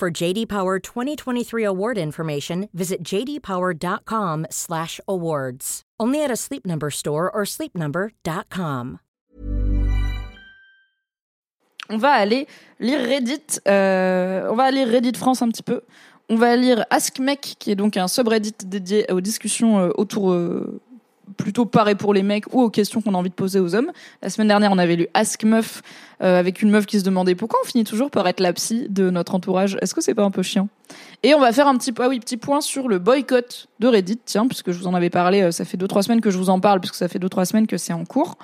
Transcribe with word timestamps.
For 0.00 0.10
JD 0.10 0.46
Power 0.46 0.78
2023 0.78 1.62
award 1.62 1.98
information, 1.98 2.70
visit 2.72 3.04
jdpower.com/awards. 3.04 5.82
Only 6.00 6.24
at 6.24 6.30
a 6.30 6.36
Sleep 6.36 6.66
Number 6.66 6.90
store 6.90 7.30
or 7.30 7.44
sleepnumber.com. 7.44 8.98
On 11.90 11.98
va 11.98 12.12
aller 12.12 12.46
lire 12.78 13.06
Reddit. 13.06 13.60
euh, 13.68 14.48
on 14.50 14.54
va 14.54 14.70
lire 14.70 14.88
Reddit 14.88 15.18
France 15.18 15.42
un 15.42 15.50
petit 15.50 15.62
peu. 15.62 15.82
On 16.30 16.36
va 16.36 16.56
lire 16.56 16.86
Ask 16.88 17.18
Mec, 17.18 17.56
qui 17.58 17.70
est 17.70 17.76
donc 17.76 17.98
un 17.98 18.08
subreddit 18.08 18.54
dédié 18.64 19.04
aux 19.12 19.20
discussions 19.20 19.80
euh, 19.80 19.90
autour 19.98 20.32
euh, 20.32 20.80
plutôt 21.36 21.66
paré 21.66 21.94
pour 21.94 22.14
les 22.14 22.22
mecs 22.22 22.52
ou 22.54 22.60
aux 22.60 22.70
questions 22.70 23.00
qu'on 23.00 23.14
a 23.14 23.18
envie 23.18 23.30
de 23.30 23.34
poser 23.34 23.60
aux 23.60 23.74
hommes. 23.74 23.90
La 24.22 24.30
semaine 24.30 24.48
dernière, 24.48 24.72
on 24.72 24.78
avait 24.78 24.96
lu 24.96 25.08
Ask 25.14 25.44
Meuf 25.44 25.82
euh, 26.22 26.38
avec 26.38 26.62
une 26.62 26.70
meuf 26.70 26.86
qui 26.86 26.98
se 26.98 27.04
demandait 27.04 27.34
pourquoi 27.34 27.60
on 27.62 27.66
finit 27.66 27.84
toujours 27.84 28.10
par 28.10 28.26
être 28.28 28.40
la 28.40 28.52
psy 28.52 28.86
de 28.88 29.10
notre 29.10 29.34
entourage. 29.34 29.76
Est-ce 29.80 29.94
que 29.94 30.00
c'est 30.00 30.14
pas 30.14 30.24
un 30.24 30.30
peu 30.30 30.42
chiant? 30.42 30.68
Et 31.22 31.34
on 31.34 31.40
va 31.40 31.52
faire 31.52 31.68
un 31.68 31.76
petit, 31.76 31.92
ah 31.98 32.08
oui, 32.08 32.20
petit 32.20 32.36
point 32.36 32.60
sur 32.60 32.88
le 32.88 32.98
boycott 32.98 33.68
de 33.78 33.88
Reddit, 33.88 34.18
tiens, 34.24 34.46
puisque 34.46 34.72
je 34.72 34.78
vous 34.78 34.86
en 34.86 34.94
avais 34.94 35.10
parlé, 35.10 35.42
euh, 35.42 35.50
ça 35.50 35.64
fait 35.64 35.76
deux 35.76 35.88
trois 35.88 36.02
semaines 36.02 36.20
que 36.20 36.30
je 36.30 36.38
vous 36.38 36.50
en 36.50 36.60
parle, 36.60 36.80
puisque 36.80 36.96
ça 36.96 37.08
fait 37.08 37.18
deux 37.18 37.28
trois 37.28 37.44
semaines 37.44 37.66
que 37.66 37.76
c'est 37.76 37.92
en 37.92 38.04
cours. 38.04 38.36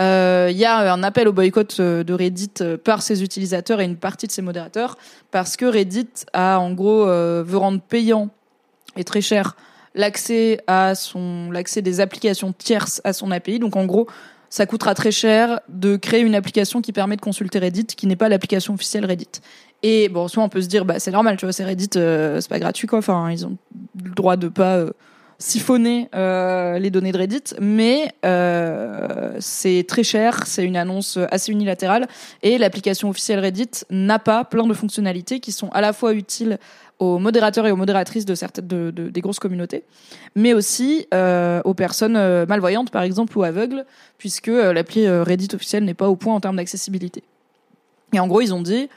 Euh, 0.00 0.48
Il 0.50 0.56
y 0.56 0.64
a 0.64 0.92
un 0.92 1.04
appel 1.04 1.28
au 1.28 1.32
boycott 1.32 1.76
euh, 1.78 2.02
de 2.02 2.12
Reddit 2.12 2.50
euh, 2.60 2.76
par 2.76 3.00
ses 3.00 3.22
utilisateurs 3.22 3.80
et 3.80 3.84
une 3.84 3.96
partie 3.96 4.26
de 4.26 4.32
ses 4.32 4.42
modérateurs 4.42 4.98
parce 5.30 5.56
que 5.56 5.66
Reddit 5.66 6.08
a 6.32 6.58
en 6.58 6.72
gros 6.72 7.06
euh, 7.06 7.44
veut 7.46 7.58
rendre 7.58 7.80
payant 7.80 8.30
et 8.96 9.04
très 9.04 9.20
cher 9.20 9.54
l'accès 9.94 10.60
à 10.66 10.94
son 10.94 11.50
l'accès 11.50 11.82
des 11.82 12.00
applications 12.00 12.52
tierces 12.52 13.00
à 13.04 13.12
son 13.12 13.30
API. 13.30 13.58
Donc 13.58 13.76
en 13.76 13.86
gros, 13.86 14.08
ça 14.50 14.66
coûtera 14.66 14.94
très 14.94 15.10
cher 15.10 15.60
de 15.68 15.96
créer 15.96 16.20
une 16.20 16.34
application 16.34 16.80
qui 16.80 16.92
permet 16.92 17.16
de 17.16 17.20
consulter 17.20 17.58
Reddit, 17.58 17.86
qui 17.86 18.06
n'est 18.06 18.16
pas 18.16 18.28
l'application 18.28 18.74
officielle 18.74 19.04
Reddit. 19.04 19.40
Et 19.82 20.08
bon, 20.08 20.28
soit 20.28 20.42
on 20.42 20.48
peut 20.48 20.62
se 20.62 20.68
dire, 20.68 20.84
bah 20.84 20.98
c'est 20.98 21.10
normal, 21.10 21.36
tu 21.36 21.44
vois, 21.44 21.52
c'est 21.52 21.64
Reddit, 21.64 21.90
euh, 21.96 22.40
c'est 22.40 22.48
pas 22.48 22.58
gratuit 22.58 22.86
quoi. 22.86 22.98
Enfin, 22.98 23.30
ils 23.30 23.46
ont 23.46 23.56
le 24.02 24.10
droit 24.10 24.36
de 24.36 24.48
pas 24.48 24.76
euh, 24.76 24.90
siphonner 25.38 26.08
euh, 26.14 26.78
les 26.78 26.90
données 26.90 27.12
de 27.12 27.18
Reddit, 27.18 27.42
mais 27.60 28.12
euh, 28.24 29.36
c'est 29.40 29.84
très 29.86 30.02
cher, 30.02 30.46
c'est 30.46 30.64
une 30.64 30.76
annonce 30.76 31.18
assez 31.30 31.52
unilatérale, 31.52 32.06
et 32.42 32.56
l'application 32.58 33.08
officielle 33.10 33.40
Reddit 33.40 33.70
n'a 33.90 34.18
pas 34.18 34.44
plein 34.44 34.66
de 34.66 34.74
fonctionnalités 34.74 35.40
qui 35.40 35.52
sont 35.52 35.68
à 35.70 35.80
la 35.80 35.92
fois 35.92 36.12
utiles 36.14 36.58
aux 37.00 37.18
modérateurs 37.18 37.66
et 37.66 37.72
aux 37.72 37.76
modératrices 37.76 38.24
de 38.24 38.34
certaines 38.36 38.68
de, 38.68 38.90
de- 38.92 39.08
des 39.08 39.20
grosses 39.20 39.40
communautés, 39.40 39.82
mais 40.36 40.54
aussi 40.54 41.06
euh, 41.12 41.60
aux 41.64 41.74
personnes 41.74 42.44
malvoyantes 42.46 42.90
par 42.90 43.02
exemple 43.02 43.36
ou 43.36 43.42
aveugles, 43.42 43.84
puisque 44.18 44.46
l'appli 44.46 45.08
Reddit 45.08 45.48
officielle 45.54 45.84
n'est 45.84 45.94
pas 45.94 46.08
au 46.08 46.16
point 46.16 46.34
en 46.34 46.40
termes 46.40 46.56
d'accessibilité. 46.56 47.24
Et 48.12 48.20
en 48.20 48.28
gros, 48.28 48.40
ils 48.40 48.54
ont 48.54 48.62
dit, 48.62 48.88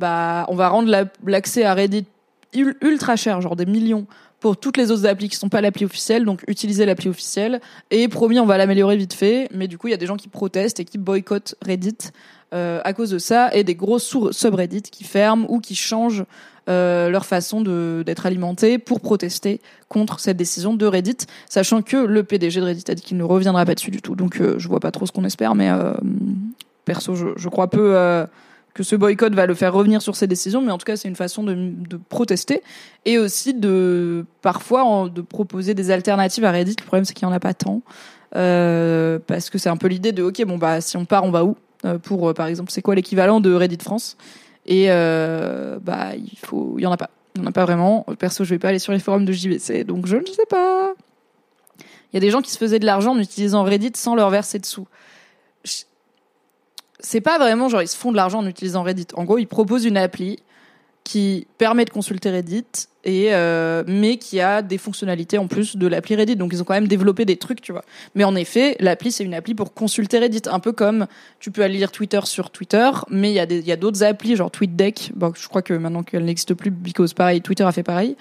bah, 0.00 0.44
on 0.48 0.56
va 0.56 0.68
rendre 0.68 0.88
la- 0.90 1.04
l'accès 1.24 1.62
à 1.62 1.74
Reddit 1.74 2.06
ul- 2.54 2.76
ultra 2.82 3.14
cher, 3.14 3.40
genre 3.40 3.54
des 3.54 3.66
millions, 3.66 4.06
pour 4.44 4.58
toutes 4.58 4.76
les 4.76 4.90
autres 4.90 5.06
applis 5.06 5.30
qui 5.30 5.36
sont 5.36 5.48
pas 5.48 5.62
l'appli 5.62 5.86
officielle, 5.86 6.26
donc 6.26 6.44
utilisez 6.48 6.84
l'appli 6.84 7.08
officielle. 7.08 7.62
Et 7.90 8.08
promis, 8.08 8.38
on 8.38 8.44
va 8.44 8.58
l'améliorer 8.58 8.94
vite 8.94 9.14
fait. 9.14 9.48
Mais 9.54 9.68
du 9.68 9.78
coup, 9.78 9.88
il 9.88 9.92
y 9.92 9.94
a 9.94 9.96
des 9.96 10.04
gens 10.04 10.18
qui 10.18 10.28
protestent 10.28 10.80
et 10.80 10.84
qui 10.84 10.98
boycottent 10.98 11.54
Reddit 11.64 12.10
euh, 12.52 12.78
à 12.84 12.92
cause 12.92 13.08
de 13.08 13.16
ça, 13.16 13.48
et 13.54 13.64
des 13.64 13.74
gros 13.74 13.98
subreddits 13.98 14.82
qui 14.82 15.02
ferment 15.02 15.46
ou 15.48 15.60
qui 15.60 15.74
changent 15.74 16.26
euh, 16.68 17.08
leur 17.08 17.24
façon 17.24 17.62
d'être 18.02 18.26
alimentés 18.26 18.76
pour 18.76 19.00
protester 19.00 19.62
contre 19.88 20.20
cette 20.20 20.36
décision 20.36 20.74
de 20.74 20.84
Reddit, 20.84 21.24
sachant 21.48 21.80
que 21.80 21.96
le 21.96 22.22
PDG 22.22 22.60
de 22.60 22.66
Reddit 22.66 22.84
a 22.90 22.94
dit 22.94 23.02
qu'il 23.02 23.16
ne 23.16 23.24
reviendra 23.24 23.64
pas 23.64 23.74
dessus 23.74 23.90
du 23.90 24.02
tout. 24.02 24.14
Donc, 24.14 24.42
euh, 24.42 24.56
je 24.58 24.68
vois 24.68 24.80
pas 24.80 24.90
trop 24.90 25.06
ce 25.06 25.12
qu'on 25.12 25.24
espère, 25.24 25.54
mais 25.54 25.70
euh, 25.70 25.94
perso, 26.84 27.14
je 27.14 27.48
crois 27.48 27.70
peu. 27.70 28.26
Que 28.74 28.82
ce 28.82 28.96
boycott 28.96 29.32
va 29.34 29.46
le 29.46 29.54
faire 29.54 29.72
revenir 29.72 30.02
sur 30.02 30.16
ses 30.16 30.26
décisions, 30.26 30.60
mais 30.60 30.72
en 30.72 30.78
tout 30.78 30.84
cas, 30.84 30.96
c'est 30.96 31.08
une 31.08 31.14
façon 31.16 31.42
de, 31.44 31.54
de 31.54 31.96
protester 31.96 32.62
et 33.04 33.18
aussi 33.18 33.54
de 33.54 34.26
parfois 34.42 35.08
de 35.08 35.20
proposer 35.22 35.74
des 35.74 35.90
alternatives 35.92 36.44
à 36.44 36.50
Reddit. 36.50 36.74
Le 36.80 36.84
problème, 36.84 37.04
c'est 37.04 37.14
qu'il 37.14 37.26
n'y 37.26 37.32
en 37.32 37.36
a 37.36 37.40
pas 37.40 37.54
tant. 37.54 37.82
Euh, 38.36 39.20
parce 39.26 39.48
que 39.48 39.58
c'est 39.58 39.68
un 39.68 39.76
peu 39.76 39.86
l'idée 39.86 40.10
de 40.10 40.24
ok 40.24 40.44
bon 40.44 40.58
bah 40.58 40.80
si 40.80 40.96
on 40.96 41.04
part 41.04 41.22
on 41.22 41.30
va 41.30 41.44
où? 41.44 41.56
Euh, 41.84 41.98
pour 41.98 42.28
euh, 42.28 42.34
par 42.34 42.48
exemple 42.48 42.72
c'est 42.72 42.82
quoi 42.82 42.96
l'équivalent 42.96 43.38
de 43.40 43.54
Reddit 43.54 43.78
France? 43.80 44.16
Et 44.66 44.88
bah 44.88 46.16
il 46.16 46.36
faut 46.38 46.74
il 46.78 46.82
y 46.82 46.86
en 46.86 46.92
a 46.92 46.96
pas. 46.96 47.10
Il 47.36 47.42
y 47.42 47.44
en 47.44 47.48
a 47.48 47.52
pas 47.52 47.64
vraiment. 47.64 48.04
Perso 48.18 48.42
je 48.44 48.50
vais 48.50 48.58
pas 48.58 48.68
aller 48.70 48.78
sur 48.80 48.92
les 48.92 48.98
forums 48.98 49.24
de 49.24 49.32
JVC 49.32 49.84
donc 49.84 50.06
je 50.06 50.16
ne 50.16 50.26
sais 50.26 50.46
pas. 50.48 50.94
Il 52.12 52.14
y 52.14 52.16
a 52.16 52.20
des 52.20 52.30
gens 52.30 52.40
qui 52.42 52.50
se 52.50 52.58
faisaient 52.58 52.78
de 52.80 52.86
l'argent 52.86 53.12
en 53.12 53.18
utilisant 53.20 53.62
Reddit 53.62 53.92
sans 53.94 54.14
leur 54.16 54.30
verser 54.30 54.58
dessous 54.58 54.86
Je- 54.88 55.03
c'est 57.04 57.20
pas 57.20 57.38
vraiment 57.38 57.68
genre 57.68 57.82
ils 57.82 57.88
se 57.88 57.96
font 57.96 58.10
de 58.10 58.16
l'argent 58.16 58.38
en 58.38 58.46
utilisant 58.46 58.82
Reddit. 58.82 59.08
En 59.14 59.24
gros, 59.24 59.38
ils 59.38 59.46
proposent 59.46 59.84
une 59.84 59.96
appli 59.96 60.38
qui 61.04 61.46
permet 61.58 61.84
de 61.84 61.90
consulter 61.90 62.30
Reddit 62.30 62.64
et 63.04 63.34
euh, 63.34 63.84
mais 63.86 64.16
qui 64.16 64.40
a 64.40 64.62
des 64.62 64.78
fonctionnalités 64.78 65.36
en 65.36 65.46
plus 65.46 65.76
de 65.76 65.86
l'appli 65.86 66.16
Reddit. 66.16 66.36
Donc 66.36 66.52
ils 66.54 66.62
ont 66.62 66.64
quand 66.64 66.74
même 66.74 66.88
développé 66.88 67.26
des 67.26 67.36
trucs, 67.36 67.60
tu 67.60 67.72
vois. 67.72 67.84
Mais 68.14 68.24
en 68.24 68.34
effet, 68.34 68.76
l'appli 68.80 69.12
c'est 69.12 69.22
une 69.22 69.34
appli 69.34 69.54
pour 69.54 69.74
consulter 69.74 70.18
Reddit, 70.18 70.42
un 70.50 70.60
peu 70.60 70.72
comme 70.72 71.06
tu 71.40 71.50
peux 71.50 71.62
aller 71.62 71.76
lire 71.76 71.92
Twitter 71.92 72.20
sur 72.24 72.50
Twitter, 72.50 72.90
mais 73.10 73.30
il 73.30 73.34
y 73.34 73.40
a 73.40 73.46
des 73.46 73.58
il 73.58 73.66
y 73.66 73.72
a 73.72 73.76
d'autres 73.76 74.02
applis 74.02 74.34
genre 74.34 74.50
TweetDeck. 74.50 75.12
Bon, 75.14 75.32
je 75.36 75.46
crois 75.46 75.60
que 75.60 75.74
maintenant 75.74 76.02
qu'elle 76.02 76.24
n'existe 76.24 76.54
plus, 76.54 76.70
because 76.70 77.12
pareil, 77.12 77.42
Twitter 77.42 77.64
a 77.64 77.72
fait 77.72 77.82
pareil. 77.82 78.16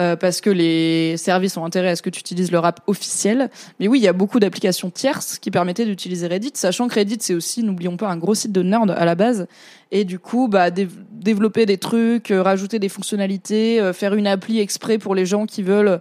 Euh, 0.00 0.16
parce 0.16 0.40
que 0.40 0.50
les 0.50 1.16
services 1.16 1.56
ont 1.56 1.64
intérêt 1.64 1.90
à 1.90 1.96
ce 1.96 2.02
que 2.02 2.10
tu 2.10 2.20
utilises 2.20 2.50
leur 2.50 2.64
app 2.64 2.80
officielle. 2.86 3.50
Mais 3.78 3.86
oui, 3.86 3.98
il 3.98 4.02
y 4.02 4.08
a 4.08 4.12
beaucoup 4.12 4.40
d'applications 4.40 4.90
tierces 4.90 5.38
qui 5.38 5.50
permettaient 5.50 5.84
d'utiliser 5.84 6.26
Reddit, 6.26 6.52
sachant 6.54 6.88
que 6.88 6.94
Reddit, 6.94 7.18
c'est 7.20 7.34
aussi, 7.34 7.62
n'oublions 7.62 7.96
pas, 7.96 8.08
un 8.08 8.16
gros 8.16 8.34
site 8.34 8.52
de 8.52 8.62
nerd 8.62 8.90
à 8.90 9.04
la 9.04 9.14
base. 9.14 9.46
Et 9.92 10.04
du 10.04 10.18
coup, 10.18 10.48
bah, 10.48 10.70
dév- 10.70 10.88
développer 11.12 11.66
des 11.66 11.78
trucs, 11.78 12.30
euh, 12.30 12.42
rajouter 12.42 12.78
des 12.78 12.88
fonctionnalités, 12.88 13.80
euh, 13.80 13.92
faire 13.92 14.14
une 14.14 14.26
appli 14.26 14.58
exprès 14.60 14.98
pour 14.98 15.14
les 15.14 15.26
gens 15.26 15.46
qui 15.46 15.62
veulent 15.62 16.00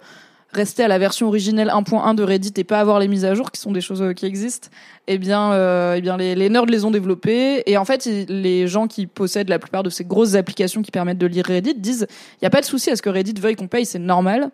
rester 0.52 0.84
à 0.84 0.88
la 0.88 0.98
version 0.98 1.28
originelle 1.28 1.70
1.1 1.70 2.16
de 2.16 2.24
Reddit 2.24 2.54
et 2.58 2.64
pas 2.64 2.80
avoir 2.80 3.00
les 3.00 3.08
mises 3.08 3.26
à 3.26 3.36
jour, 3.36 3.52
qui 3.52 3.62
sont 3.62 3.72
des 3.72 3.82
choses 3.82 4.02
euh, 4.02 4.14
qui 4.14 4.26
existent, 4.26 4.70
eh 5.08 5.18
bien, 5.18 5.52
euh, 5.54 5.96
eh 5.98 6.02
bien 6.02 6.18
les, 6.18 6.36
les 6.36 6.50
nerds 6.50 6.66
les 6.66 6.86
ont 6.86 6.92
développées. 6.92 7.64
Et 7.66 7.78
en 7.78 7.86
fait, 7.86 8.06
les 8.28 8.68
gens 8.68 8.88
qui 8.88 9.06
possèdent 9.08 9.50
la 9.50 9.60
plupart 9.60 9.84
de 9.84 9.90
ces 9.90 10.06
grosses 10.06 10.36
applications 10.36 10.82
qui 10.82 10.92
permettent 10.92 11.18
de 11.18 11.28
lire 11.28 11.46
Reddit 11.46 11.76
disent, 11.76 12.08
il 12.10 12.44
n'y 12.44 12.48
a 12.48 12.50
pas 12.50 12.62
de 12.62 12.66
souci 12.66 12.90
à 12.90 12.96
ce 12.96 13.02
que 13.02 13.10
Reddit 13.10 13.40
veuille 13.40 13.56
qu'on 13.56 13.68
paye, 13.68 13.86
c'est 13.86 14.00
normal. 14.00 14.50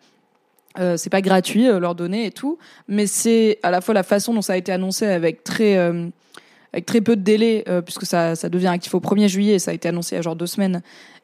Euh, 0.77 0.97
c'est 0.97 1.09
pas 1.09 1.21
gratuit 1.21 1.69
euh, 1.69 1.79
leurs 1.79 1.95
données 1.95 2.25
et 2.25 2.31
tout, 2.31 2.57
mais 2.89 3.07
c'est 3.07 3.59
à 3.63 3.71
la 3.71 3.79
fois 3.79 3.93
la 3.93 4.03
façon 4.03 4.33
dont 4.33 4.41
ça 4.41 4.53
a 4.53 4.57
été 4.57 4.73
annoncé 4.73 5.05
avec 5.05 5.45
très 5.45 5.77
avec 6.73 6.85
très 6.85 6.99
peu 6.99 7.15
de 7.15 7.21
délai, 7.21 7.63
puisque 7.85 8.05
ça, 8.05 8.35
ça 8.35 8.49
devient 8.49 8.67
actif 8.67 8.93
au 8.93 8.99
1er 8.99 9.29
juillet, 9.29 9.53
et 9.53 9.59
ça 9.59 9.71
a 9.71 9.73
été 9.73 9.87
annoncé 9.87 10.17
a 10.17 10.21
genre 10.21 10.35
deux 10.35 10.45
semaines. 10.45 10.81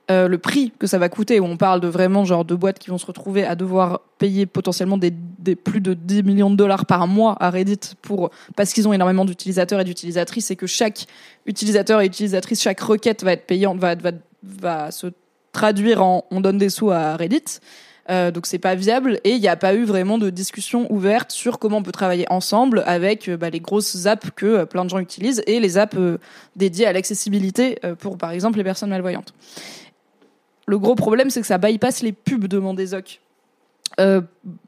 Euh, 0.09 0.27
le 0.27 0.37
prix 0.39 0.73
que 0.77 0.87
ça 0.87 0.97
va 0.97 1.09
coûter, 1.09 1.39
où 1.39 1.45
on 1.45 1.57
parle 1.57 1.79
de 1.79 1.87
vraiment 1.87 2.25
genre 2.25 2.43
de 2.43 2.55
boîtes 2.55 2.79
qui 2.79 2.89
vont 2.89 2.97
se 2.97 3.05
retrouver 3.05 3.45
à 3.45 3.55
devoir 3.55 4.01
payer 4.17 4.45
potentiellement 4.45 4.97
des, 4.97 5.13
des 5.13 5.55
plus 5.55 5.79
de 5.79 5.93
10 5.93 6.23
millions 6.23 6.49
de 6.49 6.55
dollars 6.55 6.85
par 6.85 7.07
mois 7.07 7.37
à 7.39 7.49
Reddit 7.49 7.79
pour 8.01 8.31
parce 8.55 8.73
qu'ils 8.73 8.87
ont 8.87 8.93
énormément 8.93 9.25
d'utilisateurs 9.25 9.79
et 9.79 9.83
d'utilisatrices 9.83 10.49
et 10.51 10.55
que 10.55 10.67
chaque 10.67 11.05
utilisateur 11.45 12.01
et 12.01 12.07
utilisatrice, 12.07 12.61
chaque 12.61 12.79
requête 12.81 13.23
va 13.23 13.33
être 13.33 13.45
payante, 13.45 13.77
va, 13.77 13.95
va, 13.95 14.11
va 14.43 14.91
se 14.91 15.07
traduire 15.53 16.03
en 16.03 16.25
on 16.31 16.41
donne 16.41 16.57
des 16.57 16.69
sous 16.69 16.89
à 16.91 17.15
Reddit. 17.15 17.59
Euh, 18.09 18.31
donc 18.31 18.47
c'est 18.47 18.57
pas 18.57 18.73
viable 18.73 19.19
et 19.23 19.31
il 19.31 19.39
n'y 19.39 19.47
a 19.47 19.55
pas 19.55 19.75
eu 19.75 19.85
vraiment 19.85 20.17
de 20.17 20.31
discussion 20.31 20.91
ouverte 20.91 21.31
sur 21.31 21.59
comment 21.59 21.77
on 21.77 21.83
peut 21.83 21.91
travailler 21.91 22.25
ensemble 22.31 22.83
avec 22.87 23.29
euh, 23.29 23.37
bah, 23.37 23.51
les 23.51 23.59
grosses 23.59 24.07
apps 24.07 24.31
que 24.35 24.45
euh, 24.45 24.65
plein 24.65 24.83
de 24.83 24.89
gens 24.89 24.97
utilisent 24.97 25.43
et 25.45 25.59
les 25.59 25.77
apps 25.77 25.95
dédiées 26.55 26.87
à 26.87 26.93
l'accessibilité 26.93 27.79
pour 27.99 28.17
par 28.17 28.31
exemple 28.31 28.57
les 28.57 28.63
personnes 28.63 28.89
malvoyantes. 28.89 29.33
Le 30.67 30.77
gros 30.79 30.95
problème 30.95 31.29
c'est 31.29 31.41
que 31.41 31.47
ça 31.47 31.57
bypass 31.57 32.01
les 32.01 32.11
pubs 32.11 32.47
de 32.47 32.57
Mondezoc. 32.57 33.21
Euh, 33.99 34.21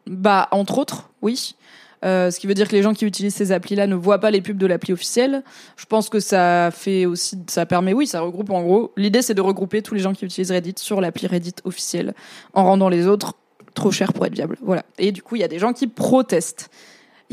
bah 0.06 0.48
entre 0.52 0.78
autres, 0.78 1.10
oui. 1.22 1.56
Euh, 2.04 2.32
ce 2.32 2.40
qui 2.40 2.48
veut 2.48 2.54
dire 2.54 2.68
que 2.68 2.76
les 2.76 2.82
gens 2.82 2.94
qui 2.94 3.06
utilisent 3.06 3.36
ces 3.36 3.54
applis-là 3.54 3.88
ne 3.88 3.96
voient 3.96 4.20
pas 4.20 4.30
les 4.30 4.42
pubs 4.42 4.58
de 4.58 4.68
l'appli 4.68 4.92
officielle. 4.92 5.42
Je 5.78 5.86
pense 5.86 6.10
que 6.10 6.20
ça 6.20 6.70
fait 6.72 7.06
aussi, 7.06 7.40
ça 7.48 7.66
permet, 7.66 7.94
oui, 7.94 8.08
ça 8.08 8.20
regroupe 8.20 8.50
en 8.50 8.62
gros. 8.62 8.92
L'idée, 8.98 9.22
c'est 9.22 9.34
de 9.34 9.42
regrouper 9.42 9.82
tous 9.82 9.94
les 9.94 10.02
gens 10.02 10.14
qui 10.14 10.26
utilisent 10.26 10.52
Reddit 10.52 10.76
sur 10.78 11.00
l'appli 11.00 11.28
Reddit 11.28 11.56
officielle, 11.64 12.14
en 12.54 12.66
rendant 12.66 12.90
les 12.90 13.08
autres 13.08 13.36
trop 13.74 13.92
chers 13.92 14.12
pour 14.12 14.26
être 14.26 14.34
viables. 14.34 14.58
Voilà. 14.62 14.84
Et 14.98 15.12
du 15.14 15.24
coup, 15.24 15.38
il 15.38 15.40
y 15.40 15.46
a 15.46 15.48
des 15.48 15.60
gens 15.60 15.72
qui 15.72 15.88
protestent. 15.88 16.70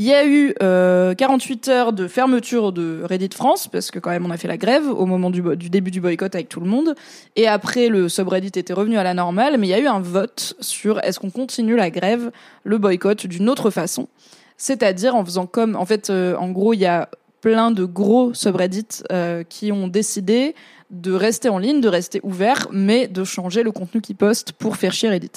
Il 0.01 0.07
y 0.07 0.15
a 0.15 0.25
eu 0.27 0.55
euh, 0.63 1.13
48 1.13 1.69
heures 1.69 1.93
de 1.93 2.09
fermeture 2.09 2.73
de 2.73 3.03
Reddit 3.05 3.29
France, 3.35 3.69
parce 3.69 3.91
que 3.91 3.99
quand 3.99 4.09
même 4.09 4.25
on 4.25 4.31
a 4.31 4.39
fait 4.39 4.49
la 4.49 4.57
grève 4.57 4.89
au 4.89 5.05
moment 5.05 5.29
du, 5.29 5.43
du 5.57 5.69
début 5.69 5.91
du 5.91 6.01
boycott 6.01 6.35
avec 6.35 6.49
tout 6.49 6.61
le 6.61 6.67
monde. 6.67 6.95
Et 7.37 7.47
après, 7.47 7.89
le 7.89 8.09
subreddit 8.09 8.59
était 8.59 8.73
revenu 8.73 8.97
à 8.97 9.03
la 9.03 9.13
normale, 9.13 9.59
mais 9.59 9.67
il 9.67 9.71
y 9.71 9.75
a 9.75 9.79
eu 9.79 9.89
un 9.89 10.01
vote 10.01 10.55
sur 10.61 11.01
est-ce 11.01 11.21
qu'on 11.21 11.29
continue 11.29 11.77
la 11.77 11.91
grève, 11.91 12.31
le 12.65 12.79
boycott 12.79 13.27
d'une 13.27 13.51
autre 13.51 13.69
façon. 13.69 14.09
C'est-à-dire 14.57 15.15
en 15.15 15.23
faisant 15.23 15.45
comme, 15.45 15.77
en 15.77 15.85
fait, 15.85 16.09
euh, 16.09 16.35
en 16.37 16.49
gros, 16.49 16.73
il 16.73 16.81
y 16.81 16.87
a 16.87 17.11
plein 17.41 17.71
de 17.71 17.85
gros 17.85 18.35
subreddits 18.35 19.03
euh, 19.13 19.43
qui 19.43 19.73
ont 19.73 19.89
décidé 19.89 20.55
de 20.91 21.13
rester 21.13 21.49
en 21.49 21.59
ligne, 21.59 21.81
de 21.81 21.89
rester 21.89 22.21
ouvert, 22.23 22.69
mais 22.73 23.07
de 23.07 23.25
changer 23.25 23.63
le 23.63 23.71
contenu 23.71 24.01
qu'ils 24.01 24.17
postent 24.17 24.53
pour 24.53 24.77
faire 24.77 24.93
chier 24.93 25.09
Reddit. 25.09 25.31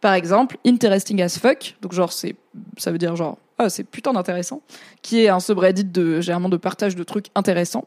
Par 0.00 0.14
exemple, 0.14 0.58
Interesting 0.66 1.22
as 1.22 1.38
fuck, 1.38 1.76
donc 1.80 1.92
genre 1.92 2.12
c'est, 2.12 2.34
ça 2.76 2.90
veut 2.90 2.98
dire 2.98 3.14
genre, 3.14 3.38
ah 3.58 3.70
c'est 3.70 3.84
putain 3.84 4.12
d'intéressant, 4.12 4.62
qui 5.02 5.20
est 5.22 5.28
un 5.28 5.40
subreddit 5.40 5.84
de 5.84 6.20
généralement 6.20 6.48
de 6.48 6.56
partage 6.56 6.96
de 6.96 7.02
trucs 7.04 7.26
intéressants. 7.34 7.86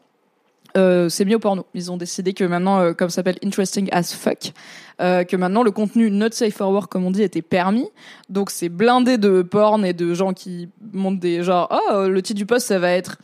Euh, 0.76 1.08
c'est 1.08 1.24
mis 1.24 1.34
au 1.34 1.38
porno. 1.38 1.66
Ils 1.74 1.90
ont 1.90 1.96
décidé 1.96 2.32
que 2.32 2.44
maintenant, 2.44 2.80
euh, 2.80 2.92
comme 2.92 3.10
ça 3.10 3.16
s'appelle 3.16 3.38
Interesting 3.44 3.88
as 3.92 4.14
fuck, 4.14 4.52
euh, 5.00 5.24
que 5.24 5.36
maintenant 5.36 5.62
le 5.62 5.72
contenu 5.72 6.10
not 6.10 6.30
safe 6.30 6.54
for 6.54 6.70
work, 6.70 6.90
comme 6.90 7.04
on 7.04 7.10
dit, 7.10 7.22
était 7.22 7.42
permis. 7.42 7.88
Donc 8.28 8.50
c'est 8.50 8.68
blindé 8.68 9.18
de 9.18 9.42
porn 9.42 9.84
et 9.84 9.92
de 9.92 10.14
gens 10.14 10.32
qui 10.32 10.68
montent 10.92 11.18
des 11.18 11.42
genre, 11.42 11.68
oh 11.92 12.06
le 12.08 12.22
titre 12.22 12.38
du 12.38 12.46
post 12.46 12.68
ça 12.68 12.78
va 12.78 12.92
être 12.92 13.18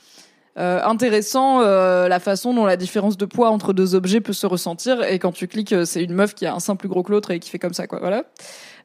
euh, 0.58 0.82
intéressant 0.85 1.61
euh, 1.61 2.08
la 2.08 2.20
façon 2.20 2.55
dont 2.55 2.64
la 2.64 2.76
différence 2.76 3.17
de 3.17 3.26
poids 3.26 3.50
entre 3.50 3.73
deux 3.73 3.94
objets 3.94 4.20
peut 4.20 4.32
se 4.32 4.47
ressentir 4.47 5.03
et 5.05 5.19
quand 5.19 5.32
tu 5.32 5.49
cliques 5.49 5.75
c'est 5.85 6.03
une 6.03 6.14
meuf 6.14 6.35
qui 6.35 6.47
a 6.47 6.55
un 6.55 6.61
sein 6.61 6.76
plus 6.76 6.88
gros 6.88 7.03
que 7.03 7.12
l'autre 7.12 7.31
et 7.31 7.41
qui 7.41 7.50
fait 7.50 7.58
comme 7.58 7.75
ça 7.75 7.87
quoi 7.87 7.99
voilà 8.00 8.25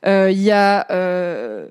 il 0.04 0.42
y 0.42 0.52
a 0.52 0.88
euh, 0.92 1.68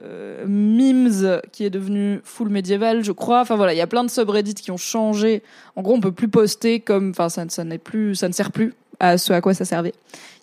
Memes 0.46 1.40
qui 1.52 1.64
est 1.64 1.70
devenu 1.70 2.20
full 2.22 2.48
médiéval, 2.48 3.02
je 3.02 3.10
crois. 3.10 3.40
Enfin 3.40 3.56
voilà, 3.56 3.74
il 3.74 3.76
y 3.76 3.80
a 3.80 3.88
plein 3.88 4.04
de 4.04 4.10
subreddits 4.10 4.54
qui 4.54 4.70
ont 4.70 4.76
changé. 4.76 5.42
En 5.74 5.82
gros, 5.82 5.94
on 5.94 6.00
peut 6.00 6.12
plus 6.12 6.28
poster 6.28 6.78
comme, 6.78 7.10
enfin 7.10 7.28
ça, 7.28 7.44
ça 7.48 7.64
n'est 7.64 7.78
plus, 7.78 8.14
ça 8.14 8.28
ne 8.28 8.32
sert 8.32 8.52
plus 8.52 8.72
à 9.00 9.18
ce 9.18 9.32
à 9.32 9.40
quoi 9.40 9.52
ça 9.52 9.64
servait. 9.64 9.94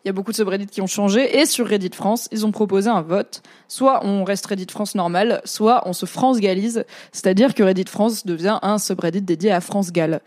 Il 0.07 0.11
y 0.11 0.11
a 0.11 0.13
beaucoup 0.13 0.31
de 0.31 0.37
subreddits 0.37 0.67
qui 0.67 0.79
ont 0.79 0.87
changé 0.87 1.37
et 1.37 1.45
sur 1.45 1.67
Reddit 1.67 1.89
France, 1.93 2.29
ils 2.31 2.45
ont 2.45 2.51
proposé 2.53 2.89
un 2.89 3.01
vote. 3.01 3.41
Soit 3.67 4.05
on 4.05 4.23
reste 4.23 4.45
Reddit 4.45 4.67
France 4.71 4.95
normal, 4.95 5.41
soit 5.43 5.83
on 5.85 5.91
se 5.91 6.05
France-galise, 6.05 6.85
c'est-à-dire 7.11 7.53
que 7.53 7.61
Reddit 7.61 7.89
France 7.89 8.25
devient 8.25 8.57
un 8.61 8.77
subreddit 8.77 9.21
dédié 9.21 9.51
à 9.51 9.59
France-Gal. 9.59 10.21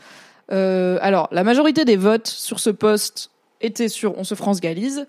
Euh, 0.52 0.98
alors, 1.00 1.28
la 1.32 1.44
majorité 1.44 1.86
des 1.86 1.96
votes 1.96 2.26
sur 2.26 2.60
ce 2.60 2.68
post 2.68 3.30
étaient 3.62 3.88
sur 3.88 4.18
on 4.18 4.24
se 4.24 4.34
France-galise 4.34 5.06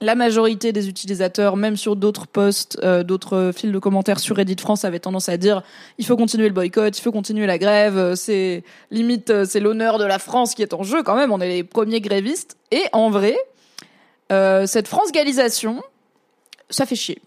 la 0.00 0.14
majorité 0.14 0.72
des 0.72 0.88
utilisateurs, 0.88 1.56
même 1.56 1.76
sur 1.76 1.96
d'autres 1.96 2.26
posts, 2.26 2.78
euh, 2.82 3.02
d'autres 3.02 3.50
fils 3.54 3.72
de 3.72 3.78
commentaires 3.78 4.20
sur 4.20 4.36
Reddit 4.36 4.56
France, 4.60 4.84
avaient 4.84 5.00
tendance 5.00 5.28
à 5.28 5.36
dire 5.36 5.62
il 5.98 6.06
faut 6.06 6.16
continuer 6.16 6.48
le 6.48 6.54
boycott, 6.54 6.96
il 6.96 7.02
faut 7.02 7.12
continuer 7.12 7.46
la 7.46 7.58
grève, 7.58 7.96
euh, 7.96 8.14
c'est 8.14 8.62
limite 8.90 9.30
euh, 9.30 9.44
c'est 9.44 9.60
l'honneur 9.60 9.98
de 9.98 10.04
la 10.04 10.18
France 10.18 10.54
qui 10.54 10.62
est 10.62 10.74
en 10.74 10.82
jeu 10.82 11.02
quand 11.02 11.16
même, 11.16 11.32
on 11.32 11.40
est 11.40 11.48
les 11.48 11.64
premiers 11.64 12.00
grévistes. 12.00 12.56
Et 12.70 12.82
en 12.92 13.10
vrai, 13.10 13.36
cette 14.30 14.88
France-galisation, 14.88 15.82
ça 16.70 16.84
fait 16.84 16.96
chier 16.96 17.22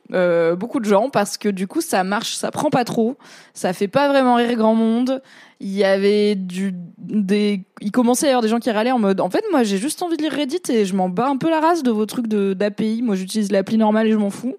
beaucoup 0.56 0.80
de 0.80 0.86
gens 0.86 1.10
parce 1.10 1.38
que 1.38 1.50
du 1.50 1.68
coup 1.68 1.82
ça 1.82 2.04
marche, 2.04 2.36
ça 2.36 2.52
prend 2.52 2.70
pas 2.70 2.86
trop, 2.86 3.18
ça 3.54 3.74
fait 3.74 3.88
pas 3.88 4.08
vraiment 4.08 4.36
rire 4.36 4.56
grand 4.56 4.76
monde. 4.76 5.22
Il 5.60 5.72
y 5.72 5.84
avait 5.84 6.36
du 6.36 6.74
des 6.98 7.64
il 7.82 7.92
commençait 7.92 8.26
à 8.26 8.30
y 8.30 8.32
avoir 8.32 8.42
des 8.42 8.48
gens 8.48 8.60
qui 8.60 8.72
râlaient 8.72 8.92
en 8.92 9.00
mode 9.00 9.22
en 9.22 9.30
fait 9.30 9.44
moi 9.52 9.64
j'ai 9.64 9.78
juste 9.78 10.02
envie 10.02 10.18
de 10.18 10.24
lire 10.24 10.32
Reddit 10.32 10.62
et 10.70 10.86
je 10.86 10.96
m'en 10.96 11.08
bats 11.08 11.28
un 11.28 11.38
peu 11.38 11.50
la 11.50 11.60
race 11.60 11.84
de 11.84 11.92
vos 11.92 12.06
trucs 12.06 12.28
de 12.28 12.54
d'API. 12.54 13.02
Moi 13.04 13.16
j'utilise 13.16 13.52
l'appli 13.52 13.78
normale 13.78 14.08
et 14.08 14.12
je 14.12 14.18
m'en 14.18 14.32
fous 14.32 14.58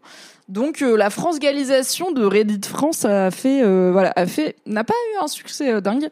donc 0.48 0.82
euh, 0.82 0.96
la 0.96 1.10
France-galisation 1.10 2.12
de 2.12 2.24
Reddit 2.24 2.68
France 2.68 3.04
a 3.04 3.30
fait 3.30 3.62
euh, 3.62 3.90
voilà 3.92 4.12
a 4.16 4.26
fait 4.26 4.56
n'a 4.66 4.84
pas 4.84 4.94
eu 5.12 5.24
un 5.24 5.28
succès 5.28 5.72
euh, 5.72 5.80
dingue 5.80 6.08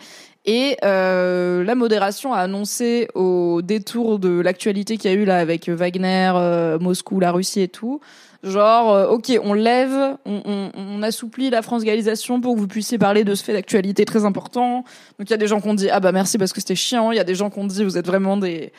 et 0.47 0.77
la 0.83 1.75
modération 1.75 2.33
a 2.33 2.39
annoncé 2.39 3.09
au 3.15 3.61
détour 3.63 4.19
de 4.19 4.41
l'actualité 4.41 4.97
qu'il 4.97 5.11
y 5.11 5.15
a 5.15 5.17
eu 5.17 5.27
là 5.27 5.37
avec 5.37 5.69
Wagner, 5.69 6.33
Moscou, 6.81 7.21
la 7.21 7.31
Russie 7.31 7.61
et 7.61 7.69
tout, 7.69 8.01
Genre, 8.43 9.11
ok, 9.11 9.39
on 9.45 9.53
lève, 9.53 10.17
on, 10.25 10.41
on, 10.47 10.71
on, 10.75 11.03
assouplit 11.03 11.51
la 11.51 11.61
France-galisation 11.61 12.41
pour 12.41 12.55
que 12.55 12.61
vous 12.61 12.69
puissiez 12.69 12.97
parler 12.97 13.23
de 13.23 13.35
ce 13.35 13.45
fait 13.45 13.53
d'actualité 13.53 14.07
très 14.07 14.25
important. 14.25 14.85
Donc 15.19 15.29
il 15.29 15.31
y 15.31 15.35
a 15.35 15.37
des 15.37 15.47
gens 15.47 15.61
qui 15.61 15.69
ont 15.69 15.75
dit 15.75 15.91
ah 15.91 16.01
bah 16.01 16.11
merci 16.11 16.39
parce 16.39 16.55
que 16.55 16.61
c'était 16.61 16.75
chiant. 16.75 17.13
Il 17.13 17.17
y 17.17 17.21
a 17.21 17.25
des 17.25 17.35
gens 17.35 17.51
qui 17.51 17.59
ont 17.59 17.67
dit 17.67 17.85
vous 17.85 17.99
êtes 17.99 18.07
vraiment 18.07 18.39
des 18.39 18.73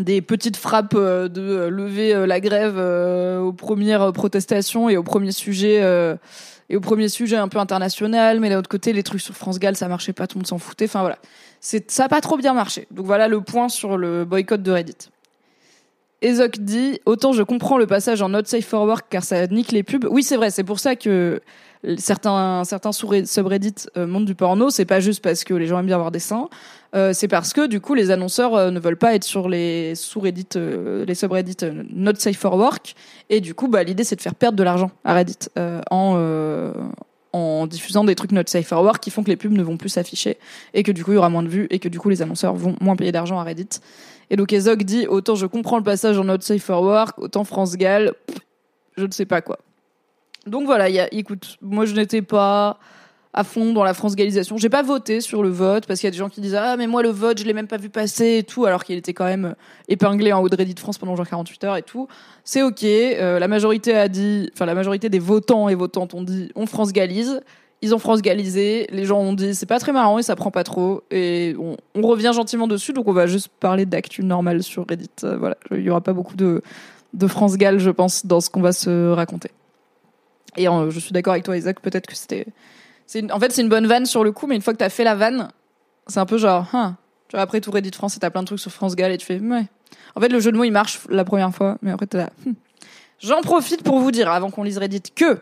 des 0.00 0.22
petites 0.22 0.56
frappes 0.56 0.94
euh, 0.94 1.28
de 1.28 1.66
lever 1.66 2.14
euh, 2.14 2.26
la 2.26 2.40
grève 2.40 2.78
aux 2.78 3.52
premières 3.52 4.12
protestations 4.12 4.88
et 4.88 4.96
au 4.96 5.02
premier 5.02 5.32
sujet 5.32 5.82
et 6.70 6.76
au 6.76 6.80
premier 6.80 7.08
sujet 7.08 7.36
un 7.36 7.48
peu 7.48 7.58
international. 7.58 8.40
Mais 8.40 8.50
d'un 8.50 8.58
autre 8.58 8.68
côté, 8.68 8.92
les 8.92 9.02
trucs 9.02 9.20
sur 9.20 9.34
France 9.34 9.58
Gall, 9.58 9.76
ça 9.76 9.88
marchait 9.88 10.12
pas, 10.12 10.26
tout 10.26 10.36
le 10.36 10.40
monde 10.40 10.46
s'en 10.46 10.58
foutait. 10.58 10.84
Enfin 10.84 11.00
voilà, 11.00 11.18
c'est 11.60 11.90
ça 11.90 12.04
a 12.04 12.08
pas 12.08 12.20
trop 12.20 12.36
bien 12.36 12.54
marché. 12.54 12.86
Donc 12.90 13.06
voilà 13.06 13.28
le 13.28 13.40
point 13.40 13.68
sur 13.68 13.96
le 13.96 14.24
boycott 14.24 14.62
de 14.62 14.70
Reddit. 14.70 15.10
Ezok 16.20 16.58
dit 16.58 17.00
autant 17.06 17.32
je 17.32 17.42
comprends 17.42 17.78
le 17.78 17.86
passage 17.86 18.22
en 18.22 18.28
not 18.28 18.44
safe 18.44 18.66
for 18.66 18.84
work 18.84 19.06
car 19.08 19.22
ça 19.22 19.46
nique 19.46 19.72
les 19.72 19.82
pubs. 19.82 20.06
Oui, 20.10 20.22
c'est 20.22 20.36
vrai, 20.36 20.50
c'est 20.50 20.64
pour 20.64 20.80
ça 20.80 20.96
que 20.96 21.40
certains 21.96 22.64
certains 22.64 22.90
subreddits 22.92 23.86
euh, 23.96 24.06
montent 24.06 24.24
du 24.24 24.34
porno, 24.34 24.70
c'est 24.70 24.84
pas 24.84 25.00
juste 25.00 25.22
parce 25.22 25.44
que 25.44 25.54
les 25.54 25.66
gens 25.66 25.78
aiment 25.78 25.86
bien 25.86 25.94
avoir 25.94 26.10
des 26.10 26.18
seins, 26.18 26.48
euh, 26.94 27.12
c'est 27.12 27.28
parce 27.28 27.52
que 27.52 27.66
du 27.66 27.80
coup 27.80 27.94
les 27.94 28.10
annonceurs 28.10 28.54
euh, 28.54 28.70
ne 28.70 28.80
veulent 28.80 28.96
pas 28.96 29.14
être 29.14 29.24
sur 29.24 29.48
les 29.48 29.94
sous-reddits 29.94 30.58
les 31.06 31.14
subreddits 31.14 31.56
not 31.92 32.14
safe 32.16 32.38
for 32.38 32.56
work 32.56 32.94
et 33.28 33.40
du 33.40 33.54
coup 33.54 33.68
bah 33.68 33.82
l'idée 33.82 34.04
c'est 34.04 34.16
de 34.16 34.22
faire 34.22 34.34
perdre 34.34 34.56
de 34.56 34.62
l'argent 34.62 34.90
à 35.04 35.14
Reddit 35.14 35.48
en 35.90 36.16
en 37.32 37.66
diffusant 37.66 38.04
des 38.04 38.14
trucs 38.14 38.32
not 38.32 38.42
safe 38.46 38.66
for 38.66 38.82
work 38.82 39.00
qui 39.00 39.10
font 39.10 39.22
que 39.22 39.30
les 39.30 39.36
pubs 39.36 39.52
ne 39.52 39.62
vont 39.62 39.76
plus 39.76 39.88
s'afficher 39.88 40.38
et 40.74 40.82
que 40.82 40.92
du 40.92 41.04
coup 41.04 41.12
il 41.12 41.14
y 41.14 41.18
aura 41.18 41.28
moins 41.28 41.42
de 41.42 41.48
vues 41.48 41.66
et 41.70 41.78
que 41.78 41.88
du 41.88 41.98
coup 41.98 42.08
les 42.08 42.22
annonceurs 42.22 42.54
vont 42.54 42.76
moins 42.80 42.96
payer 42.96 43.12
d'argent 43.12 43.38
à 43.38 43.44
Reddit. 43.44 43.80
Et 44.30 44.36
donc 44.36 44.52
Ezog 44.52 44.82
dit 44.82 45.06
autant 45.06 45.34
je 45.34 45.46
comprends 45.46 45.78
le 45.78 45.84
passage 45.84 46.18
en 46.18 46.24
Not 46.24 46.40
Safe 46.40 46.62
for 46.62 46.82
Work, 46.82 47.18
autant 47.18 47.44
France 47.44 47.76
Gall, 47.76 48.12
je 48.96 49.04
ne 49.04 49.10
sais 49.10 49.26
pas 49.26 49.42
quoi. 49.42 49.58
Donc 50.46 50.64
voilà, 50.64 50.88
y 50.88 50.98
écoute, 51.12 51.58
moi 51.60 51.84
je 51.84 51.94
n'étais 51.94 52.22
pas 52.22 52.78
à 53.34 53.44
fond 53.44 53.72
dans 53.72 53.84
la 53.84 53.94
France 53.94 54.16
galisation. 54.16 54.56
J'ai 54.56 54.68
pas 54.68 54.82
voté 54.82 55.20
sur 55.20 55.42
le 55.42 55.50
vote 55.50 55.86
parce 55.86 56.00
qu'il 56.00 56.06
y 56.06 56.08
a 56.08 56.10
des 56.12 56.18
gens 56.18 56.28
qui 56.28 56.40
disent 56.40 56.54
ah 56.54 56.76
mais 56.76 56.86
moi 56.86 57.02
le 57.02 57.10
vote 57.10 57.38
je 57.38 57.44
l'ai 57.44 57.52
même 57.52 57.66
pas 57.66 57.76
vu 57.76 57.90
passer 57.90 58.38
et 58.38 58.42
tout 58.42 58.64
alors 58.64 58.84
qu'il 58.84 58.96
était 58.96 59.12
quand 59.12 59.26
même 59.26 59.54
épinglé 59.88 60.32
en 60.32 60.40
haut 60.40 60.48
de 60.48 60.56
Reddit 60.56 60.74
France 60.78 60.98
pendant 60.98 61.14
genre 61.14 61.28
48 61.28 61.64
heures 61.64 61.76
et 61.76 61.82
tout. 61.82 62.08
C'est 62.44 62.62
ok. 62.62 62.82
Euh, 62.84 63.38
la 63.38 63.48
majorité 63.48 63.94
a 63.94 64.08
dit, 64.08 64.50
enfin 64.54 64.66
la 64.66 64.74
majorité 64.74 65.08
des 65.08 65.18
votants 65.18 65.68
et 65.68 65.74
votantes 65.74 66.14
ont 66.14 66.22
dit 66.22 66.50
on 66.54 66.66
France 66.66 66.92
galise 66.92 67.40
ils 67.80 67.94
ont 67.94 67.98
France 67.98 68.22
galisé, 68.22 68.88
les 68.90 69.04
gens 69.04 69.20
ont 69.20 69.32
dit 69.32 69.54
c'est 69.54 69.66
pas 69.66 69.78
très 69.78 69.92
marrant 69.92 70.18
et 70.18 70.22
ça 70.22 70.34
prend 70.34 70.50
pas 70.50 70.64
trop 70.64 71.04
et 71.10 71.54
on, 71.58 72.02
revient 72.02 72.32
gentiment 72.34 72.66
dessus 72.66 72.92
donc 72.92 73.06
on 73.06 73.12
va 73.12 73.26
juste 73.26 73.48
parler 73.60 73.86
d'actu 73.86 74.24
normale 74.24 74.62
sur 74.62 74.86
Reddit. 74.88 75.10
Euh, 75.22 75.36
voilà, 75.36 75.56
il 75.70 75.82
y 75.82 75.90
aura 75.90 76.00
pas 76.00 76.12
beaucoup 76.12 76.34
de 76.36 76.62
de 77.14 77.26
France 77.26 77.56
Gall 77.56 77.78
je 77.78 77.90
pense 77.90 78.26
dans 78.26 78.40
ce 78.40 78.50
qu'on 78.50 78.60
va 78.60 78.72
se 78.72 79.10
raconter. 79.12 79.50
Et 80.56 80.68
euh, 80.68 80.90
je 80.90 80.98
suis 80.98 81.12
d'accord 81.12 81.34
avec 81.34 81.44
toi 81.44 81.56
Isaac, 81.56 81.80
peut-être 81.80 82.06
que 82.06 82.16
c'était 82.16 82.46
en 83.30 83.40
fait 83.40 83.52
c'est 83.52 83.62
une 83.62 83.68
bonne 83.68 83.86
vanne 83.86 84.06
sur 84.06 84.24
le 84.24 84.32
coup 84.32 84.46
mais 84.46 84.56
une 84.56 84.62
fois 84.62 84.72
que 84.72 84.78
t'as 84.78 84.88
fait 84.88 85.04
la 85.04 85.14
vanne, 85.14 85.48
c'est 86.06 86.20
un 86.20 86.26
peu 86.26 86.38
genre 86.38 86.66
hein, 86.74 86.96
tu 87.28 87.36
vois, 87.36 87.42
après 87.42 87.60
tout 87.60 87.70
Reddit 87.70 87.92
France 87.92 88.18
t'as 88.20 88.30
plein 88.30 88.42
de 88.42 88.46
trucs 88.46 88.60
sur 88.60 88.70
France 88.70 88.96
Gall 88.96 89.12
et 89.12 89.18
tu 89.18 89.26
fais 89.26 89.40
ouais. 89.40 89.66
En 90.14 90.20
fait 90.20 90.28
le 90.28 90.40
jeu 90.40 90.52
de 90.52 90.56
mots 90.56 90.64
il 90.64 90.72
marche 90.72 91.00
la 91.08 91.24
première 91.24 91.54
fois 91.54 91.78
mais 91.82 91.90
après 91.90 92.06
t'es 92.06 92.18
là. 92.18 92.30
Hmm. 92.44 92.52
J'en 93.20 93.40
profite 93.42 93.82
pour 93.82 93.98
vous 93.98 94.10
dire 94.10 94.30
avant 94.30 94.50
qu'on 94.50 94.62
lise 94.62 94.78
Reddit 94.78 95.02
que 95.14 95.38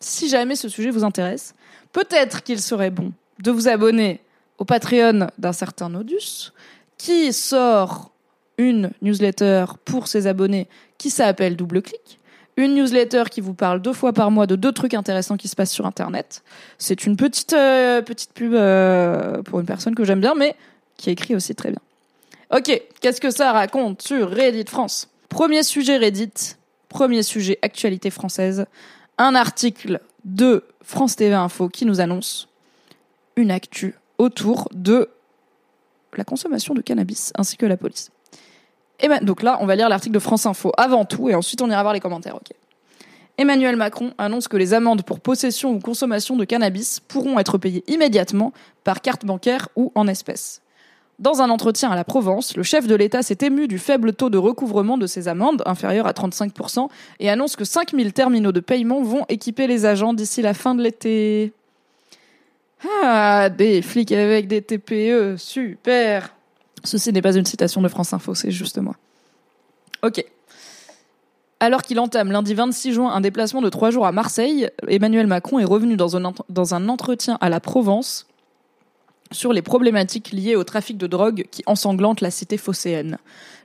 si 0.00 0.28
jamais 0.28 0.56
ce 0.56 0.68
sujet 0.68 0.90
vous 0.90 1.04
intéresse, 1.04 1.54
peut-être 1.92 2.42
qu'il 2.42 2.60
serait 2.60 2.90
bon 2.90 3.12
de 3.38 3.50
vous 3.50 3.68
abonner 3.68 4.20
au 4.58 4.64
Patreon 4.64 5.28
d'un 5.38 5.52
certain 5.52 5.88
Nodus, 5.88 6.52
qui 6.98 7.32
sort 7.32 8.12
une 8.58 8.90
newsletter 9.00 9.64
pour 9.84 10.06
ses 10.06 10.26
abonnés 10.26 10.68
qui 10.98 11.10
s'appelle 11.10 11.56
Double 11.56 11.80
Clic. 11.80 12.19
Une 12.56 12.74
newsletter 12.74 13.24
qui 13.30 13.40
vous 13.40 13.54
parle 13.54 13.80
deux 13.80 13.92
fois 13.92 14.12
par 14.12 14.30
mois 14.30 14.46
de 14.46 14.56
deux 14.56 14.72
trucs 14.72 14.94
intéressants 14.94 15.36
qui 15.36 15.48
se 15.48 15.56
passent 15.56 15.72
sur 15.72 15.86
Internet. 15.86 16.42
C'est 16.78 17.06
une 17.06 17.16
petite, 17.16 17.52
euh, 17.52 18.02
petite 18.02 18.32
pub 18.32 18.54
euh, 18.54 19.42
pour 19.42 19.60
une 19.60 19.66
personne 19.66 19.94
que 19.94 20.04
j'aime 20.04 20.20
bien, 20.20 20.34
mais 20.34 20.56
qui 20.96 21.10
écrit 21.10 21.34
aussi 21.34 21.54
très 21.54 21.70
bien. 21.70 21.80
Ok, 22.54 22.82
qu'est-ce 23.00 23.20
que 23.20 23.30
ça 23.30 23.52
raconte 23.52 24.02
sur 24.02 24.28
Reddit 24.28 24.66
France? 24.68 25.08
Premier 25.28 25.62
sujet 25.62 25.96
Reddit, 25.96 26.56
premier 26.88 27.22
sujet 27.22 27.58
actualité 27.62 28.10
française 28.10 28.66
un 29.16 29.34
article 29.34 30.00
de 30.24 30.64
France 30.82 31.16
TV 31.16 31.34
Info 31.34 31.68
qui 31.68 31.84
nous 31.84 32.00
annonce 32.00 32.48
une 33.36 33.50
actu 33.50 33.94
autour 34.18 34.68
de 34.72 35.08
la 36.16 36.24
consommation 36.24 36.74
de 36.74 36.80
cannabis 36.80 37.32
ainsi 37.36 37.56
que 37.56 37.66
la 37.66 37.76
police. 37.76 38.10
Et 39.02 39.08
ben, 39.08 39.24
donc 39.24 39.42
là, 39.42 39.58
on 39.60 39.66
va 39.66 39.76
lire 39.76 39.88
l'article 39.88 40.14
de 40.14 40.18
France 40.18 40.46
Info 40.46 40.72
avant 40.76 41.04
tout 41.04 41.28
et 41.28 41.34
ensuite 41.34 41.62
on 41.62 41.70
ira 41.70 41.82
voir 41.82 41.94
les 41.94 42.00
commentaires. 42.00 42.38
Emmanuel 43.38 43.76
Macron 43.76 44.12
annonce 44.18 44.48
que 44.48 44.56
les 44.56 44.74
amendes 44.74 45.02
pour 45.02 45.20
possession 45.20 45.72
ou 45.72 45.78
consommation 45.78 46.36
de 46.36 46.44
cannabis 46.44 47.00
pourront 47.00 47.38
être 47.38 47.56
payées 47.56 47.84
immédiatement 47.88 48.52
par 48.84 49.00
carte 49.00 49.24
bancaire 49.24 49.68
ou 49.76 49.92
en 49.94 50.06
espèces. 50.06 50.60
Dans 51.18 51.42
un 51.42 51.50
entretien 51.50 51.90
à 51.90 51.96
la 51.96 52.04
Provence, 52.04 52.56
le 52.56 52.62
chef 52.62 52.86
de 52.86 52.94
l'État 52.94 53.22
s'est 53.22 53.38
ému 53.42 53.68
du 53.68 53.78
faible 53.78 54.12
taux 54.12 54.30
de 54.30 54.38
recouvrement 54.38 54.98
de 54.98 55.06
ses 55.06 55.28
amendes, 55.28 55.62
inférieur 55.66 56.06
à 56.06 56.12
35%, 56.12 56.88
et 57.18 57.30
annonce 57.30 57.56
que 57.56 57.64
5000 57.64 58.12
terminaux 58.12 58.52
de 58.52 58.60
paiement 58.60 59.02
vont 59.02 59.26
équiper 59.28 59.66
les 59.66 59.84
agents 59.84 60.14
d'ici 60.14 60.40
la 60.40 60.54
fin 60.54 60.74
de 60.74 60.82
l'été. 60.82 61.52
Ah, 63.02 63.50
des 63.50 63.82
flics 63.82 64.12
avec 64.12 64.48
des 64.48 64.62
TPE, 64.62 65.36
super 65.36 66.34
Ceci 66.84 67.12
n'est 67.12 67.22
pas 67.22 67.36
une 67.36 67.44
citation 67.44 67.82
de 67.82 67.88
France 67.88 68.12
Info, 68.12 68.34
c'est 68.34 68.50
juste 68.50 68.78
moi. 68.78 68.96
Ok. 70.02 70.24
Alors 71.62 71.82
qu'il 71.82 72.00
entame 72.00 72.32
lundi 72.32 72.54
26 72.54 72.94
juin 72.94 73.12
un 73.12 73.20
déplacement 73.20 73.60
de 73.60 73.68
trois 73.68 73.90
jours 73.90 74.06
à 74.06 74.12
Marseille, 74.12 74.70
Emmanuel 74.88 75.26
Macron 75.26 75.58
est 75.58 75.64
revenu 75.64 75.96
dans 75.96 76.16
un, 76.16 76.88
entretien 76.88 77.36
à 77.42 77.50
la 77.50 77.60
Provence 77.60 78.26
sur 79.30 79.52
les 79.52 79.60
problématiques 79.60 80.32
liées 80.32 80.56
au 80.56 80.64
trafic 80.64 80.96
de 80.96 81.06
drogue 81.06 81.44
qui 81.50 81.62
ensanglante 81.66 82.22
la 82.22 82.30
cité 82.30 82.56
phocéenne. 82.56 83.18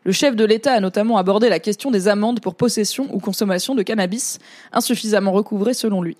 Le 0.04 0.12
chef 0.12 0.36
de 0.36 0.44
l'État 0.44 0.74
a 0.74 0.80
notamment 0.82 1.18
abordé 1.18 1.48
la 1.48 1.60
question 1.60 1.90
des 1.90 2.10
amendes 2.10 2.42
pour 2.42 2.56
possession 2.56 3.08
ou 3.12 3.20
consommation 3.20 3.76
de 3.76 3.82
cannabis, 3.82 4.40
insuffisamment 4.74 5.32
recouvrées 5.32 5.74
selon 5.74 6.02
lui. 6.02 6.18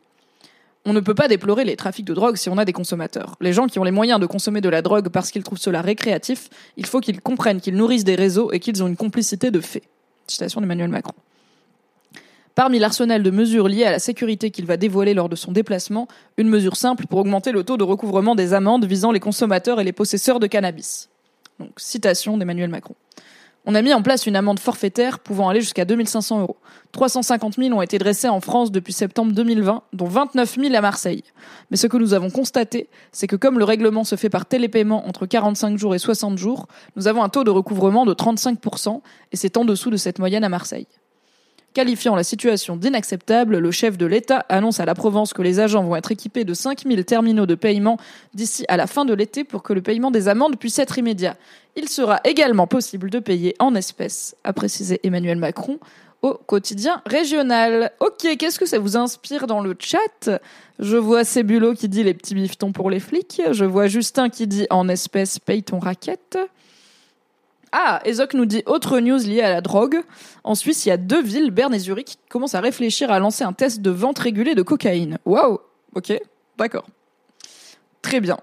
On 0.88 0.94
ne 0.94 1.00
peut 1.00 1.16
pas 1.16 1.28
déplorer 1.28 1.66
les 1.66 1.76
trafics 1.76 2.06
de 2.06 2.14
drogue 2.14 2.36
si 2.36 2.48
on 2.48 2.60
a 2.60 2.66
des 2.66 2.74
consommateurs. 2.74 3.36
Les 3.42 3.54
gens 3.54 3.66
qui 3.66 3.80
ont 3.80 3.84
les 3.84 3.92
moyens 3.92 4.20
de 4.20 4.28
consommer 4.28 4.62
de 4.62 4.70
la 4.70 4.84
drogue 4.84 5.10
parce 5.10 5.32
qu'ils 5.32 5.44
trouvent 5.44 5.58
cela 5.58 5.82
récréatif, 5.82 6.50
il 6.78 6.86
faut 6.86 7.00
qu'ils 7.00 7.22
comprennent 7.22 7.60
qu'ils 7.60 7.76
nourrissent 7.76 8.04
des 8.04 8.14
réseaux 8.14 8.52
et 8.52 8.60
qu'ils 8.60 8.84
ont 8.84 8.88
une 8.88 8.96
complicité 8.96 9.50
de 9.50 9.60
fait. 9.60 9.82
Citation 10.28 10.62
d'Emmanuel 10.62 10.90
Macron. 10.90 11.16
Parmi 12.54 12.80
l'arsenal 12.80 13.24
de 13.24 13.32
mesures 13.32 13.68
liées 13.68 13.84
à 13.84 13.92
la 13.92 14.00
sécurité 14.00 14.52
qu'il 14.52 14.66
va 14.66 14.78
dévoiler 14.78 15.14
lors 15.14 15.28
de 15.28 15.36
son 15.36 15.52
déplacement, 15.52 16.08
une 16.38 16.48
mesure 16.48 16.78
simple 16.78 17.08
pour 17.08 17.20
augmenter 17.20 17.52
le 17.52 17.64
taux 17.64 17.78
de 17.78 17.84
recouvrement 17.84 18.36
des 18.36 18.54
amendes 18.54 18.86
visant 18.86 19.12
les 19.12 19.20
consommateurs 19.20 19.82
et 19.82 19.84
les 19.84 19.92
possesseurs 19.92 20.40
de 20.40 20.48
cannabis. 20.48 21.10
Donc, 21.60 21.72
citation 21.78 22.38
d'Emmanuel 22.38 22.70
Macron. 22.70 22.96
On 23.68 23.74
a 23.74 23.82
mis 23.82 23.94
en 23.96 24.04
place 24.04 24.28
une 24.28 24.36
amende 24.36 24.60
forfaitaire 24.60 25.18
pouvant 25.20 25.50
aller 25.50 25.60
jusqu'à 25.60 25.86
2500 25.86 26.42
euros. 26.42 26.58
350 26.92 27.56
000 27.56 27.76
ont 27.76 27.82
été 27.82 27.98
dressés 27.98 28.30
en 28.30 28.40
France 28.40 28.72
depuis 28.72 28.94
septembre 28.94 29.32
2020, 29.32 29.82
dont 29.94 30.06
29 30.06 30.58
000 30.60 30.76
à 30.76 30.82
Marseille. 30.82 31.24
Mais 31.72 31.78
ce 31.78 31.88
que 31.88 31.98
nous 31.98 32.14
avons 32.14 32.30
constaté, 32.30 32.90
c'est 33.12 33.26
que 33.26 33.36
comme 33.36 33.58
le 33.58 33.66
règlement 33.66 34.04
se 34.04 34.16
fait 34.16 34.30
par 34.30 34.46
télépaiement 34.46 35.08
entre 35.08 35.26
45 35.26 35.78
jours 35.78 35.96
et 35.96 36.00
60 36.00 36.38
jours, 36.38 36.68
nous 36.96 37.08
avons 37.08 37.24
un 37.24 37.30
taux 37.30 37.44
de 37.44 37.50
recouvrement 37.50 38.06
de 38.06 38.14
35%, 38.14 39.02
et 39.32 39.36
c'est 39.36 39.58
en 39.58 39.66
dessous 39.66 39.90
de 39.90 39.98
cette 39.98 40.20
moyenne 40.20 40.44
à 40.44 40.50
Marseille. 40.50 40.88
Qualifiant 41.76 42.16
la 42.16 42.24
situation 42.24 42.78
d'inacceptable, 42.78 43.58
le 43.58 43.70
chef 43.70 43.98
de 43.98 44.06
l'État 44.06 44.46
annonce 44.48 44.80
à 44.80 44.86
la 44.86 44.96
Provence 44.96 45.34
que 45.34 45.42
les 45.42 45.60
agents 45.60 45.84
vont 45.84 45.98
être 45.98 46.10
équipés 46.10 46.46
de 46.46 46.54
5000 46.54 47.04
terminaux 47.04 47.46
de 47.46 47.56
paiement 47.56 47.98
d'ici 48.34 48.64
à 48.70 48.78
la 48.78 48.88
fin 48.88 49.04
de 49.04 49.14
l'été 49.14 49.44
pour 49.44 49.62
que 49.62 49.74
le 49.74 49.82
paiement 49.82 50.10
des 50.10 50.30
amendes 50.30 50.56
puisse 50.56 50.80
être 50.80 50.98
immédiat. 50.98 51.36
Il 51.76 51.90
sera 51.90 52.22
également 52.24 52.66
possible 52.66 53.10
de 53.10 53.20
payer 53.20 53.56
en 53.60 53.76
espèces, 53.76 54.38
a 54.46 54.54
précisé 54.54 55.02
Emmanuel 55.04 55.38
Macron 55.38 55.78
au 56.22 56.36
quotidien 56.36 57.02
régional. 57.06 57.92
Ok, 58.00 58.26
qu'est-ce 58.40 58.58
que 58.58 58.66
ça 58.66 58.80
vous 58.80 58.96
inspire 58.96 59.46
dans 59.46 59.60
le 59.60 59.76
chat? 59.78 60.30
Je 60.80 60.96
vois 60.96 61.26
Cébulo 61.26 61.74
qui 61.74 61.90
dit 61.90 62.04
les 62.04 62.14
petits 62.14 62.36
bifetons 62.36 62.72
pour 62.72 62.90
les 62.90 63.02
flics. 63.02 63.42
Je 63.52 63.66
vois 63.66 63.88
Justin 63.88 64.30
qui 64.30 64.48
dit 64.48 64.66
en 64.70 64.88
espèces 64.88 65.40
paye 65.40 65.62
ton 65.62 65.80
raquette. 65.80 66.38
Ah, 67.78 68.00
Ezok 68.06 68.36
nous 68.36 68.46
dit 68.46 68.64
autre 68.68 69.02
news 69.02 69.18
liée 69.18 69.42
à 69.42 69.50
la 69.50 69.60
drogue. 69.60 70.02
En 70.46 70.56
Suisse, 70.56 70.86
il 70.86 70.90
y 70.90 70.92
a 70.94 70.98
deux 70.98 71.22
villes, 71.22 71.52
Berne 71.52 71.74
et 71.74 71.80
Zurich, 71.80 72.06
qui 72.06 72.18
commencent 72.30 72.56
à 72.56 72.62
réfléchir 72.62 73.12
à 73.12 73.20
lancer 73.20 73.44
un 73.44 73.52
test 73.52 73.82
de 73.82 73.90
vente 73.90 74.18
régulée 74.18 74.56
de 74.56 74.62
cocaïne. 74.62 75.18
Waouh 75.26 75.60
Ok, 75.94 76.18
d'accord. 76.58 76.86
Très 78.02 78.22
bien. 78.22 78.38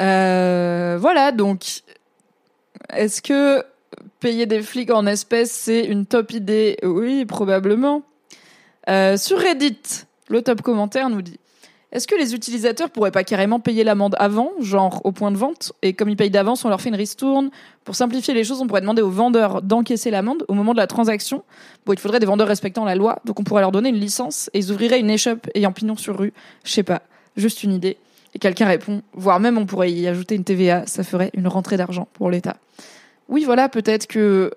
Euh, 0.00 0.98
voilà, 1.00 1.30
donc, 1.30 1.82
est-ce 2.92 3.22
que 3.22 3.64
payer 4.18 4.46
des 4.46 4.62
flics 4.62 4.90
en 4.90 5.06
espèces, 5.06 5.52
c'est 5.52 5.84
une 5.84 6.04
top 6.04 6.32
idée? 6.32 6.76
Oui, 6.82 7.26
probablement. 7.26 8.02
Euh, 8.88 9.16
sur 9.16 9.38
Reddit, 9.38 9.78
le 10.28 10.42
top 10.42 10.60
commentaire 10.60 11.08
nous 11.08 11.22
dit 11.22 11.38
est-ce 11.94 12.08
que 12.08 12.16
les 12.16 12.34
utilisateurs 12.34 12.90
pourraient 12.90 13.12
pas 13.12 13.22
carrément 13.22 13.60
payer 13.60 13.84
l'amende 13.84 14.16
avant, 14.18 14.50
genre 14.58 15.00
au 15.04 15.12
point 15.12 15.30
de 15.30 15.36
vente, 15.36 15.72
et 15.80 15.92
comme 15.92 16.08
ils 16.08 16.16
payent 16.16 16.28
d'avance, 16.28 16.64
on 16.64 16.68
leur 16.68 16.80
fait 16.80 16.88
une 16.88 16.96
ristourne 16.96 17.50
Pour 17.84 17.94
simplifier 17.94 18.34
les 18.34 18.42
choses, 18.42 18.60
on 18.60 18.66
pourrait 18.66 18.80
demander 18.80 19.00
aux 19.00 19.10
vendeurs 19.10 19.62
d'encaisser 19.62 20.10
l'amende 20.10 20.44
au 20.48 20.54
moment 20.54 20.72
de 20.72 20.78
la 20.78 20.88
transaction? 20.88 21.44
Bon, 21.86 21.92
il 21.92 21.98
faudrait 22.00 22.18
des 22.18 22.26
vendeurs 22.26 22.48
respectant 22.48 22.84
la 22.84 22.96
loi, 22.96 23.20
donc 23.24 23.38
on 23.38 23.44
pourrait 23.44 23.60
leur 23.60 23.70
donner 23.70 23.90
une 23.90 24.00
licence 24.00 24.50
et 24.52 24.58
ils 24.58 24.72
ouvriraient 24.72 24.98
une 24.98 25.08
échoppe 25.08 25.48
ayant 25.54 25.70
pignon 25.70 25.94
sur 25.94 26.18
rue. 26.18 26.32
Je 26.64 26.72
sais 26.72 26.82
pas, 26.82 27.02
juste 27.36 27.62
une 27.62 27.72
idée. 27.72 27.96
Et 28.34 28.40
quelqu'un 28.40 28.66
répond, 28.66 29.02
voire 29.12 29.38
même 29.38 29.56
on 29.56 29.64
pourrait 29.64 29.92
y 29.92 30.08
ajouter 30.08 30.34
une 30.34 30.42
TVA, 30.42 30.86
ça 30.86 31.04
ferait 31.04 31.30
une 31.34 31.46
rentrée 31.46 31.76
d'argent 31.76 32.08
pour 32.14 32.28
l'État. 32.28 32.56
Oui, 33.28 33.44
voilà, 33.44 33.68
peut-être 33.68 34.08
que 34.08 34.50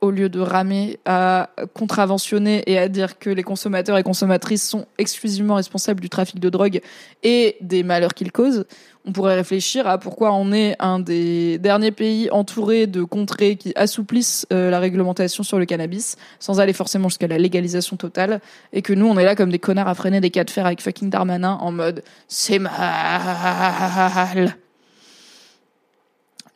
au 0.00 0.10
lieu 0.10 0.28
de 0.28 0.40
ramer 0.40 0.98
à 1.04 1.50
contraventionner 1.74 2.62
et 2.66 2.78
à 2.78 2.88
dire 2.88 3.18
que 3.18 3.28
les 3.30 3.42
consommateurs 3.42 3.98
et 3.98 4.02
consommatrices 4.02 4.66
sont 4.66 4.86
exclusivement 4.98 5.56
responsables 5.56 6.00
du 6.00 6.08
trafic 6.08 6.40
de 6.40 6.48
drogue 6.48 6.80
et 7.22 7.56
des 7.60 7.82
malheurs 7.82 8.14
qu'ils 8.14 8.32
causent, 8.32 8.64
on 9.04 9.12
pourrait 9.12 9.34
réfléchir 9.34 9.86
à 9.86 9.98
pourquoi 9.98 10.32
on 10.32 10.52
est 10.52 10.76
un 10.78 10.98
des 10.98 11.58
derniers 11.58 11.90
pays 11.90 12.30
entourés 12.30 12.86
de 12.86 13.02
contrées 13.02 13.56
qui 13.56 13.72
assouplissent 13.76 14.46
euh, 14.52 14.70
la 14.70 14.78
réglementation 14.78 15.42
sur 15.42 15.58
le 15.58 15.64
cannabis 15.64 16.16
sans 16.38 16.60
aller 16.60 16.72
forcément 16.72 17.08
jusqu'à 17.08 17.26
la 17.26 17.38
légalisation 17.38 17.96
totale 17.96 18.40
et 18.72 18.82
que 18.82 18.92
nous 18.92 19.06
on 19.06 19.18
est 19.18 19.24
là 19.24 19.34
comme 19.34 19.50
des 19.50 19.58
connards 19.58 19.88
à 19.88 19.94
freiner 19.94 20.20
des 20.20 20.30
cas 20.30 20.44
de 20.44 20.50
fer 20.50 20.66
avec 20.66 20.80
fucking 20.82 21.10
Darmanin 21.10 21.58
en 21.60 21.72
mode 21.72 22.02
c'est 22.28 22.58
mal. 22.58 22.70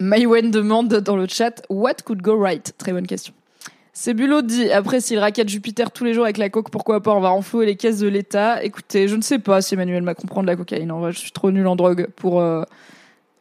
Maywen 0.00 0.50
demande 0.50 0.88
dans 0.88 1.16
le 1.16 1.26
chat 1.28 1.62
What 1.68 1.96
could 2.04 2.22
go 2.22 2.38
right? 2.38 2.74
Très 2.78 2.92
bonne 2.92 3.06
question. 3.06 3.34
Cébulo 3.92 4.42
dit 4.42 4.72
après 4.72 5.00
s'il 5.00 5.20
raquette 5.20 5.48
Jupiter 5.48 5.92
tous 5.92 6.04
les 6.04 6.14
jours 6.14 6.24
avec 6.24 6.36
la 6.36 6.48
coque, 6.48 6.70
pourquoi 6.70 7.00
pas 7.00 7.12
On 7.12 7.20
va 7.20 7.28
renflouer 7.28 7.64
les 7.64 7.76
caisses 7.76 8.00
de 8.00 8.08
l'État? 8.08 8.62
Écoutez, 8.64 9.06
je 9.06 9.14
ne 9.14 9.22
sais 9.22 9.38
pas 9.38 9.62
si 9.62 9.74
Emmanuel 9.74 10.02
Macron 10.02 10.26
prend 10.26 10.42
de 10.42 10.48
la 10.48 10.56
cocaïne. 10.56 10.90
En 10.90 10.98
vrai, 10.98 11.12
je 11.12 11.18
suis 11.18 11.30
trop 11.30 11.52
nul 11.52 11.66
en 11.68 11.76
drogue 11.76 12.08
pour 12.16 12.40
euh, 12.40 12.64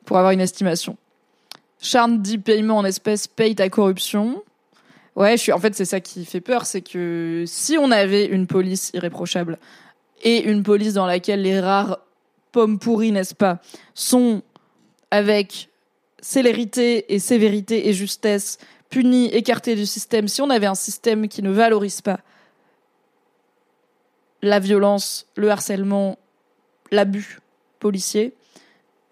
pour 0.05 0.17
avoir 0.17 0.31
une 0.31 0.41
estimation. 0.41 0.95
Charles 1.79 2.21
dit 2.21 2.37
paiement 2.37 2.77
en 2.77 2.85
espèces 2.85 3.27
paye 3.27 3.55
ta 3.55 3.67
corruption. 3.69 4.43
Ouais, 5.15 5.37
je 5.37 5.41
suis. 5.41 5.51
En 5.51 5.59
fait, 5.59 5.73
c'est 5.73 5.85
ça 5.85 5.99
qui 5.99 6.23
fait 6.23 6.41
peur, 6.41 6.65
c'est 6.65 6.81
que 6.81 7.45
si 7.47 7.77
on 7.79 7.89
avait 7.89 8.25
une 8.25 8.45
police 8.45 8.91
irréprochable 8.93 9.57
et 10.21 10.43
une 10.43 10.61
police 10.61 10.93
dans 10.93 11.07
laquelle 11.07 11.41
les 11.41 11.59
rares 11.59 11.99
pommes 12.51 12.77
pourries, 12.77 13.11
n'est-ce 13.11 13.35
pas, 13.35 13.59
sont 13.95 14.43
avec 15.09 15.69
célérité 16.23 17.13
et 17.13 17.19
sévérité 17.19 17.89
et 17.89 17.93
justesse, 17.93 18.57
puni, 18.89 19.27
écarté 19.27 19.75
du 19.75 19.85
système, 19.85 20.27
si 20.27 20.41
on 20.41 20.49
avait 20.49 20.67
un 20.67 20.75
système 20.75 21.27
qui 21.27 21.43
ne 21.43 21.51
valorise 21.51 22.01
pas 22.01 22.19
la 24.41 24.59
violence, 24.59 25.27
le 25.35 25.51
harcèlement, 25.51 26.17
l'abus 26.91 27.39
policier, 27.79 28.35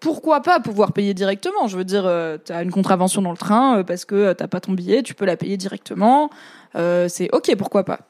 pourquoi 0.00 0.40
pas 0.40 0.58
pouvoir 0.58 0.92
payer 0.92 1.14
directement? 1.14 1.68
Je 1.68 1.76
veux 1.76 1.84
dire, 1.84 2.06
euh, 2.06 2.38
tu 2.44 2.52
as 2.52 2.62
une 2.62 2.72
contravention 2.72 3.22
dans 3.22 3.30
le 3.30 3.36
train 3.36 3.78
euh, 3.78 3.84
parce 3.84 4.04
que 4.04 4.14
euh, 4.14 4.34
t'as 4.34 4.48
pas 4.48 4.60
ton 4.60 4.72
billet, 4.72 5.02
tu 5.02 5.14
peux 5.14 5.24
la 5.24 5.36
payer 5.36 5.56
directement. 5.56 6.30
c'est 6.74 7.28
ok, 7.32 7.54
pourquoi 7.56 7.84
pas? 7.84 8.00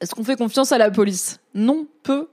Est-ce 0.00 0.14
qu'on 0.14 0.24
fait 0.24 0.36
confiance 0.36 0.72
à 0.72 0.78
la 0.78 0.90
police? 0.90 1.38
Non, 1.54 1.86
peu. 2.02 2.28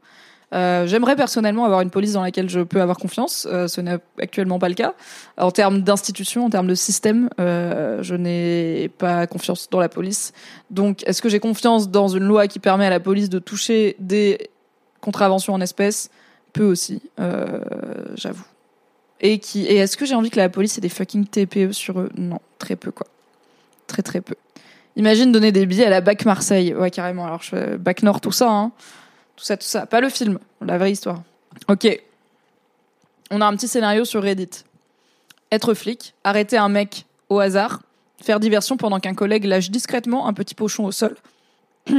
Euh, 0.53 0.85
j'aimerais 0.85 1.15
personnellement 1.15 1.65
avoir 1.65 1.81
une 1.81 1.89
police 1.89 2.13
dans 2.13 2.21
laquelle 2.21 2.49
je 2.49 2.59
peux 2.59 2.81
avoir 2.81 2.97
confiance. 2.97 3.47
Euh, 3.51 3.67
ce 3.67 3.81
n'est 3.81 3.97
actuellement 4.19 4.59
pas 4.59 4.69
le 4.69 4.75
cas. 4.75 4.93
En 5.37 5.51
termes 5.51 5.81
d'institution, 5.81 6.45
en 6.45 6.49
termes 6.49 6.67
de 6.67 6.75
système, 6.75 7.29
euh, 7.39 8.03
je 8.03 8.15
n'ai 8.15 8.89
pas 8.97 9.25
confiance 9.25 9.69
dans 9.69 9.79
la 9.79 9.89
police. 9.89 10.31
Donc, 10.69 11.03
est-ce 11.07 11.21
que 11.21 11.29
j'ai 11.29 11.39
confiance 11.39 11.89
dans 11.89 12.07
une 12.07 12.23
loi 12.23 12.47
qui 12.47 12.59
permet 12.59 12.85
à 12.85 12.91
la 12.91 12.99
police 12.99 13.29
de 13.29 13.39
toucher 13.39 13.95
des 13.99 14.49
contraventions 15.01 15.53
en 15.53 15.61
espèces? 15.61 16.09
Peu 16.53 16.65
aussi, 16.65 17.01
j'avoue. 18.15 18.45
Et 19.21 19.39
qui 19.39 19.65
et 19.65 19.77
est-ce 19.77 19.97
que 19.97 20.05
j'ai 20.05 20.13
envie 20.13 20.29
que 20.29 20.37
la 20.37 20.49
police 20.49 20.77
ait 20.77 20.81
des 20.81 20.89
fucking 20.89 21.25
TPE 21.25 21.71
sur 21.71 21.99
eux? 21.99 22.09
Non, 22.15 22.39
très 22.59 22.75
peu 22.75 22.91
quoi. 22.91 23.07
Très 23.87 24.03
très 24.03 24.21
peu. 24.21 24.35
Imagine 24.95 25.31
donner 25.31 25.51
des 25.51 25.65
billets 25.65 25.85
à 25.85 25.89
la 25.89 26.01
BAC 26.01 26.25
Marseille. 26.25 26.75
Ouais, 26.75 26.91
carrément. 26.91 27.25
Alors, 27.25 27.41
je, 27.41 27.77
BAC 27.77 28.03
Nord, 28.03 28.21
tout 28.21 28.31
ça. 28.31 28.51
Hein. 28.51 28.71
Tout 29.35 29.43
ça, 29.43 29.57
tout 29.57 29.65
ça. 29.65 29.85
Pas 29.85 30.01
le 30.01 30.09
film, 30.09 30.39
la 30.61 30.77
vraie 30.77 30.91
histoire. 30.91 31.21
Ok. 31.67 31.87
On 33.31 33.41
a 33.41 33.45
un 33.45 33.55
petit 33.55 33.67
scénario 33.67 34.05
sur 34.05 34.21
Reddit. 34.21 34.63
Être 35.51 35.73
flic, 35.73 36.13
arrêter 36.23 36.57
un 36.57 36.69
mec 36.69 37.05
au 37.29 37.39
hasard, 37.39 37.81
faire 38.21 38.39
diversion 38.39 38.77
pendant 38.77 38.99
qu'un 38.99 39.13
collègue 39.13 39.45
lâche 39.45 39.69
discrètement 39.69 40.27
un 40.27 40.33
petit 40.33 40.55
pochon 40.55 40.85
au 40.85 40.91
sol. 40.91 41.15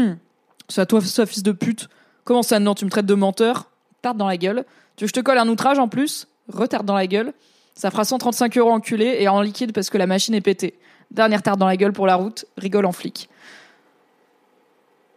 À 0.76 0.86
toi, 0.86 1.00
ça, 1.02 1.26
fils 1.26 1.42
de 1.42 1.52
pute. 1.52 1.88
Comment 2.24 2.42
ça, 2.42 2.58
non, 2.58 2.74
tu 2.74 2.86
me 2.86 2.90
traites 2.90 3.04
de 3.04 3.14
menteur? 3.14 3.70
Tarte 4.00 4.16
dans 4.16 4.26
la 4.26 4.38
gueule. 4.38 4.64
Tu 4.96 5.04
veux 5.04 5.06
que 5.06 5.14
je 5.16 5.20
te 5.20 5.20
colle 5.20 5.36
un 5.36 5.48
outrage 5.48 5.78
en 5.78 5.88
plus? 5.88 6.26
Retarde 6.48 6.86
dans 6.86 6.94
la 6.94 7.06
gueule. 7.06 7.34
Ça 7.74 7.90
fera 7.90 8.04
135 8.04 8.56
euros 8.56 8.70
enculé 8.70 9.16
et 9.20 9.28
en 9.28 9.42
liquide 9.42 9.72
parce 9.72 9.90
que 9.90 9.98
la 9.98 10.06
machine 10.06 10.34
est 10.34 10.40
pétée. 10.40 10.78
Dernière 11.10 11.42
tarte 11.42 11.58
dans 11.58 11.66
la 11.66 11.76
gueule 11.76 11.92
pour 11.92 12.06
la 12.06 12.14
route, 12.14 12.46
rigole 12.56 12.86
en 12.86 12.92
flic. 12.92 13.28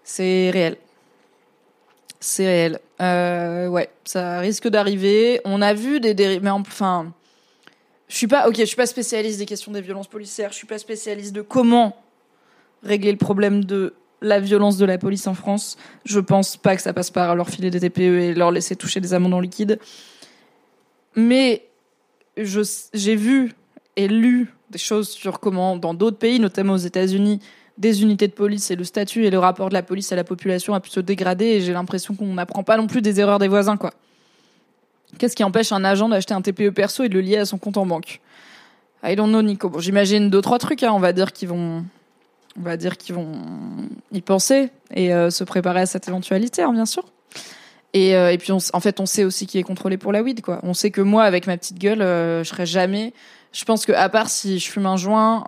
C'est 0.04 0.50
réel. 0.52 0.78
C'est 2.30 2.46
réel. 2.46 2.80
Euh, 3.00 3.70
ouais, 3.70 3.90
ça 4.04 4.40
risque 4.40 4.68
d'arriver. 4.68 5.40
On 5.46 5.62
a 5.62 5.74
vu 5.74 6.02
des 6.02 6.14
dérives, 6.14 6.44
mais 6.44 6.50
enfin, 6.50 7.14
Je 8.10 8.18
suis 8.18 8.28
pas, 8.28 8.50
ok, 8.50 8.58
je 8.60 8.66
suis 8.66 8.76
pas 8.76 8.86
spécialiste 8.86 9.40
des 9.40 9.46
questions 9.46 9.72
des 9.72 9.80
violences 9.80 10.10
policières. 10.10 10.52
Je 10.52 10.58
suis 10.58 10.68
pas 10.68 10.78
spécialiste 10.78 11.34
de 11.34 11.42
comment 11.42 11.96
régler 12.84 13.14
le 13.14 13.18
problème 13.18 13.64
de 13.64 13.94
la 14.22 14.42
violence 14.42 14.76
de 14.78 14.86
la 14.86 14.98
police 14.98 15.26
en 15.26 15.36
France. 15.36 15.78
Je 16.04 16.20
pense 16.20 16.58
pas 16.58 16.76
que 16.76 16.82
ça 16.82 16.92
passe 16.92 17.12
par 17.12 17.34
leur 17.34 17.50
filer 17.50 17.70
des 17.70 17.80
TPE 17.80 18.02
et 18.02 18.34
leur 18.34 18.52
laisser 18.52 18.76
toucher 18.76 19.00
des 19.00 19.14
amendes 19.14 19.34
en 19.34 19.40
liquide. 19.40 19.80
Mais 21.16 21.66
j'ai 22.36 23.16
vu 23.16 23.54
et 23.96 24.10
lu 24.10 24.54
des 24.70 24.80
choses 24.80 25.08
sur 25.12 25.40
comment, 25.40 25.78
dans 25.78 25.94
d'autres 25.94 26.18
pays, 26.18 26.42
notamment 26.42 26.74
aux 26.74 26.78
États-Unis, 26.78 27.40
des 27.78 28.02
unités 28.02 28.28
de 28.28 28.34
police 28.34 28.72
et 28.72 28.76
le 28.76 28.84
statut 28.84 29.26
et 29.26 29.30
le 29.30 29.40
rapport 29.40 29.70
de 29.70 29.74
la 29.74 29.84
police 29.84 30.12
à 30.12 30.16
la 30.16 30.24
population 30.24 30.74
a 30.74 30.80
pu 30.80 30.90
se 30.90 31.00
dégrader 31.00 31.46
et 31.46 31.62
j'ai 31.62 31.74
l'impression 31.74 32.16
qu'on 32.16 32.34
n'apprend 32.34 32.64
pas 32.64 32.78
non 32.78 32.88
plus 32.88 33.02
des 33.02 33.20
erreurs 33.20 33.40
des 33.40 33.48
voisins, 33.48 33.78
quoi. 33.78 33.92
Qu'est-ce 35.18 35.36
qui 35.36 35.44
empêche 35.44 35.72
un 35.72 35.84
agent 35.84 36.10
d'acheter 36.10 36.34
un 36.34 36.42
TPE 36.42 36.70
perso 36.70 37.04
et 37.04 37.10
de 37.10 37.14
le 37.14 37.22
lier 37.22 37.38
à 37.38 37.46
son 37.46 37.58
compte 37.58 37.78
en 37.78 37.86
banque? 37.86 38.20
I 39.04 39.16
don't 39.16 39.30
know, 39.30 39.42
Nico. 39.42 39.70
Bon, 39.70 39.80
j'imagine 39.80 40.30
deux, 40.30 40.42
trois 40.42 40.60
trucs, 40.60 40.84
hein, 40.84 40.92
on 40.92 41.00
va 41.00 41.14
dire, 41.14 41.32
qu'ils 41.32 41.48
vont, 41.48 41.86
on 42.58 42.62
va 42.62 42.78
dire 42.78 42.98
qu'ils 42.98 43.16
vont 43.16 43.32
y 44.12 44.22
penser 44.22 44.70
et 44.94 45.14
euh, 45.14 45.30
se 45.30 45.44
préparer 45.44 45.82
à 45.82 45.86
cette 45.86 46.08
éventualité, 46.08 46.64
hein, 46.64 46.74
bien 46.74 46.86
sûr. 46.86 47.06
Et, 47.94 48.16
euh, 48.16 48.32
et 48.32 48.38
puis, 48.38 48.52
en 48.52 48.80
fait, 48.80 49.00
on 49.00 49.06
sait 49.06 49.24
aussi 49.24 49.48
qui 49.48 49.60
est 49.60 49.64
contrôlé 49.64 49.98
pour 49.98 50.12
la 50.12 50.22
weed, 50.22 50.42
quoi. 50.42 50.60
On 50.64 50.74
sait 50.74 50.92
que 50.92 51.02
moi, 51.02 51.24
avec 51.24 51.48
ma 51.48 51.58
petite 51.58 51.80
gueule, 51.80 52.02
euh, 52.02 52.44
je 52.44 52.50
serais 52.50 52.66
jamais. 52.66 53.14
Je 53.52 53.66
pense 53.66 53.86
que 53.86 53.92
à 53.92 54.10
part 54.10 54.30
si 54.30 54.60
je 54.60 54.70
fume 54.70 54.86
un 54.86 54.98
joint 54.98 55.44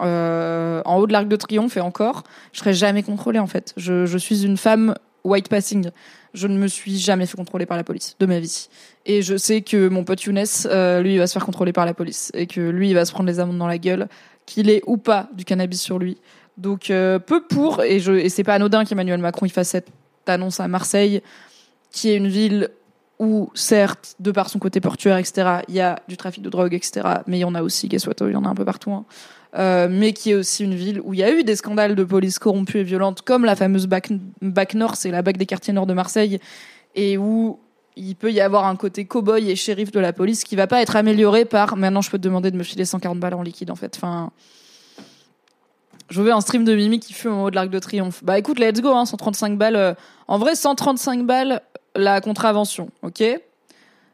en 0.85 0.95
haut 0.97 1.07
de 1.07 1.13
l'Arc 1.13 1.27
de 1.27 1.35
Triomphe 1.35 1.77
et 1.77 1.81
encore, 1.81 2.23
je 2.53 2.59
serais 2.59 2.73
jamais 2.73 3.03
contrôlée 3.03 3.39
en 3.39 3.47
fait. 3.47 3.73
Je, 3.77 4.17
suis 4.17 4.45
une 4.45 4.57
femme 4.57 4.95
white 5.23 5.49
passing. 5.49 5.91
Je 6.33 6.47
ne 6.47 6.57
me 6.57 6.67
suis 6.67 6.97
jamais 6.97 7.25
fait 7.25 7.37
contrôler 7.37 7.65
par 7.65 7.77
la 7.77 7.83
police 7.83 8.15
de 8.19 8.25
ma 8.25 8.39
vie. 8.39 8.69
Et 9.05 9.21
je 9.21 9.35
sais 9.35 9.61
que 9.61 9.89
mon 9.89 10.03
pote 10.03 10.23
Younes, 10.23 10.45
lui, 11.01 11.13
il 11.13 11.17
va 11.17 11.27
se 11.27 11.33
faire 11.33 11.45
contrôler 11.45 11.73
par 11.73 11.85
la 11.85 11.93
police 11.93 12.31
et 12.33 12.47
que 12.47 12.61
lui, 12.61 12.89
il 12.89 12.93
va 12.93 13.05
se 13.05 13.11
prendre 13.11 13.27
les 13.27 13.39
amendes 13.39 13.57
dans 13.57 13.67
la 13.67 13.77
gueule, 13.77 14.07
qu'il 14.45 14.69
ait 14.69 14.81
ou 14.87 14.97
pas 14.97 15.29
du 15.33 15.45
cannabis 15.45 15.81
sur 15.81 15.99
lui. 15.99 16.17
Donc 16.59 16.89
euh, 16.89 17.19
peu 17.19 17.41
pour, 17.41 17.81
et, 17.83 17.97
et 17.97 18.29
c'est 18.29 18.43
pas 18.43 18.53
anodin 18.53 18.83
qu'Emmanuel 18.83 19.19
Macron 19.19 19.45
il 19.45 19.51
fasse 19.51 19.69
cette 19.69 19.87
annonce 20.27 20.59
à 20.59 20.67
Marseille, 20.67 21.21
qui 21.89 22.09
est 22.09 22.15
une 22.15 22.27
ville 22.27 22.69
où, 23.19 23.51
certes, 23.53 24.15
de 24.19 24.31
par 24.31 24.49
son 24.49 24.59
côté 24.59 24.79
portuaire, 24.79 25.17
etc., 25.17 25.61
il 25.67 25.75
y 25.75 25.81
a 25.81 25.99
du 26.07 26.15
trafic 26.15 26.41
de 26.41 26.49
drogue, 26.49 26.73
etc., 26.73 27.07
mais 27.27 27.37
il 27.37 27.41
y 27.41 27.45
en 27.45 27.53
a 27.53 27.61
aussi, 27.61 27.87
guess 27.87 28.07
what, 28.07 28.13
il 28.21 28.31
y 28.31 28.35
en 28.35 28.45
a 28.45 28.49
un 28.49 28.55
peu 28.55 28.65
partout, 28.65 28.91
hein. 28.91 29.05
euh, 29.57 29.87
mais 29.91 30.13
qui 30.13 30.31
est 30.31 30.35
aussi 30.35 30.63
une 30.63 30.75
ville 30.75 31.01
où 31.03 31.13
il 31.13 31.19
y 31.19 31.23
a 31.23 31.31
eu 31.31 31.43
des 31.43 31.57
scandales 31.57 31.95
de 31.95 32.03
police 32.03 32.39
corrompue 32.39 32.79
et 32.79 32.83
violente, 32.83 33.21
comme 33.21 33.43
la 33.43 33.55
fameuse 33.55 33.87
BAC, 33.87 34.13
BAC 34.41 34.73
Nord, 34.75 34.95
c'est 34.95 35.11
la 35.11 35.21
BAC 35.21 35.37
des 35.37 35.45
quartiers 35.45 35.73
nord 35.73 35.85
de 35.85 35.93
Marseille, 35.93 36.39
et 36.95 37.17
où 37.17 37.59
il 37.97 38.15
peut 38.15 38.31
y 38.31 38.39
avoir 38.39 38.65
un 38.65 38.77
côté 38.77 39.05
cow-boy 39.05 39.49
et 39.49 39.55
shérif 39.57 39.91
de 39.91 39.99
la 39.99 40.13
police 40.13 40.45
qui 40.45 40.55
va 40.55 40.67
pas 40.67 40.81
être 40.81 40.95
amélioré 40.95 41.43
par 41.43 41.75
maintenant 41.75 42.01
je 42.01 42.09
peux 42.09 42.17
te 42.17 42.23
demander 42.23 42.49
de 42.49 42.55
me 42.55 42.63
filer 42.63 42.85
140 42.85 43.19
balles 43.19 43.33
en 43.33 43.41
liquide 43.41 43.71
en 43.71 43.75
fait. 43.75 43.93
Enfin, 43.97 44.31
je 46.09 46.21
veux 46.21 46.31
un 46.31 46.41
stream 46.41 46.63
de 46.63 46.73
Mimi 46.75 46.99
qui 46.99 47.13
fume 47.13 47.33
en 47.33 47.43
haut 47.45 47.49
de 47.49 47.55
l'Arc 47.55 47.69
de 47.69 47.79
Triomphe. 47.79 48.23
Bah 48.23 48.39
écoute, 48.39 48.59
let's 48.59 48.81
go, 48.81 48.89
hein, 48.93 49.05
135 49.05 49.57
balles. 49.57 49.75
Euh, 49.75 49.93
en 50.27 50.37
vrai, 50.37 50.55
135 50.55 51.25
balles 51.25 51.61
la 51.95 52.21
contravention, 52.21 52.89
ok? 53.01 53.23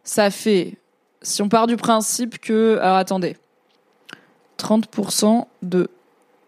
Ça 0.03 0.29
fait, 0.29 0.77
si 1.21 1.41
on 1.41 1.49
part 1.49 1.67
du 1.67 1.77
principe 1.77 2.39
que, 2.39 2.77
alors 2.81 2.97
attendez, 2.97 3.37
30% 4.57 5.45
de 5.61 5.89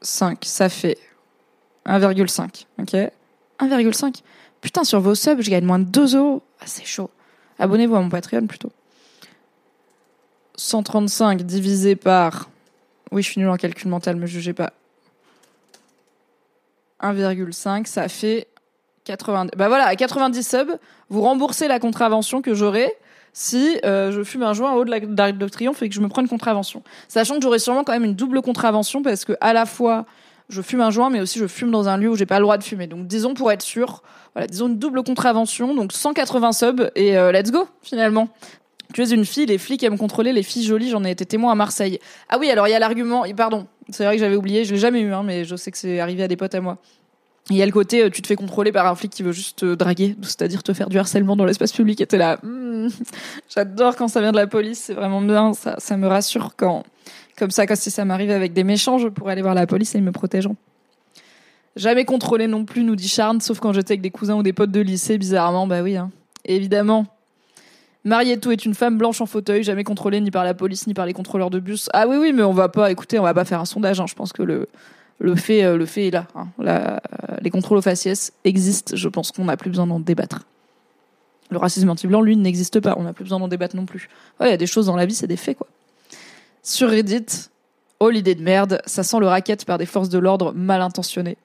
5, 0.01 0.45
ça 0.45 0.69
fait 0.69 0.97
1,5, 1.85 2.65
ok? 2.79 3.11
1,5 3.59 4.21
Putain, 4.61 4.83
sur 4.83 4.99
vos 4.99 5.15
subs, 5.15 5.41
je 5.41 5.49
gagne 5.49 5.65
moins 5.65 5.79
de 5.79 5.85
2 5.85 6.15
euros. 6.15 6.41
Ah, 6.59 6.65
c'est 6.65 6.85
chaud. 6.85 7.09
Abonnez-vous 7.59 7.95
à 7.95 8.01
mon 8.01 8.09
Patreon 8.09 8.47
plutôt. 8.47 8.71
135 10.55 11.43
divisé 11.43 11.95
par... 11.95 12.49
Oui, 13.11 13.21
je 13.21 13.31
suis 13.31 13.39
nul 13.39 13.49
en 13.49 13.57
calcul 13.57 13.89
mental, 13.89 14.15
me 14.15 14.25
jugez 14.25 14.53
pas. 14.53 14.73
1,5, 17.01 17.85
ça 17.85 18.09
fait 18.09 18.47
80. 19.07 19.47
Bah 19.57 19.67
voilà, 19.67 19.85
à 19.85 19.95
90 19.95 20.47
subs, 20.47 20.77
vous 21.09 21.21
remboursez 21.21 21.67
la 21.67 21.79
contravention 21.79 22.41
que 22.41 22.53
j'aurai 22.53 22.93
si 23.33 23.79
euh, 23.85 24.11
je 24.11 24.23
fume 24.23 24.43
un 24.43 24.53
joint 24.53 24.71
en 24.71 24.75
haut 24.75 24.85
de 24.85 24.89
l'Arc 24.89 25.37
de 25.37 25.47
Triomphe 25.47 25.81
et 25.83 25.89
que 25.89 25.95
je 25.95 26.01
me 26.01 26.07
prends 26.07 26.21
une 26.21 26.27
contravention. 26.27 26.83
Sachant 27.07 27.35
que 27.35 27.41
j'aurai 27.41 27.59
sûrement 27.59 27.83
quand 27.83 27.93
même 27.93 28.03
une 28.03 28.15
double 28.15 28.41
contravention 28.41 29.01
parce 29.01 29.25
que 29.25 29.33
à 29.41 29.53
la 29.53 29.65
fois 29.65 30.05
je 30.49 30.61
fume 30.61 30.81
un 30.81 30.91
joint, 30.91 31.09
mais 31.09 31.19
aussi 31.19 31.39
je 31.39 31.47
fume 31.47 31.71
dans 31.71 31.87
un 31.87 31.97
lieu 31.97 32.09
où 32.09 32.15
j'ai 32.15 32.25
pas 32.25 32.39
le 32.39 32.43
droit 32.43 32.57
de 32.57 32.63
fumer. 32.63 32.87
Donc 32.87 33.05
disons 33.05 33.33
pour 33.33 33.51
être 33.51 33.61
sûr, 33.61 34.01
voilà, 34.33 34.47
disons 34.47 34.67
une 34.67 34.79
double 34.79 35.03
contravention, 35.03 35.75
donc 35.75 35.93
180 35.93 36.51
subs 36.51 36.91
et 36.95 37.17
euh, 37.17 37.31
let's 37.31 37.51
go 37.51 37.67
finalement. 37.81 38.29
Tu 38.93 39.03
es 39.03 39.09
une 39.09 39.25
fille, 39.25 39.45
les 39.45 39.57
flics 39.57 39.83
aiment 39.83 39.97
contrôler 39.97 40.31
les 40.31 40.43
filles 40.43 40.63
jolies, 40.63 40.89
j'en 40.89 41.03
ai 41.03 41.11
été 41.11 41.25
témoin 41.25 41.51
à 41.51 41.55
Marseille. 41.55 41.99
Ah 42.29 42.37
oui, 42.39 42.49
alors 42.49 42.67
il 42.67 42.71
y 42.71 42.73
a 42.73 42.79
l'argument, 42.79 43.25
pardon, 43.35 43.67
c'est 43.89 44.05
vrai 44.05 44.15
que 44.15 44.21
j'avais 44.21 44.37
oublié, 44.37 44.63
je 44.63 44.73
l'ai 44.73 44.79
jamais 44.79 45.01
eu, 45.01 45.13
hein, 45.13 45.23
mais 45.23 45.43
je 45.43 45.55
sais 45.57 45.71
que 45.71 45.77
c'est 45.77 45.99
arrivé 45.99 46.23
à 46.23 46.27
des 46.27 46.37
potes 46.37 46.55
à 46.55 46.61
moi. 46.61 46.77
Il 47.49 47.55
y 47.55 47.61
a 47.61 47.65
le 47.65 47.71
côté, 47.71 48.03
euh, 48.03 48.09
tu 48.09 48.21
te 48.21 48.27
fais 48.27 48.35
contrôler 48.35 48.71
par 48.71 48.87
un 48.87 48.95
flic 48.95 49.11
qui 49.11 49.23
veut 49.23 49.31
juste 49.31 49.59
te 49.59 49.75
draguer, 49.75 50.15
c'est-à-dire 50.21 50.63
te 50.63 50.73
faire 50.73 50.89
du 50.89 50.99
harcèlement 50.99 51.35
dans 51.35 51.45
l'espace 51.45 51.71
public, 51.71 52.01
et 52.01 52.05
t'es 52.05 52.17
là, 52.17 52.39
hmm, 52.43 52.89
j'adore 53.55 53.95
quand 53.95 54.09
ça 54.09 54.19
vient 54.19 54.31
de 54.31 54.37
la 54.37 54.47
police, 54.47 54.79
c'est 54.79 54.93
vraiment 54.93 55.21
bien, 55.21 55.53
ça, 55.53 55.97
me 55.97 56.07
rassure 56.07 56.55
quand, 56.57 56.83
comme 57.37 57.51
ça, 57.51 57.63
si 57.75 57.89
ça 57.89 58.03
m'arrive 58.03 58.31
avec 58.31 58.53
des 58.53 58.63
méchants, 58.63 58.97
je 58.97 59.07
pourrais 59.07 59.31
aller 59.31 59.41
voir 59.41 59.55
la 59.55 59.65
police 59.65 59.95
et 59.95 59.99
ils 59.99 60.03
me 60.03 60.11
protégeront. 60.11 60.57
Jamais 61.77 62.05
contrôlé 62.05 62.47
non 62.47 62.65
plus, 62.65 62.83
nous 62.83 62.95
dit 62.95 63.07
Charles, 63.07 63.41
sauf 63.41 63.59
quand 63.59 63.71
j'étais 63.71 63.93
avec 63.93 64.01
des 64.01 64.09
cousins 64.09 64.35
ou 64.35 64.43
des 64.43 64.53
potes 64.53 64.71
de 64.71 64.81
lycée, 64.81 65.17
bizarrement, 65.17 65.67
bah 65.67 65.81
oui, 65.81 65.95
hein. 65.95 66.11
évidemment. 66.43 67.05
Marietto 68.03 68.51
est 68.51 68.65
une 68.65 68.73
femme 68.73 68.97
blanche 68.97 69.21
en 69.21 69.25
fauteuil, 69.25 69.63
jamais 69.63 69.83
contrôlée 69.83 70.21
ni 70.21 70.31
par 70.31 70.43
la 70.43 70.53
police 70.53 70.87
ni 70.87 70.93
par 70.93 71.05
les 71.05 71.13
contrôleurs 71.13 71.49
de 71.49 71.59
bus. 71.59 71.89
Ah 71.93 72.07
oui, 72.07 72.17
oui, 72.17 72.31
mais 72.33 72.41
on 72.41 72.53
va 72.53 72.69
pas, 72.69 72.89
écouter, 72.89 73.19
on 73.19 73.23
va 73.23 73.33
pas 73.33 73.43
faire 73.43 73.59
un 73.59 73.65
sondage. 73.65 73.99
Hein. 73.99 74.05
Je 74.07 74.15
pense 74.15 74.31
que 74.31 74.43
le, 74.43 74.67
le 75.19 75.35
fait, 75.35 75.63
euh, 75.63 75.77
le 75.77 75.85
fait 75.85 76.07
est 76.07 76.11
là. 76.11 76.27
Hein. 76.35 76.99
les 77.41 77.49
contrôles 77.49 77.77
aux 77.77 77.81
faciès 77.81 78.33
existent. 78.43 78.95
Je 78.95 79.07
pense 79.07 79.31
qu'on 79.31 79.45
n'a 79.45 79.57
plus 79.57 79.69
besoin 79.69 79.87
d'en 79.87 79.99
débattre. 79.99 80.45
Le 81.49 81.57
racisme 81.57 81.89
anti-blanc, 81.89 82.21
lui, 82.21 82.35
n'existe 82.35 82.79
pas. 82.79 82.95
On 82.97 83.03
n'a 83.03 83.13
plus 83.13 83.23
besoin 83.23 83.39
d'en 83.39 83.47
débattre 83.47 83.75
non 83.75 83.85
plus. 83.85 84.09
Il 84.41 84.47
y 84.47 84.51
a 84.51 84.57
des 84.57 84.67
choses 84.67 84.87
dans 84.87 84.95
la 84.95 85.05
vie, 85.05 85.15
c'est 85.15 85.27
des 85.27 85.37
faits, 85.37 85.57
quoi. 85.57 85.67
Sur 86.61 86.89
Reddit, 86.89 87.49
oh 88.01 88.09
l'idée 88.09 88.35
de 88.35 88.43
merde, 88.43 88.81
ça 88.85 89.03
sent 89.03 89.19
le 89.19 89.27
racket 89.27 89.63
par 89.63 89.77
des 89.77 89.85
forces 89.85 90.09
de 90.09 90.19
l'ordre 90.19 90.51
mal 90.53 90.81
intentionnées. 90.81 91.37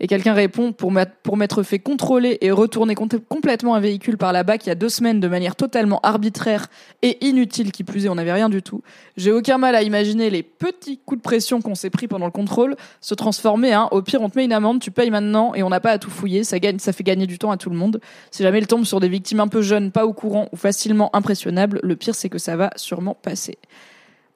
Et 0.00 0.08
quelqu'un 0.08 0.32
répond 0.32 0.72
pour 0.72 0.90
m'être 0.90 1.62
fait 1.62 1.78
contrôler 1.78 2.38
et 2.40 2.50
retourner 2.50 2.96
complètement 2.96 3.76
un 3.76 3.80
véhicule 3.80 4.18
par 4.18 4.32
la 4.32 4.42
BAC 4.42 4.66
il 4.66 4.68
y 4.70 4.72
a 4.72 4.74
deux 4.74 4.88
semaines 4.88 5.20
de 5.20 5.28
manière 5.28 5.54
totalement 5.54 6.00
arbitraire 6.02 6.66
et 7.02 7.24
inutile 7.24 7.70
qui 7.70 7.84
plus 7.84 8.06
est, 8.06 8.08
on 8.08 8.16
n'avait 8.16 8.32
rien 8.32 8.48
du 8.48 8.62
tout. 8.62 8.82
J'ai 9.16 9.30
aucun 9.30 9.58
mal 9.58 9.76
à 9.76 9.82
imaginer 9.82 10.28
les 10.28 10.42
petits 10.42 10.98
coups 10.98 11.20
de 11.20 11.22
pression 11.22 11.60
qu'on 11.60 11.76
s'est 11.76 11.90
pris 11.90 12.08
pendant 12.08 12.26
le 12.26 12.32
contrôle 12.32 12.74
se 13.00 13.14
transformer. 13.14 13.72
Hein. 13.72 13.88
Au 13.92 14.02
pire, 14.02 14.22
on 14.22 14.28
te 14.28 14.36
met 14.36 14.44
une 14.44 14.52
amende, 14.52 14.80
tu 14.80 14.90
payes 14.90 15.10
maintenant 15.10 15.54
et 15.54 15.62
on 15.62 15.68
n'a 15.68 15.80
pas 15.80 15.92
à 15.92 15.98
tout 15.98 16.10
fouiller. 16.10 16.42
Ça 16.42 16.58
gagne, 16.58 16.80
ça 16.80 16.92
fait 16.92 17.04
gagner 17.04 17.28
du 17.28 17.38
temps 17.38 17.52
à 17.52 17.56
tout 17.56 17.70
le 17.70 17.76
monde. 17.76 18.00
Si 18.32 18.42
jamais 18.42 18.58
il 18.58 18.66
tombe 18.66 18.84
sur 18.84 18.98
des 18.98 19.08
victimes 19.08 19.40
un 19.40 19.48
peu 19.48 19.62
jeunes, 19.62 19.92
pas 19.92 20.04
au 20.04 20.12
courant 20.12 20.48
ou 20.52 20.56
facilement 20.56 21.14
impressionnables, 21.14 21.78
le 21.82 21.94
pire 21.94 22.16
c'est 22.16 22.28
que 22.28 22.38
ça 22.38 22.56
va 22.56 22.70
sûrement 22.74 23.14
passer. 23.14 23.56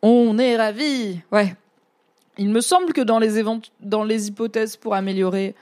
On 0.03 0.38
est 0.38 0.57
ravis. 0.57 1.20
Ouais. 1.33 1.57
Il 2.38 2.51
me 2.51 2.61
semble 2.61 2.92
que 2.92 3.01
dans 3.01 3.18
les, 3.18 3.42
dans 3.81 4.05
les 4.05 4.29
hypothèses 4.29 4.77
pour 4.77 4.94
améliorer 4.94 5.55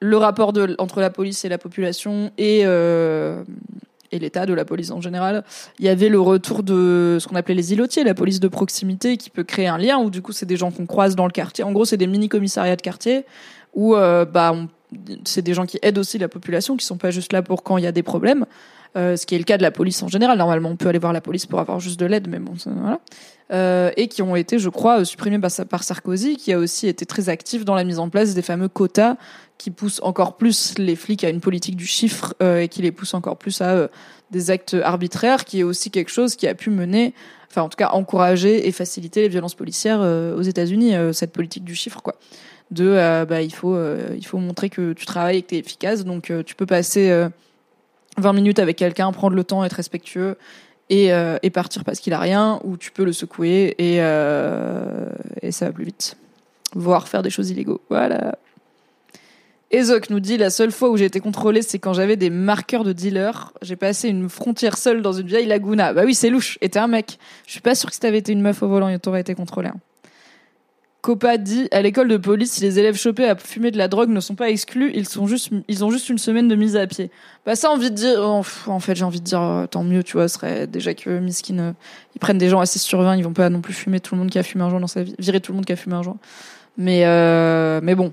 le 0.00 0.16
rapport 0.16 0.52
de, 0.52 0.74
entre 0.78 1.00
la 1.00 1.10
police 1.10 1.44
et 1.44 1.48
la 1.48 1.58
population 1.58 2.30
et, 2.38 2.62
euh, 2.64 3.42
et 4.12 4.18
l'État 4.18 4.46
de 4.46 4.52
la 4.52 4.64
police 4.64 4.90
en 4.90 5.00
général, 5.00 5.44
il 5.78 5.86
y 5.86 5.88
avait 5.88 6.08
le 6.08 6.20
retour 6.20 6.62
de 6.62 7.18
ce 7.20 7.26
qu'on 7.26 7.36
appelait 7.36 7.54
les 7.54 7.72
îlotiers, 7.72 8.04
la 8.04 8.14
police 8.14 8.40
de 8.40 8.48
proximité, 8.48 9.16
qui 9.16 9.30
peut 9.30 9.44
créer 9.44 9.68
un 9.68 9.78
lien 9.78 9.98
où 9.98 10.10
du 10.10 10.22
coup 10.22 10.32
c'est 10.32 10.46
des 10.46 10.56
gens 10.56 10.70
qu'on 10.70 10.86
croise 10.86 11.16
dans 11.16 11.26
le 11.26 11.32
quartier. 11.32 11.64
En 11.64 11.72
gros, 11.72 11.84
c'est 11.84 11.96
des 11.96 12.06
mini-commissariats 12.06 12.76
de 12.76 12.82
quartier 12.82 13.24
où 13.74 13.94
euh, 13.94 14.24
bah, 14.24 14.54
c'est 15.24 15.42
des 15.42 15.54
gens 15.54 15.66
qui 15.66 15.78
aident 15.82 15.98
aussi 15.98 16.18
la 16.18 16.28
population, 16.28 16.76
qui 16.76 16.84
sont 16.84 16.98
pas 16.98 17.10
juste 17.10 17.32
là 17.32 17.42
pour 17.42 17.62
quand 17.62 17.78
il 17.78 17.84
y 17.84 17.86
a 17.86 17.92
des 17.92 18.02
problèmes. 18.02 18.46
Euh, 18.96 19.16
ce 19.16 19.26
qui 19.26 19.34
est 19.34 19.38
le 19.38 19.44
cas 19.44 19.58
de 19.58 19.62
la 19.62 19.70
police 19.70 20.02
en 20.02 20.08
général. 20.08 20.38
Normalement, 20.38 20.70
on 20.70 20.76
peut 20.76 20.88
aller 20.88 20.98
voir 20.98 21.12
la 21.12 21.20
police 21.20 21.44
pour 21.44 21.60
avoir 21.60 21.80
juste 21.80 22.00
de 22.00 22.06
l'aide, 22.06 22.28
mais 22.28 22.38
bon, 22.38 22.54
voilà. 22.64 23.00
Euh, 23.52 23.92
et 23.96 24.08
qui 24.08 24.22
ont 24.22 24.34
été, 24.34 24.58
je 24.58 24.68
crois, 24.68 25.04
supprimés 25.04 25.38
par 25.38 25.84
Sarkozy, 25.84 26.36
qui 26.36 26.52
a 26.52 26.58
aussi 26.58 26.88
été 26.88 27.06
très 27.06 27.28
actif 27.28 27.64
dans 27.64 27.74
la 27.74 27.84
mise 27.84 27.98
en 27.98 28.08
place 28.08 28.34
des 28.34 28.42
fameux 28.42 28.68
quotas 28.68 29.16
qui 29.56 29.70
poussent 29.70 30.00
encore 30.02 30.36
plus 30.36 30.78
les 30.78 30.96
flics 30.96 31.22
à 31.22 31.28
une 31.28 31.40
politique 31.40 31.76
du 31.76 31.86
chiffre 31.86 32.34
euh, 32.42 32.60
et 32.60 32.68
qui 32.68 32.82
les 32.82 32.90
poussent 32.90 33.14
encore 33.14 33.36
plus 33.36 33.60
à 33.60 33.70
euh, 33.70 33.88
des 34.32 34.50
actes 34.50 34.76
arbitraires, 34.82 35.44
qui 35.44 35.60
est 35.60 35.62
aussi 35.62 35.90
quelque 35.90 36.10
chose 36.10 36.34
qui 36.34 36.48
a 36.48 36.54
pu 36.54 36.70
mener, 36.70 37.14
enfin 37.48 37.62
en 37.62 37.68
tout 37.68 37.76
cas 37.76 37.90
encourager 37.90 38.66
et 38.66 38.72
faciliter 38.72 39.20
les 39.22 39.28
violences 39.28 39.54
policières 39.54 40.00
aux 40.00 40.42
États-Unis, 40.42 40.94
cette 41.12 41.32
politique 41.32 41.62
du 41.62 41.76
chiffre, 41.76 42.02
quoi. 42.02 42.16
De, 42.72 43.24
bah, 43.24 43.42
il 43.42 43.54
faut, 43.54 43.78
il 44.12 44.26
faut 44.26 44.38
montrer 44.38 44.68
que 44.68 44.94
tu 44.94 45.06
travailles 45.06 45.38
et 45.38 45.42
que 45.42 45.50
tu 45.50 45.54
es 45.54 45.58
efficace, 45.58 46.04
donc 46.04 46.32
tu 46.44 46.56
peux 46.56 46.66
passer 46.66 47.28
20 48.18 48.32
minutes 48.32 48.58
avec 48.58 48.76
quelqu'un, 48.76 49.12
prendre 49.12 49.36
le 49.36 49.44
temps, 49.44 49.64
être 49.64 49.74
respectueux 49.74 50.36
et, 50.90 51.12
euh, 51.12 51.38
et 51.42 51.50
partir 51.50 51.84
parce 51.84 52.00
qu'il 52.00 52.12
a 52.12 52.18
rien, 52.18 52.60
ou 52.64 52.76
tu 52.76 52.90
peux 52.90 53.04
le 53.04 53.12
secouer 53.12 53.74
et, 53.78 54.00
euh, 54.00 55.08
ça 55.50 55.66
va 55.66 55.72
plus 55.72 55.84
vite. 55.84 56.16
Voire 56.74 57.08
faire 57.08 57.22
des 57.22 57.30
choses 57.30 57.50
illégaux. 57.50 57.80
Voilà. 57.90 58.36
Ezok 59.72 60.10
nous 60.10 60.20
dit 60.20 60.36
la 60.36 60.50
seule 60.50 60.70
fois 60.70 60.90
où 60.90 60.96
j'ai 60.96 61.06
été 61.06 61.18
contrôlé, 61.18 61.60
c'est 61.60 61.78
quand 61.78 61.92
j'avais 61.92 62.16
des 62.16 62.30
marqueurs 62.30 62.84
de 62.84 62.92
dealer. 62.92 63.52
J'ai 63.62 63.74
passé 63.76 64.08
une 64.08 64.28
frontière 64.28 64.78
seule 64.78 65.02
dans 65.02 65.12
une 65.12 65.26
vieille 65.26 65.46
laguna. 65.46 65.92
Bah 65.92 66.02
oui, 66.04 66.14
c'est 66.14 66.30
louche. 66.30 66.56
Et 66.60 66.68
t'es 66.68 66.78
un 66.78 66.86
mec. 66.86 67.18
Je 67.46 67.52
suis 67.52 67.60
pas 67.60 67.74
sûr 67.74 67.88
que 67.88 67.94
si 67.94 68.00
t'avais 68.00 68.18
été 68.18 68.32
une 68.32 68.42
meuf 68.42 68.62
au 68.62 68.68
volant, 68.68 68.96
t'aurais 68.98 69.20
été 69.20 69.34
contrôlé. 69.34 69.68
hein. 69.68 69.76
Copa 71.06 71.38
dit 71.38 71.68
à 71.70 71.82
l'école 71.82 72.08
de 72.08 72.16
police, 72.16 72.54
si 72.54 72.62
les 72.62 72.80
élèves 72.80 72.96
chopés 72.96 73.28
à 73.28 73.36
fumer 73.36 73.70
de 73.70 73.78
la 73.78 73.86
drogue 73.86 74.08
ne 74.08 74.18
sont 74.18 74.34
pas 74.34 74.50
exclus, 74.50 74.90
ils 74.92 75.06
sont 75.06 75.28
juste, 75.28 75.50
ils 75.68 75.84
ont 75.84 75.90
juste 75.92 76.08
une 76.08 76.18
semaine 76.18 76.48
de 76.48 76.56
mise 76.56 76.74
à 76.74 76.84
pied. 76.88 77.12
Bah 77.44 77.54
ça, 77.54 77.70
envie 77.70 77.92
de 77.92 77.94
dire, 77.94 78.28
en 78.28 78.42
fait, 78.42 78.96
j'ai 78.96 79.04
envie 79.04 79.20
de 79.20 79.24
dire, 79.24 79.40
euh, 79.40 79.66
tant 79.68 79.84
mieux, 79.84 80.02
tu 80.02 80.14
vois, 80.14 80.26
serait 80.26 80.66
déjà 80.66 80.94
que 80.94 81.20
Miskin, 81.20 81.58
euh, 81.60 81.72
ils 82.16 82.18
prennent 82.18 82.38
des 82.38 82.48
gens 82.48 82.58
à 82.58 82.66
6 82.66 82.80
sur 82.80 83.00
20, 83.02 83.18
ils 83.18 83.22
vont 83.22 83.32
pas 83.32 83.50
non 83.50 83.60
plus 83.60 83.72
fumer 83.72 84.00
tout 84.00 84.16
le 84.16 84.18
monde 84.18 84.30
qui 84.30 84.40
a 84.40 84.42
fumé 84.42 84.64
un 84.64 84.68
joint 84.68 84.80
dans 84.80 84.88
sa 84.88 85.04
vie, 85.04 85.14
virer 85.20 85.40
tout 85.40 85.52
le 85.52 85.56
monde 85.56 85.64
qui 85.64 85.72
a 85.72 85.76
fumé 85.76 85.94
un 85.94 86.02
joint. 86.02 86.18
Mais, 86.76 87.02
euh, 87.04 87.78
mais 87.84 87.94
bon, 87.94 88.12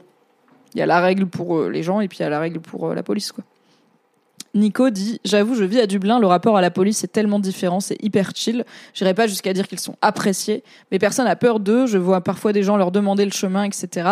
il 0.76 0.78
y 0.78 0.84
a 0.84 0.86
la 0.86 1.02
règle 1.02 1.26
pour 1.26 1.64
les 1.64 1.82
gens 1.82 2.00
et 2.00 2.08
puis 2.08 2.20
il 2.20 2.22
y 2.22 2.26
a 2.26 2.30
la 2.30 2.40
règle 2.40 2.60
pour 2.60 2.94
la 2.94 3.02
police, 3.02 3.32
quoi. 3.32 3.44
Nico 4.56 4.90
dit 4.90 5.20
J'avoue, 5.26 5.56
je 5.56 5.64
vis 5.64 5.80
à 5.80 5.88
Dublin, 5.88 6.20
le 6.20 6.28
rapport 6.28 6.58
à 6.58 6.62
la 6.62 6.70
police 6.70 7.04
est 7.04 7.08
tellement 7.08 7.40
différent, 7.40 7.80
c'est 7.80 7.98
hyper 8.04 8.32
chill. 8.36 8.66
J'irai 8.94 9.14
pas 9.14 9.26
jusqu'à 9.26 9.54
dire 9.54 9.68
qu'ils 9.68 9.80
sont 9.80 9.96
appréciés, 10.02 10.64
mais 10.92 11.00
personne 11.00 11.26
n'a 11.26 11.36
peur 11.36 11.60
d'eux. 11.60 11.88
Je 11.88 11.98
vois 11.98 12.22
parfois 12.22 12.54
des 12.54 12.62
gens 12.62 12.78
leur 12.78 12.92
demander 12.92 13.26
le 13.26 13.32
chemin, 13.32 13.64
etc. 13.64 14.08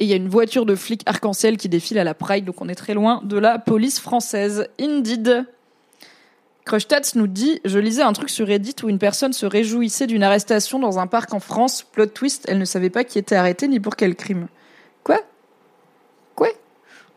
Et 0.00 0.04
il 0.04 0.08
y 0.08 0.12
a 0.12 0.16
une 0.16 0.28
voiture 0.28 0.66
de 0.66 0.74
flic 0.74 1.02
arc-en-ciel 1.06 1.56
qui 1.56 1.68
défile 1.68 1.98
à 1.98 2.04
la 2.04 2.14
Pride, 2.14 2.44
donc 2.44 2.60
on 2.60 2.68
est 2.68 2.74
très 2.74 2.94
loin 2.94 3.20
de 3.24 3.38
la 3.38 3.58
police 3.58 4.00
française. 4.00 4.68
Indeed. 4.80 5.44
Crushtats 6.64 7.14
nous 7.14 7.28
dit 7.28 7.60
Je 7.64 7.78
lisais 7.78 8.02
un 8.02 8.12
truc 8.12 8.30
sur 8.30 8.46
Reddit 8.46 8.76
où 8.82 8.88
une 8.88 8.98
personne 8.98 9.32
se 9.32 9.46
réjouissait 9.46 10.06
d'une 10.06 10.22
arrestation 10.22 10.78
dans 10.78 10.98
un 10.98 11.06
parc 11.06 11.32
en 11.32 11.40
France. 11.40 11.82
Plot 11.82 12.06
twist, 12.06 12.44
elle 12.48 12.58
ne 12.58 12.64
savait 12.64 12.90
pas 12.90 13.04
qui 13.04 13.18
était 13.18 13.36
arrêté 13.36 13.68
ni 13.68 13.80
pour 13.80 13.96
quel 13.96 14.16
crime. 14.16 14.48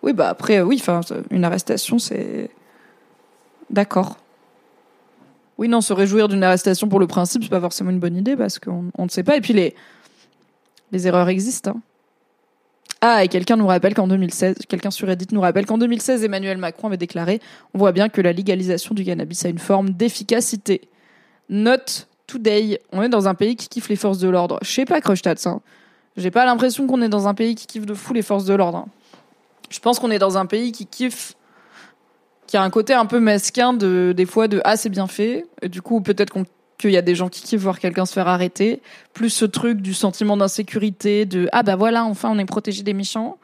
Oui, 0.04 0.14
bah 0.14 0.30
après, 0.30 0.62
oui, 0.62 0.78
enfin, 0.80 1.02
une 1.30 1.44
arrestation, 1.44 2.00
c'est. 2.00 2.50
D'accord. 3.70 4.18
Oui, 5.58 5.68
non, 5.68 5.82
se 5.82 5.94
réjouir 5.94 6.28
d'une 6.28 6.44
arrestation 6.44 6.88
pour 6.90 7.00
le 7.00 7.08
principe, 7.08 7.44
c'est 7.44 7.50
pas 7.50 7.62
forcément 7.62 7.92
une 7.92 8.00
bonne 8.00 8.18
idée 8.18 8.36
parce 8.36 8.58
qu'on 8.58 8.86
on 8.98 9.04
ne 9.06 9.10
sait 9.10 9.24
pas. 9.24 9.38
Et 9.38 9.42
puis 9.42 9.54
les, 9.54 9.76
les 10.92 11.08
erreurs 11.08 11.30
existent. 11.30 11.72
hein. 11.72 11.82
Ah, 13.04 13.24
et 13.24 13.28
quelqu'un 13.28 13.56
nous 13.58 13.66
rappelle 13.68 13.94
qu'en 13.96 14.08
2016, 14.08 14.56
quelqu'un 14.68 14.92
sur 14.92 15.08
Reddit 15.08 15.28
nous 15.32 15.42
rappelle 15.42 15.66
qu'en 15.66 15.78
2016, 15.78 16.24
Emmanuel 16.24 16.58
Macron 16.58 16.88
avait 16.88 16.98
déclaré 16.98 17.40
On 17.74 17.80
voit 17.80 17.92
bien 17.92 18.10
que 18.10 18.22
la 18.22 18.32
légalisation 18.32 18.94
du 18.94 19.04
cannabis 19.04 19.44
a 19.46 19.50
une 19.50 19.58
forme 19.60 19.90
d'efficacité. 19.92 20.82
Note 21.50 22.08
today, 22.28 22.80
on 22.92 23.02
est 23.02 23.10
dans 23.10 23.28
un 23.28 23.34
pays 23.34 23.56
qui 23.56 23.70
kiffe 23.70 23.90
les 23.90 23.96
forces 23.96 24.20
de 24.20 24.30
l'ordre. 24.30 24.60
Je 24.62 24.70
sais 24.72 24.86
pas, 24.86 25.02
Crushtats, 25.02 25.36
hein. 25.46 25.62
J'ai 26.18 26.30
pas 26.32 26.46
l'impression 26.46 26.88
qu'on 26.88 27.02
est 27.02 27.10
dans 27.10 27.28
un 27.28 27.34
pays 27.34 27.56
qui 27.56 27.66
kiffe 27.68 27.86
de 27.86 27.94
fou 27.94 28.14
les 28.14 28.22
forces 28.22 28.46
de 28.46 28.54
l'ordre. 28.54 28.78
hein. 28.80 28.86
Je 29.72 29.80
pense 29.80 30.00
qu'on 30.00 30.12
est 30.12 30.20
dans 30.20 30.38
un 30.38 30.46
pays 30.46 30.72
qui 30.72 30.86
kiffe 30.86 31.36
qui 32.46 32.58
a 32.58 32.62
un 32.64 32.70
côté 32.70 32.94
un 32.94 33.06
peu 33.06 33.22
mesquin 33.22 33.72
de 33.72 34.14
des 34.16 34.26
fois 34.26 34.50
de 34.50 34.62
ah 34.66 34.76
c'est 34.76 34.90
bien 34.90 35.08
fait. 35.08 35.46
Et 35.62 35.70
du 35.70 35.82
coup 35.82 36.02
peut-être 36.02 36.30
qu'on 36.30 36.46
qu'il 36.78 36.92
y 36.92 36.98
a 36.98 37.02
des 37.02 37.16
gens 37.16 37.30
qui 37.30 37.42
kiffent 37.42 37.62
voir 37.62 37.80
quelqu'un 37.80 38.06
se 38.06 38.12
faire 38.12 38.28
arrêter. 38.28 38.82
Plus 39.14 39.30
ce 39.30 39.46
truc 39.46 39.82
du 39.82 39.94
sentiment 39.94 40.36
d'insécurité 40.36 41.26
de 41.26 41.48
ah 41.54 41.64
bah 41.64 41.78
voilà 41.78 42.04
enfin 42.04 42.30
on 42.30 42.38
est 42.38 42.46
protégé 42.46 42.84
des 42.84 42.94
méchants. 42.94 43.38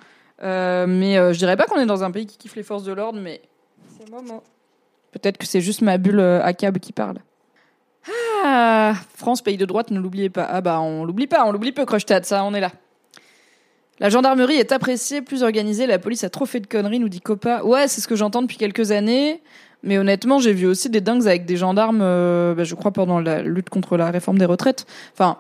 Euh, 0.43 0.85
mais 0.85 1.17
euh, 1.17 1.31
je 1.31 1.37
dirais 1.39 1.55
pas 1.55 1.65
qu'on 1.65 1.79
est 1.79 1.85
dans 1.85 2.03
un 2.03 2.11
pays 2.11 2.25
qui 2.25 2.37
kiffe 2.37 2.57
les 2.57 2.63
forces 2.63 2.83
de 2.83 2.91
l'ordre 2.91 3.19
mais 3.19 3.41
c'est 3.97 4.07
moi 4.11 4.21
peut-être 5.11 5.37
que 5.37 5.47
c'est 5.47 5.61
juste 5.61 5.81
ma 5.81 5.97
bulle 5.97 6.19
euh, 6.19 6.43
à 6.43 6.53
câble 6.53 6.81
qui 6.81 6.91
parle. 6.91 7.19
Ah 8.43 8.95
France 9.15 9.41
pays 9.41 9.57
de 9.57 9.65
droite 9.65 9.91
ne 9.91 9.99
l'oubliez 9.99 10.29
pas. 10.29 10.43
Ah 10.43 10.59
bah 10.59 10.81
on 10.81 11.05
l'oublie 11.05 11.27
pas 11.27 11.45
on 11.47 11.53
l'oublie 11.53 11.71
peu 11.71 11.85
Crushtat 11.85 12.23
ça 12.23 12.43
on 12.43 12.53
est 12.53 12.59
là 12.59 12.71
la 13.99 14.09
gendarmerie 14.09 14.55
est 14.55 14.71
appréciée, 14.71 15.21
plus 15.21 15.43
organisée, 15.43 15.87
la 15.87 15.99
police 15.99 16.23
a 16.23 16.29
trop 16.29 16.45
fait 16.45 16.59
de 16.59 16.67
conneries, 16.67 16.99
nous 16.99 17.09
dit 17.09 17.21
Copa. 17.21 17.63
Ouais, 17.63 17.87
c'est 17.87 18.01
ce 18.01 18.07
que 18.07 18.15
j'entends 18.15 18.41
depuis 18.41 18.57
quelques 18.57 18.91
années. 18.91 19.41
Mais 19.83 19.97
honnêtement, 19.97 20.39
j'ai 20.39 20.53
vu 20.53 20.65
aussi 20.65 20.89
des 20.89 21.01
dingues 21.01 21.27
avec 21.27 21.45
des 21.45 21.57
gendarmes, 21.57 22.01
euh, 22.01 22.53
bah, 22.55 22.63
je 22.63 22.75
crois, 22.75 22.91
pendant 22.91 23.19
la 23.19 23.41
lutte 23.41 23.69
contre 23.69 23.97
la 23.97 24.11
réforme 24.11 24.37
des 24.37 24.45
retraites. 24.45 24.85
Enfin, 25.13 25.37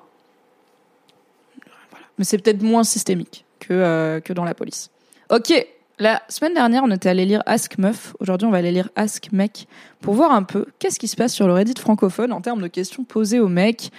voilà. 1.91 2.05
Mais 2.17 2.23
c'est 2.23 2.37
peut-être 2.37 2.61
moins 2.61 2.83
systémique 2.83 3.45
que, 3.59 3.73
euh, 3.73 4.19
que 4.19 4.33
dans 4.33 4.43
la 4.43 4.53
police. 4.53 4.89
Ok, 5.29 5.51
la 5.99 6.21
semaine 6.29 6.53
dernière, 6.53 6.83
on 6.83 6.91
était 6.91 7.09
allé 7.09 7.25
lire 7.25 7.41
Ask 7.45 7.77
Meuf. 7.79 8.15
Aujourd'hui, 8.19 8.47
on 8.47 8.51
va 8.51 8.57
aller 8.57 8.71
lire 8.71 8.89
Ask 8.95 9.31
Mec 9.31 9.67
pour 10.01 10.13
voir 10.13 10.31
un 10.31 10.43
peu 10.43 10.65
qu'est-ce 10.79 10.99
qui 10.99 11.07
se 11.07 11.15
passe 11.15 11.33
sur 11.33 11.47
le 11.47 11.53
Reddit 11.53 11.79
francophone 11.79 12.31
en 12.31 12.41
termes 12.41 12.61
de 12.61 12.67
questions 12.67 13.03
posées 13.03 13.39
aux 13.39 13.47
mecs 13.47 13.91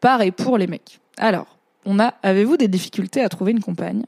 par 0.00 0.20
et 0.20 0.30
pour 0.30 0.58
les 0.58 0.66
mecs. 0.66 1.00
Alors, 1.16 1.55
on 1.86 1.98
a 1.98 2.14
avez-vous 2.22 2.56
des 2.56 2.68
difficultés 2.68 3.22
à 3.22 3.28
trouver 3.28 3.52
une 3.52 3.60
compagne? 3.60 4.04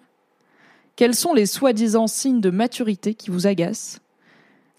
Quels 0.96 1.14
sont 1.14 1.32
les 1.32 1.46
soi-disant 1.46 2.08
signes 2.08 2.40
de 2.40 2.50
maturité 2.50 3.14
qui 3.14 3.30
vous 3.30 3.46
agacent? 3.46 4.00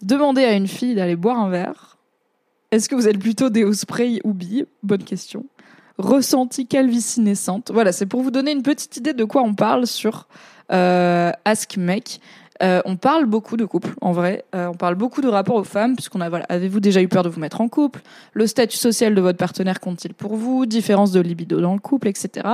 Demandez 0.02 0.44
à 0.44 0.52
une 0.52 0.68
fille 0.68 0.94
d'aller 0.94 1.16
boire 1.16 1.38
un 1.38 1.50
verre. 1.50 1.96
Est-ce 2.70 2.88
que 2.88 2.94
vous 2.94 3.08
êtes 3.08 3.18
plutôt 3.18 3.50
déo 3.50 3.72
spray 3.72 4.20
ou 4.22 4.32
bille 4.32 4.66
Bonne 4.82 5.02
question. 5.02 5.46
Ressenti 5.98 6.66
calvitie 6.66 7.20
naissante. 7.20 7.70
Voilà, 7.72 7.92
c'est 7.92 8.06
pour 8.06 8.22
vous 8.22 8.30
donner 8.30 8.52
une 8.52 8.62
petite 8.62 8.96
idée 8.96 9.12
de 9.12 9.24
quoi 9.24 9.42
on 9.42 9.54
parle 9.54 9.86
sur 9.86 10.28
euh, 10.72 11.32
Ask 11.44 11.76
Mec. 11.76 12.20
Euh, 12.62 12.82
on 12.84 12.96
parle 12.96 13.24
beaucoup 13.24 13.56
de 13.56 13.64
couple, 13.64 13.94
en 14.00 14.12
vrai. 14.12 14.44
Euh, 14.54 14.66
on 14.66 14.74
parle 14.74 14.94
beaucoup 14.94 15.22
de 15.22 15.28
rapport 15.28 15.56
aux 15.56 15.64
femmes, 15.64 15.96
puisqu'on 15.96 16.20
a, 16.20 16.28
voilà, 16.28 16.44
avez-vous 16.48 16.80
déjà 16.80 17.00
eu 17.00 17.08
peur 17.08 17.22
de 17.22 17.28
vous 17.28 17.40
mettre 17.40 17.60
en 17.60 17.68
couple? 17.68 18.02
Le 18.34 18.46
statut 18.46 18.76
social 18.76 19.14
de 19.14 19.20
votre 19.20 19.38
partenaire 19.38 19.80
compte-t-il 19.80 20.14
pour 20.14 20.36
vous? 20.36 20.66
Différence 20.66 21.12
de 21.12 21.20
libido 21.20 21.60
dans 21.60 21.72
le 21.72 21.80
couple, 21.80 22.08
etc. 22.08 22.46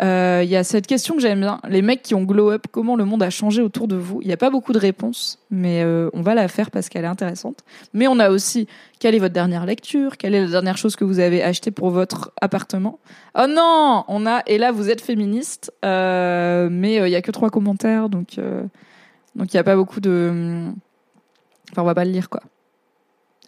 Euh, 0.00 0.42
Il 0.44 0.48
y 0.50 0.54
a 0.56 0.62
cette 0.62 0.86
question 0.86 1.14
que 1.16 1.20
j'aime 1.20 1.40
bien. 1.40 1.60
Les 1.68 1.82
mecs 1.82 2.02
qui 2.02 2.14
ont 2.14 2.22
glow 2.22 2.50
up, 2.52 2.66
comment 2.70 2.94
le 2.94 3.04
monde 3.04 3.22
a 3.22 3.30
changé 3.30 3.62
autour 3.62 3.88
de 3.88 3.96
vous? 3.96 4.20
Il 4.22 4.28
n'y 4.28 4.32
a 4.32 4.36
pas 4.36 4.50
beaucoup 4.50 4.72
de 4.72 4.78
réponses, 4.78 5.40
mais 5.50 5.82
euh, 5.82 6.08
on 6.12 6.22
va 6.22 6.34
la 6.34 6.46
faire 6.46 6.70
parce 6.70 6.88
qu'elle 6.88 7.04
est 7.04 7.08
intéressante. 7.08 7.64
Mais 7.94 8.06
on 8.06 8.18
a 8.20 8.30
aussi, 8.30 8.68
quelle 9.00 9.14
est 9.16 9.18
votre 9.18 9.34
dernière 9.34 9.66
lecture? 9.66 10.16
Quelle 10.16 10.34
est 10.36 10.42
la 10.44 10.50
dernière 10.50 10.76
chose 10.76 10.94
que 10.94 11.04
vous 11.04 11.18
avez 11.18 11.42
achetée 11.42 11.72
pour 11.72 11.90
votre 11.90 12.30
appartement? 12.40 13.00
Oh 13.36 13.46
non 13.48 14.04
On 14.06 14.24
a, 14.26 14.42
et 14.46 14.58
là 14.58 14.70
vous 14.70 14.88
êtes 14.88 15.00
féministe, 15.00 15.72
euh, 15.84 16.68
mais 16.70 17.00
euh, 17.00 17.08
il 17.08 17.10
y 17.10 17.16
a 17.16 17.22
que 17.22 17.32
trois 17.32 17.50
commentaires, 17.50 18.08
donc 18.08 18.38
euh, 18.38 18.62
donc 19.34 19.52
il 19.52 19.56
n'y 19.56 19.60
a 19.60 19.64
pas 19.64 19.76
beaucoup 19.76 20.00
de... 20.00 20.62
Enfin, 21.72 21.82
on 21.82 21.84
va 21.84 21.94
pas 21.94 22.04
le 22.04 22.10
lire, 22.12 22.28
quoi. 22.30 22.40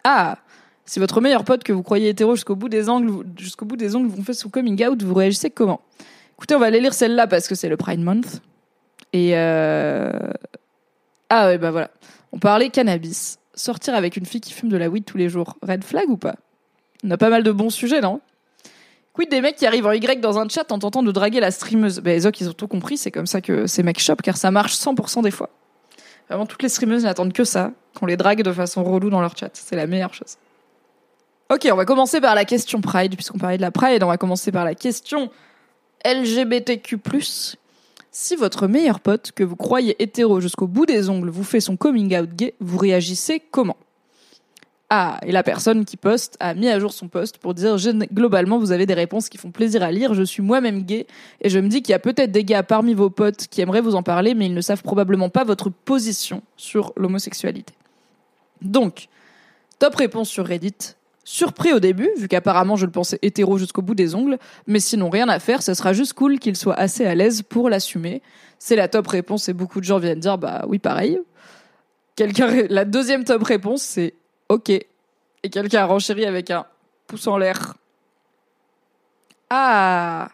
Ah 0.04 0.38
Si 0.84 0.98
votre 0.98 1.20
meilleur 1.20 1.44
pote 1.44 1.62
que 1.62 1.72
vous 1.72 1.82
croyez 1.82 2.08
hétéro 2.08 2.34
jusqu'au 2.34 2.56
bout 2.56 2.68
des 2.68 2.88
ongles, 2.88 3.08
vous- 3.08 3.24
jusqu'au 3.38 3.64
bout 3.66 3.76
des 3.76 3.94
ongles 3.96 4.08
vous 4.08 4.22
fait 4.24 4.32
son 4.34 4.48
coming 4.48 4.84
out, 4.86 5.02
vous 5.02 5.14
réagissez 5.14 5.50
comment? 5.50 5.80
Écoutez, 6.40 6.54
on 6.54 6.58
va 6.58 6.66
aller 6.66 6.80
lire 6.80 6.94
celle-là 6.94 7.26
parce 7.26 7.48
que 7.48 7.54
c'est 7.54 7.68
le 7.68 7.76
Pride 7.76 8.00
Month. 8.00 8.40
Et 9.12 9.36
euh... 9.36 10.10
ah 11.28 11.48
ouais 11.48 11.58
bah 11.58 11.70
voilà. 11.70 11.90
On 12.32 12.38
parlait 12.38 12.70
cannabis. 12.70 13.38
Sortir 13.52 13.94
avec 13.94 14.16
une 14.16 14.24
fille 14.24 14.40
qui 14.40 14.54
fume 14.54 14.70
de 14.70 14.78
la 14.78 14.88
weed 14.88 15.04
tous 15.04 15.18
les 15.18 15.28
jours. 15.28 15.58
Red 15.60 15.84
flag 15.84 16.08
ou 16.08 16.16
pas? 16.16 16.36
On 17.04 17.10
a 17.10 17.18
pas 17.18 17.28
mal 17.28 17.42
de 17.42 17.52
bons 17.52 17.68
sujets, 17.68 18.00
non? 18.00 18.22
Quid 19.12 19.28
des 19.28 19.42
mecs 19.42 19.56
qui 19.56 19.66
arrivent 19.66 19.86
en 19.86 19.92
Y 19.92 20.22
dans 20.22 20.38
un 20.38 20.48
chat 20.48 20.72
en 20.72 20.78
tentant 20.78 21.02
de 21.02 21.12
draguer 21.12 21.40
la 21.40 21.50
streameuse? 21.50 22.00
Ben 22.00 22.18
Zoc, 22.18 22.40
ils 22.40 22.48
ont 22.48 22.54
tout 22.54 22.68
compris, 22.68 22.96
c'est 22.96 23.10
comme 23.10 23.26
ça 23.26 23.42
que 23.42 23.66
ces 23.66 23.82
mecs 23.82 24.00
chopent, 24.00 24.22
car 24.22 24.38
ça 24.38 24.50
marche 24.50 24.72
100% 24.76 25.22
des 25.22 25.30
fois. 25.30 25.50
Vraiment, 26.30 26.46
toutes 26.46 26.62
les 26.62 26.70
streameuses 26.70 27.04
n'attendent 27.04 27.34
que 27.34 27.44
ça, 27.44 27.72
qu'on 27.98 28.06
les 28.06 28.16
drague 28.16 28.40
de 28.42 28.52
façon 28.52 28.82
relou 28.82 29.10
dans 29.10 29.20
leur 29.20 29.36
chat. 29.36 29.50
C'est 29.52 29.76
la 29.76 29.86
meilleure 29.86 30.14
chose. 30.14 30.38
Ok, 31.50 31.68
on 31.70 31.76
va 31.76 31.84
commencer 31.84 32.22
par 32.22 32.34
la 32.34 32.46
question 32.46 32.80
Pride, 32.80 33.14
puisqu'on 33.14 33.36
parlait 33.36 33.58
de 33.58 33.62
la 33.62 33.70
Pride, 33.70 34.02
on 34.02 34.06
va 34.06 34.16
commencer 34.16 34.50
par 34.50 34.64
la 34.64 34.74
question 34.74 35.30
LGBTQ+. 36.04 36.98
Si 38.12 38.36
votre 38.36 38.66
meilleur 38.66 39.00
pote, 39.00 39.32
que 39.32 39.44
vous 39.44 39.56
croyez 39.56 40.02
hétéro 40.02 40.40
jusqu'au 40.40 40.66
bout 40.66 40.86
des 40.86 41.08
ongles, 41.08 41.30
vous 41.30 41.44
fait 41.44 41.60
son 41.60 41.76
coming 41.76 42.16
out 42.18 42.30
gay, 42.34 42.54
vous 42.60 42.78
réagissez 42.78 43.40
comment? 43.50 43.76
Ah, 44.92 45.20
et 45.24 45.30
la 45.30 45.44
personne 45.44 45.84
qui 45.84 45.96
poste 45.96 46.36
a 46.40 46.52
mis 46.52 46.68
à 46.68 46.80
jour 46.80 46.92
son 46.92 47.06
post 47.06 47.38
pour 47.38 47.54
dire 47.54 47.76
globalement, 48.12 48.58
vous 48.58 48.72
avez 48.72 48.86
des 48.86 48.94
réponses 48.94 49.28
qui 49.28 49.38
font 49.38 49.52
plaisir 49.52 49.84
à 49.84 49.92
lire. 49.92 50.14
Je 50.14 50.24
suis 50.24 50.42
moi-même 50.42 50.82
gay 50.82 51.06
et 51.40 51.48
je 51.48 51.60
me 51.60 51.68
dis 51.68 51.80
qu'il 51.80 51.92
y 51.92 51.94
a 51.94 52.00
peut-être 52.00 52.32
des 52.32 52.42
gars 52.42 52.64
parmi 52.64 52.94
vos 52.94 53.08
potes 53.08 53.46
qui 53.46 53.60
aimeraient 53.60 53.80
vous 53.80 53.94
en 53.94 54.02
parler, 54.02 54.34
mais 54.34 54.46
ils 54.46 54.54
ne 54.54 54.60
savent 54.60 54.82
probablement 54.82 55.28
pas 55.28 55.44
votre 55.44 55.70
position 55.70 56.42
sur 56.56 56.92
l'homosexualité. 56.96 57.72
Donc, 58.62 59.06
top 59.78 59.94
réponse 59.94 60.28
sur 60.28 60.44
Reddit. 60.44 60.96
Surpris 61.24 61.72
au 61.72 61.80
début, 61.80 62.10
vu 62.16 62.28
qu'apparemment 62.28 62.76
je 62.76 62.86
le 62.86 62.92
pensais 62.92 63.18
hétéro 63.22 63.58
jusqu'au 63.58 63.82
bout 63.82 63.94
des 63.94 64.14
ongles, 64.14 64.38
mais 64.66 64.80
sinon 64.80 65.10
rien 65.10 65.28
à 65.28 65.38
faire, 65.38 65.62
ce 65.62 65.74
sera 65.74 65.92
juste 65.92 66.14
cool 66.14 66.38
qu'il 66.38 66.56
soit 66.56 66.74
assez 66.74 67.04
à 67.04 67.14
l'aise 67.14 67.42
pour 67.42 67.68
l'assumer. 67.68 68.22
C'est 68.58 68.76
la 68.76 68.88
top 68.88 69.06
réponse 69.06 69.48
et 69.48 69.52
beaucoup 69.52 69.80
de 69.80 69.84
gens 69.84 69.98
viennent 69.98 70.20
dire 70.20 70.38
bah 70.38 70.64
oui 70.66 70.78
pareil. 70.78 71.20
Quelqu'un, 72.16 72.66
la 72.68 72.84
deuxième 72.84 73.24
top 73.24 73.42
réponse 73.42 73.82
c'est 73.82 74.14
ok. 74.48 74.70
Et 74.70 75.48
quelqu'un 75.50 75.82
a 75.82 75.86
renchéri 75.86 76.24
avec 76.24 76.50
un 76.50 76.66
pouce 77.06 77.26
en 77.26 77.38
l'air. 77.38 77.74
Ah, 79.50 80.30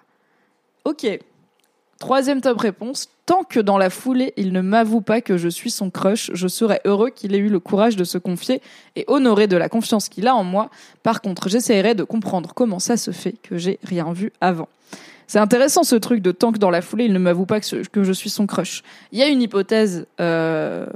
ok. 0.84 1.06
Troisième 1.98 2.40
top 2.40 2.58
réponse. 2.58 3.08
Tant 3.26 3.42
que 3.42 3.58
dans 3.58 3.76
la 3.76 3.90
foulée, 3.90 4.32
il 4.36 4.52
ne 4.52 4.60
m'avoue 4.60 5.00
pas 5.00 5.20
que 5.20 5.36
je 5.36 5.48
suis 5.48 5.70
son 5.70 5.90
crush, 5.90 6.30
je 6.32 6.46
serais 6.46 6.80
heureux 6.84 7.10
qu'il 7.10 7.34
ait 7.34 7.38
eu 7.38 7.48
le 7.48 7.58
courage 7.58 7.96
de 7.96 8.04
se 8.04 8.18
confier 8.18 8.62
et 8.94 9.04
honoré 9.08 9.48
de 9.48 9.56
la 9.56 9.68
confiance 9.68 10.08
qu'il 10.08 10.28
a 10.28 10.34
en 10.36 10.44
moi. 10.44 10.70
Par 11.02 11.20
contre, 11.20 11.48
j'essaierai 11.48 11.96
de 11.96 12.04
comprendre 12.04 12.54
comment 12.54 12.78
ça 12.78 12.96
se 12.96 13.10
fait 13.10 13.34
que 13.42 13.58
j'ai 13.58 13.80
rien 13.82 14.12
vu 14.12 14.32
avant. 14.40 14.68
C'est 15.26 15.40
intéressant 15.40 15.82
ce 15.82 15.96
truc 15.96 16.22
de 16.22 16.30
tant 16.30 16.52
que 16.52 16.58
dans 16.58 16.70
la 16.70 16.82
foulée, 16.82 17.06
il 17.06 17.12
ne 17.12 17.18
m'avoue 17.18 17.46
pas 17.46 17.60
que, 17.60 18.04
je 18.04 18.12
suis 18.12 18.30
son 18.30 18.46
crush. 18.46 18.84
Il 19.10 19.18
y 19.18 19.24
a 19.24 19.26
une 19.26 19.42
hypothèse 19.42 20.06
euh, 20.20 20.86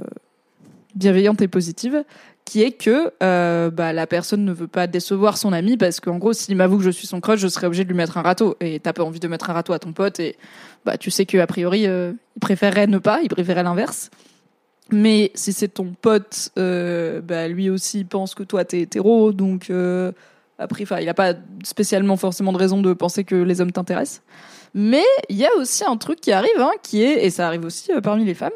bienveillante 0.95 1.41
et 1.41 1.49
positive 1.49 2.05
qui 2.51 2.63
est 2.63 2.73
que 2.73 3.13
euh, 3.23 3.71
bah, 3.71 3.93
la 3.93 4.05
personne 4.07 4.43
ne 4.43 4.51
veut 4.51 4.67
pas 4.67 4.85
décevoir 4.85 5.37
son 5.37 5.53
ami 5.53 5.77
parce 5.77 6.01
qu'en 6.01 6.17
gros, 6.17 6.33
s'il 6.33 6.57
m'avoue 6.57 6.79
que 6.79 6.83
je 6.83 6.89
suis 6.89 7.07
son 7.07 7.21
crush, 7.21 7.39
je 7.39 7.47
serais 7.47 7.67
obligé 7.67 7.85
de 7.85 7.87
lui 7.87 7.95
mettre 7.95 8.17
un 8.17 8.23
râteau. 8.23 8.57
Et 8.59 8.81
t'as 8.81 8.91
pas 8.91 9.05
envie 9.05 9.21
de 9.21 9.27
mettre 9.29 9.49
un 9.49 9.53
râteau 9.53 9.71
à 9.71 9.79
ton 9.79 9.93
pote 9.93 10.19
et 10.19 10.35
bah, 10.83 10.97
tu 10.97 11.11
sais 11.11 11.25
qu'a 11.25 11.47
priori, 11.47 11.87
euh, 11.87 12.11
il 12.35 12.39
préférerait 12.41 12.87
ne 12.87 12.97
pas, 12.97 13.21
il 13.23 13.29
préférerait 13.29 13.63
l'inverse. 13.63 14.09
Mais 14.91 15.31
si 15.33 15.53
c'est 15.53 15.69
ton 15.69 15.93
pote, 16.01 16.49
euh, 16.59 17.21
bah, 17.21 17.47
lui 17.47 17.69
aussi 17.69 18.03
pense 18.03 18.35
que 18.35 18.43
toi 18.43 18.65
t'es 18.65 18.81
hétéro, 18.81 19.31
donc 19.31 19.71
après, 20.59 20.83
il 20.99 21.05
n'a 21.05 21.13
pas 21.13 21.33
spécialement 21.63 22.17
forcément 22.17 22.51
de 22.51 22.57
raison 22.57 22.81
de 22.81 22.91
penser 22.91 23.23
que 23.23 23.35
les 23.35 23.61
hommes 23.61 23.71
t'intéressent. 23.71 24.23
Mais 24.73 25.03
il 25.29 25.35
y 25.35 25.45
a 25.45 25.49
aussi 25.57 25.83
un 25.83 25.97
truc 25.97 26.21
qui 26.21 26.31
arrive, 26.31 26.59
hein, 26.59 26.71
qui 26.81 27.03
est, 27.03 27.25
et 27.25 27.29
ça 27.29 27.47
arrive 27.47 27.65
aussi 27.65 27.91
euh, 27.91 27.99
parmi 27.99 28.23
les 28.23 28.33
femmes, 28.33 28.51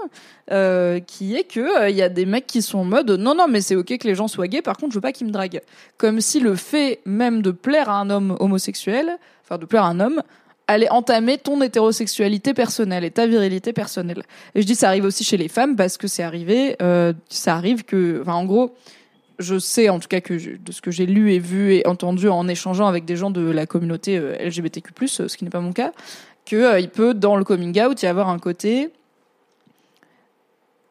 euh, 0.52 1.00
qui 1.00 1.36
est 1.36 1.44
que 1.44 1.60
il 1.60 1.84
euh, 1.84 1.90
y 1.90 2.02
a 2.02 2.10
des 2.10 2.26
mecs 2.26 2.48
qui 2.48 2.62
sont 2.62 2.80
en 2.80 2.86
mode 2.86 3.12
non 3.12 3.36
non 3.36 3.48
mais 3.50 3.60
c'est 3.60 3.76
ok 3.76 3.98
que 3.98 4.08
les 4.08 4.16
gens 4.16 4.28
soient 4.28 4.48
gays, 4.48 4.62
par 4.62 4.78
contre 4.78 4.92
je 4.94 4.98
veux 4.98 5.02
pas 5.02 5.12
qu'ils 5.12 5.28
me 5.28 5.32
draguent. 5.32 5.62
Comme 5.98 6.22
si 6.22 6.40
le 6.40 6.56
fait 6.56 7.02
même 7.06 7.42
de 7.42 7.52
plaire 7.52 7.90
à 7.90 8.00
un 8.00 8.10
homme 8.10 8.38
homosexuel, 8.40 9.18
enfin 9.44 9.58
de 9.58 9.66
plaire 9.66 9.84
à 9.84 9.90
un 9.90 10.00
homme, 10.00 10.24
allait 10.68 10.90
entamer 10.90 11.38
ton 11.38 11.62
hétérosexualité 11.62 12.54
personnelle 12.54 13.04
et 13.04 13.12
ta 13.12 13.28
virilité 13.28 13.74
personnelle. 13.74 14.24
Et 14.56 14.62
je 14.62 14.66
dis 14.66 14.76
ça 14.76 14.88
arrive 14.88 15.04
aussi 15.04 15.24
chez 15.24 15.38
les 15.38 15.50
femmes 15.50 15.76
parce 15.76 15.98
que 15.98 16.08
c'est 16.08 16.24
arrivé, 16.24 16.78
ça 17.30 17.56
arrive 17.56 17.84
que, 17.84 18.22
enfin 18.22 18.34
en 18.34 18.46
gros 18.46 18.74
je 19.40 19.60
sais 19.60 19.90
en 19.90 20.00
tout 20.00 20.08
cas 20.08 20.22
que 20.22 20.34
de 20.34 20.72
ce 20.72 20.82
que 20.82 20.92
j'ai 20.92 21.06
lu 21.06 21.34
et 21.34 21.40
vu 21.40 21.74
et 21.74 21.88
entendu 21.88 22.30
en 22.30 22.48
échangeant 22.48 22.88
avec 22.88 23.06
des 23.06 23.16
gens 23.16 23.32
de 23.32 23.42
la 23.42 23.66
communauté 23.66 24.18
euh, 24.18 24.36
LGBTQ+, 24.40 24.92
euh, 25.02 25.28
ce 25.28 25.38
qui 25.38 25.44
n'est 25.44 25.50
pas 25.50 25.60
mon 25.60 25.74
cas, 25.74 25.92
que 26.46 26.56
euh, 26.56 26.80
il 26.80 26.90
peut 26.90 27.14
dans 27.14 27.36
le 27.36 27.44
coming 27.44 27.80
out 27.82 28.02
y 28.02 28.08
avoir 28.08 28.30
un 28.30 28.40
côté 28.40 28.90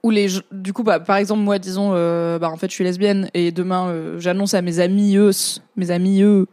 où 0.02 0.10
les 0.10 0.28
du 0.52 0.72
coup 0.74 0.82
bah, 0.82 1.00
par 1.00 1.16
exemple 1.16 1.40
moi 1.40 1.58
disons 1.58 1.92
bah 2.38 2.50
en 2.50 2.56
fait 2.58 2.68
je 2.68 2.74
suis 2.74 2.84
lesbienne 2.84 3.30
et 3.32 3.52
demain 3.52 4.18
j'annonce 4.18 4.52
à 4.52 4.60
mes 4.60 4.78
amis 4.78 5.16
eux 5.16 5.30
mes 5.76 5.90
amis 5.90 6.20
eux 6.20 6.46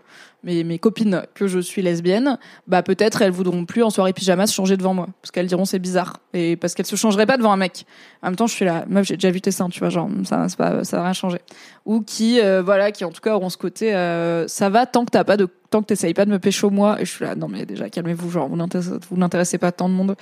mes, 0.43 0.63
mes 0.63 0.79
copines 0.79 1.23
que 1.33 1.47
je 1.47 1.59
suis 1.59 1.81
lesbienne, 1.81 2.37
bah 2.67 2.83
peut-être 2.83 3.21
elles 3.21 3.31
voudront 3.31 3.65
plus 3.65 3.83
en 3.83 3.89
soirée 3.89 4.13
pyjama 4.13 4.47
se 4.47 4.53
changer 4.53 4.77
devant 4.77 4.93
moi 4.93 5.07
parce 5.21 5.31
qu'elles 5.31 5.47
diront 5.47 5.65
c'est 5.65 5.79
bizarre 5.79 6.17
et 6.33 6.55
parce 6.55 6.73
qu'elles 6.73 6.85
se 6.85 6.95
changeraient 6.95 7.25
pas 7.25 7.37
devant 7.37 7.51
un 7.51 7.57
mec. 7.57 7.85
En 8.21 8.27
même 8.27 8.35
temps, 8.35 8.47
je 8.47 8.53
suis 8.53 8.65
là, 8.65 8.85
meuf, 8.87 9.05
j'ai 9.05 9.15
déjà 9.15 9.31
vu 9.31 9.41
tes 9.41 9.51
seins, 9.51 9.69
tu 9.69 9.79
vois, 9.79 9.89
genre 9.89 10.09
ça 10.23 10.45
pas 10.57 10.83
ça 10.83 10.97
va 10.97 11.03
rien 11.03 11.13
changer. 11.13 11.39
Ou 11.85 12.01
qui 12.01 12.39
euh, 12.39 12.61
voilà, 12.61 12.91
qui 12.91 13.05
en 13.05 13.11
tout 13.11 13.21
cas 13.21 13.35
auront 13.35 13.49
ce 13.49 13.57
côté 13.57 13.93
euh, 13.93 14.47
ça 14.47 14.69
va 14.69 14.85
tant 14.85 15.05
que 15.05 15.11
t'as 15.11 15.23
pas 15.23 15.37
de 15.37 15.47
tant 15.69 15.81
que 15.81 15.87
t'essayes 15.87 16.13
pas 16.13 16.25
de 16.25 16.31
me 16.31 16.39
pécho 16.39 16.69
moi 16.69 16.99
et 16.99 17.05
je 17.05 17.11
suis 17.11 17.23
là 17.23 17.35
non 17.35 17.47
mais 17.47 17.65
déjà 17.65 17.89
calmez-vous 17.89 18.29
genre 18.29 18.49
vous 18.49 18.57
n'intéressez 18.57 18.91
vous 19.09 19.17
n'intéressez 19.17 19.57
pas 19.57 19.71
tant 19.71 19.89
de 19.89 19.93
monde. 19.93 20.15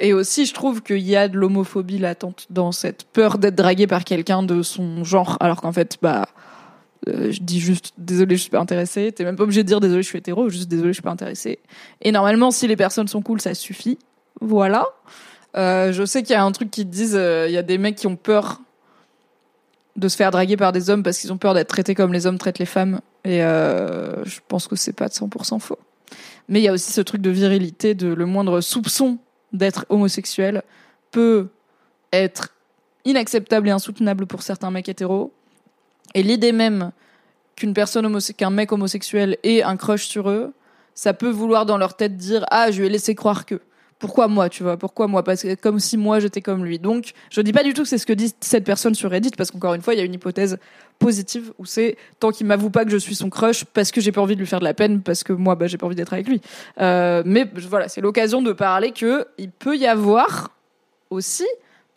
Et 0.00 0.12
aussi, 0.12 0.46
je 0.46 0.54
trouve 0.54 0.82
qu'il 0.82 1.00
y 1.00 1.16
a 1.16 1.28
de 1.28 1.36
l'homophobie 1.36 1.98
latente 1.98 2.46
dans 2.50 2.70
cette 2.70 3.04
peur 3.04 3.38
d'être 3.38 3.56
dragué 3.56 3.86
par 3.86 4.04
quelqu'un 4.04 4.42
de 4.42 4.62
son 4.62 5.02
genre, 5.02 5.36
alors 5.40 5.60
qu'en 5.60 5.72
fait, 5.72 5.98
bah, 6.00 6.28
euh, 7.06 7.30
je 7.30 7.40
dis 7.40 7.60
juste 7.60 7.92
désolé, 7.96 8.36
je 8.36 8.42
suis 8.42 8.50
pas 8.50 8.60
intéressé. 8.60 9.12
T'es 9.12 9.24
même 9.24 9.36
pas 9.36 9.44
obligé 9.44 9.62
de 9.62 9.68
dire 9.68 9.80
désolé, 9.80 10.02
je 10.02 10.08
suis 10.08 10.18
hétéro, 10.18 10.48
juste 10.48 10.68
désolé, 10.68 10.88
je 10.88 10.94
suis 10.94 11.02
pas 11.02 11.10
intéressé. 11.10 11.60
Et 12.02 12.12
normalement, 12.12 12.50
si 12.50 12.66
les 12.66 12.76
personnes 12.76 13.08
sont 13.08 13.22
cool, 13.22 13.40
ça 13.40 13.54
suffit. 13.54 13.98
Voilà. 14.40 14.86
Euh, 15.56 15.92
je 15.92 16.04
sais 16.04 16.22
qu'il 16.22 16.32
y 16.32 16.36
a 16.36 16.42
un 16.42 16.52
truc 16.52 16.70
qui 16.70 16.84
disent, 16.84 17.16
euh, 17.16 17.46
il 17.48 17.52
y 17.52 17.58
a 17.58 17.62
des 17.62 17.78
mecs 17.78 17.96
qui 17.96 18.06
ont 18.06 18.16
peur 18.16 18.60
de 19.96 20.08
se 20.08 20.16
faire 20.16 20.30
draguer 20.30 20.56
par 20.56 20.72
des 20.72 20.90
hommes 20.90 21.02
parce 21.02 21.18
qu'ils 21.18 21.32
ont 21.32 21.38
peur 21.38 21.54
d'être 21.54 21.68
traités 21.68 21.94
comme 21.94 22.12
les 22.12 22.26
hommes 22.26 22.38
traitent 22.38 22.60
les 22.60 22.66
femmes. 22.66 23.00
Et 23.24 23.40
je 23.40 24.38
pense 24.46 24.68
que 24.68 24.76
c'est 24.76 24.92
pas 24.92 25.08
de 25.08 25.12
100% 25.12 25.58
faux. 25.58 25.78
Mais 26.48 26.60
il 26.60 26.62
y 26.62 26.68
a 26.68 26.72
aussi 26.72 26.92
ce 26.92 27.00
truc 27.00 27.20
de 27.20 27.30
virilité, 27.30 27.94
de 27.94 28.06
le 28.06 28.24
moindre 28.24 28.60
soupçon 28.60 29.18
d'être 29.52 29.86
homosexuel 29.88 30.62
peut 31.10 31.48
être 32.12 32.54
inacceptable 33.04 33.68
et 33.68 33.70
insoutenable 33.72 34.26
pour 34.26 34.42
certains 34.42 34.70
mecs 34.70 34.88
hétéros 34.88 35.32
et 36.14 36.22
l'idée 36.22 36.52
même 36.52 36.92
qu'une 37.56 37.74
personne 37.74 38.18
qu'un 38.36 38.50
mec 38.50 38.72
homosexuel 38.72 39.36
ait 39.42 39.62
un 39.62 39.76
crush 39.76 40.06
sur 40.06 40.30
eux, 40.30 40.52
ça 40.94 41.12
peut 41.12 41.30
vouloir 41.30 41.66
dans 41.66 41.78
leur 41.78 41.94
tête 41.94 42.16
dire 42.16 42.44
ah 42.50 42.70
je 42.70 42.82
ai 42.82 42.88
laissé 42.88 43.14
croire 43.14 43.46
que. 43.46 43.60
Pourquoi 43.98 44.28
moi 44.28 44.48
tu 44.48 44.62
vois? 44.62 44.76
Pourquoi 44.76 45.08
moi? 45.08 45.24
Parce 45.24 45.42
que 45.42 45.56
comme 45.56 45.80
si 45.80 45.96
moi 45.96 46.20
j'étais 46.20 46.40
comme 46.40 46.64
lui 46.64 46.78
donc 46.78 47.12
je 47.30 47.40
dis 47.40 47.52
pas 47.52 47.64
du 47.64 47.74
tout 47.74 47.82
que 47.82 47.88
c'est 47.88 47.98
ce 47.98 48.06
que 48.06 48.12
dit 48.12 48.32
cette 48.40 48.64
personne 48.64 48.94
sur 48.94 49.10
Reddit 49.10 49.32
parce 49.36 49.50
qu'encore 49.50 49.74
une 49.74 49.82
fois 49.82 49.94
il 49.94 49.96
y 49.98 50.00
a 50.00 50.04
une 50.04 50.14
hypothèse 50.14 50.58
positive 51.00 51.52
où 51.58 51.64
c'est 51.64 51.96
tant 52.20 52.30
qu'il 52.30 52.46
m'avoue 52.46 52.70
pas 52.70 52.84
que 52.84 52.92
je 52.92 52.96
suis 52.96 53.16
son 53.16 53.28
crush 53.28 53.64
parce 53.64 53.90
que 53.90 54.00
j'ai 54.00 54.12
pas 54.12 54.20
envie 54.20 54.36
de 54.36 54.40
lui 54.40 54.46
faire 54.46 54.60
de 54.60 54.64
la 54.64 54.74
peine 54.74 55.02
parce 55.02 55.24
que 55.24 55.32
moi 55.32 55.56
bah 55.56 55.66
j'ai 55.66 55.78
pas 55.78 55.86
envie 55.86 55.96
d'être 55.96 56.12
avec 56.12 56.28
lui 56.28 56.40
euh, 56.80 57.24
mais 57.26 57.50
voilà 57.68 57.88
c'est 57.88 58.00
l'occasion 58.00 58.40
de 58.40 58.52
parler 58.52 58.92
que 58.92 59.26
il 59.36 59.50
peut 59.50 59.76
y 59.76 59.86
avoir 59.86 60.50
aussi 61.10 61.46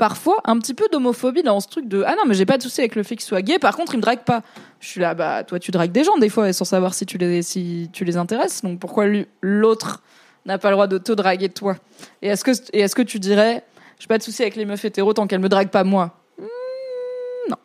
parfois 0.02 0.38
un 0.46 0.58
petit 0.58 0.74
peu 0.74 0.88
d'homophobie 0.92 1.44
dans 1.44 1.60
ce 1.60 1.68
truc 1.68 1.88
de 1.88 2.02
ah 2.08 2.16
non 2.16 2.24
mais 2.26 2.34
j'ai 2.34 2.48
pas 2.48 2.58
de 2.58 2.64
souci 2.64 2.82
avec 2.82 2.96
le 2.96 3.04
fait 3.04 3.16
qu'il 3.16 3.24
soit 3.24 3.44
gay 3.44 3.60
par 3.60 3.78
contre 3.78 3.94
il 3.94 3.98
me 3.98 4.02
drague 4.02 4.24
pas. 4.24 4.42
Je 4.80 4.88
suis 4.88 5.00
là 5.00 5.14
bah 5.14 5.44
toi 5.44 5.60
tu 5.60 5.70
dragues 5.70 5.92
des 5.92 6.04
gens 6.04 6.18
des 6.18 6.28
fois 6.28 6.52
sans 6.54 6.66
savoir 6.66 6.96
si 6.96 7.06
tu 7.06 7.20
les 7.20 7.44
si 7.44 7.88
tu 7.94 8.04
les 8.04 8.18
intéresses. 8.18 8.64
Donc 8.64 8.80
pourquoi 8.80 9.06
l'autre 9.44 10.02
n'a 10.48 10.58
pas 10.58 10.70
le 10.70 10.74
droit 10.74 10.88
de 10.88 10.98
te 10.98 11.12
draguer 11.12 11.50
toi? 11.50 11.76
Et 12.24 12.30
est-ce 12.30 12.44
que 12.44 12.50
et 12.74 12.80
est-ce 12.80 12.96
que 12.96 13.04
tu 13.04 13.20
dirais 13.20 13.64
j'ai 14.00 14.08
pas 14.08 14.18
de 14.18 14.24
souci 14.24 14.42
avec 14.42 14.56
les 14.56 14.66
meufs 14.66 14.84
hétéros 14.84 15.14
tant 15.14 15.28
qu'elles 15.28 15.40
me 15.40 15.50
draguent 15.50 15.70
pas 15.70 15.84
moi? 15.84 16.18
Hmm, 16.40 17.52
non. 17.52 17.58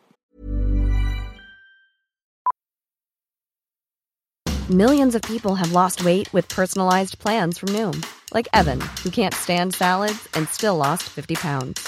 Millions 4.69 5.15
of 5.15 5.23
people 5.23 5.55
have 5.55 5.71
lost 5.71 6.03
weight 6.03 6.31
with 6.33 6.47
personalized 6.49 7.17
plans 7.17 7.57
from 7.57 7.69
Noom. 7.69 7.99
Like 8.31 8.47
Evan 8.53 8.79
who 9.03 9.09
can't 9.09 9.33
stand 9.33 9.73
salads 9.73 10.29
and 10.35 10.47
still 10.49 10.75
lost 10.75 11.01
50 11.01 11.33
pounds 11.33 11.87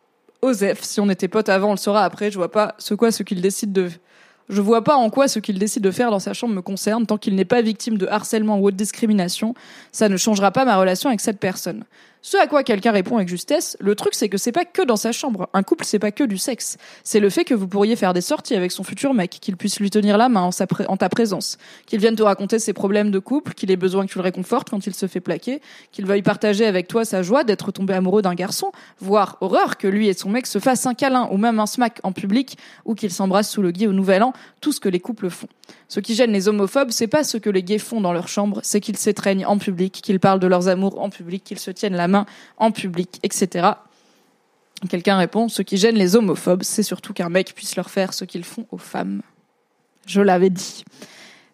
Osef, 0.41 0.81
si 0.83 0.99
on 0.99 1.09
était 1.09 1.27
potes 1.27 1.49
avant, 1.49 1.69
on 1.69 1.71
le 1.71 1.77
saura 1.77 2.03
après. 2.03 2.31
Je 2.31 2.37
vois 2.37 2.51
pas 2.51 2.75
ce 2.79 2.93
quoi 2.93 3.11
ce 3.11 3.23
qu'il 3.23 3.41
décide 3.41 3.71
de. 3.71 3.89
Je 4.49 4.61
vois 4.61 4.83
pas 4.83 4.95
en 4.95 5.09
quoi 5.09 5.27
ce 5.27 5.39
qu'il 5.39 5.59
décide 5.59 5.83
de 5.83 5.91
faire 5.91 6.11
dans 6.11 6.19
sa 6.19 6.33
chambre 6.33 6.53
me 6.53 6.61
concerne 6.61 7.05
tant 7.05 7.17
qu'il 7.17 7.35
n'est 7.35 7.45
pas 7.45 7.61
victime 7.61 7.97
de 7.97 8.07
harcèlement 8.07 8.59
ou 8.59 8.71
de 8.71 8.75
discrimination. 8.75 9.53
Ça 9.91 10.09
ne 10.09 10.17
changera 10.17 10.51
pas 10.51 10.65
ma 10.65 10.77
relation 10.77 11.09
avec 11.09 11.21
cette 11.21 11.39
personne. 11.39 11.85
Ce 12.23 12.37
à 12.37 12.45
quoi 12.45 12.63
quelqu'un 12.63 12.91
répond 12.91 13.15
avec 13.15 13.27
justesse, 13.27 13.75
le 13.79 13.95
truc 13.95 14.13
c'est 14.13 14.29
que 14.29 14.37
c'est 14.37 14.51
pas 14.51 14.63
que 14.63 14.83
dans 14.83 14.95
sa 14.95 15.11
chambre. 15.11 15.49
Un 15.53 15.63
couple 15.63 15.85
c'est 15.85 15.97
pas 15.97 16.11
que 16.11 16.23
du 16.23 16.37
sexe. 16.37 16.77
C'est 17.03 17.19
le 17.19 17.31
fait 17.31 17.45
que 17.45 17.55
vous 17.55 17.67
pourriez 17.67 17.95
faire 17.95 18.13
des 18.13 18.21
sorties 18.21 18.53
avec 18.53 18.71
son 18.71 18.83
futur 18.83 19.15
mec, 19.15 19.31
qu'il 19.41 19.57
puisse 19.57 19.79
lui 19.79 19.89
tenir 19.89 20.19
la 20.19 20.29
main 20.29 20.47
en, 20.87 20.97
ta 20.97 21.09
présence, 21.09 21.57
qu'il 21.87 21.99
vienne 21.99 22.15
te 22.15 22.21
raconter 22.21 22.59
ses 22.59 22.73
problèmes 22.73 23.09
de 23.09 23.17
couple, 23.17 23.55
qu'il 23.55 23.71
ait 23.71 23.75
besoin 23.75 24.05
que 24.05 24.11
tu 24.11 24.19
le 24.19 24.23
réconfortes 24.23 24.69
quand 24.69 24.85
il 24.85 24.93
se 24.93 25.07
fait 25.07 25.19
plaquer, 25.19 25.61
qu'il 25.91 26.05
veuille 26.05 26.21
partager 26.21 26.67
avec 26.67 26.87
toi 26.87 27.05
sa 27.05 27.23
joie 27.23 27.43
d'être 27.43 27.71
tombé 27.71 27.95
amoureux 27.95 28.21
d'un 28.21 28.35
garçon, 28.35 28.71
voire 28.99 29.37
horreur 29.41 29.77
que 29.77 29.87
lui 29.87 30.07
et 30.07 30.13
son 30.13 30.29
mec 30.29 30.45
se 30.45 30.59
fassent 30.59 30.85
un 30.85 30.93
câlin 30.93 31.27
ou 31.31 31.37
même 31.37 31.59
un 31.59 31.65
smack 31.65 32.01
en 32.03 32.11
public 32.11 32.55
ou 32.85 32.93
qu'ils 32.93 33.11
s'embrassent 33.11 33.49
sous 33.49 33.63
le 33.63 33.71
gui 33.71 33.87
au 33.87 33.93
nouvel 33.93 34.21
an, 34.21 34.33
tout 34.59 34.71
ce 34.71 34.79
que 34.79 34.89
les 34.89 34.99
couples 34.99 35.31
font. 35.31 35.47
Ce 35.91 35.99
qui 35.99 36.15
gêne 36.15 36.31
les 36.31 36.47
homophobes, 36.47 36.91
c'est 36.91 37.07
pas 37.07 37.25
ce 37.25 37.35
que 37.35 37.49
les 37.49 37.63
gays 37.63 37.77
font 37.77 37.99
dans 37.99 38.13
leur 38.13 38.29
chambre, 38.29 38.61
c'est 38.63 38.79
qu'ils 38.79 38.95
s'étreignent 38.95 39.45
en 39.45 39.57
public, 39.57 39.91
qu'ils 39.91 40.21
parlent 40.21 40.39
de 40.39 40.47
leurs 40.47 40.69
amours 40.69 41.01
en 41.01 41.09
public, 41.09 41.43
qu'ils 41.43 41.59
se 41.59 41.69
tiennent 41.69 41.97
la 41.97 42.07
main 42.07 42.25
en 42.55 42.71
public, 42.71 43.19
etc. 43.23 43.71
Quelqu'un 44.89 45.17
répond, 45.17 45.49
ce 45.49 45.61
qui 45.61 45.75
gêne 45.75 45.95
les 45.95 46.15
homophobes, 46.15 46.63
c'est 46.63 46.81
surtout 46.81 47.11
qu'un 47.11 47.27
mec 47.27 47.53
puisse 47.53 47.75
leur 47.75 47.89
faire 47.89 48.13
ce 48.13 48.23
qu'ils 48.23 48.45
font 48.45 48.65
aux 48.71 48.77
femmes. 48.77 49.21
Je 50.07 50.21
l'avais 50.21 50.49
dit. 50.49 50.85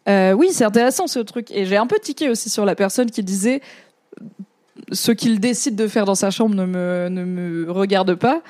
Euh, 0.07 0.33
oui, 0.33 0.49
c'est 0.51 0.65
intéressant 0.65 1.07
ce 1.07 1.17
truc. 1.17 1.49
Et 1.49 1.65
j'ai 1.65 1.77
un 1.77 1.87
peu 1.87 1.97
tiqué 1.99 2.29
aussi 2.29 2.51
sur 2.51 2.63
la 2.63 2.75
personne 2.75 3.09
qui 3.09 3.23
disait 3.23 3.61
ce 4.91 5.11
qu'il 5.11 5.39
décide 5.39 5.75
de 5.75 5.87
faire 5.87 6.05
dans 6.05 6.13
sa 6.13 6.29
chambre 6.29 6.53
ne 6.53 6.65
me, 6.67 7.65
regarde 7.71 8.13
pas. 8.13 8.43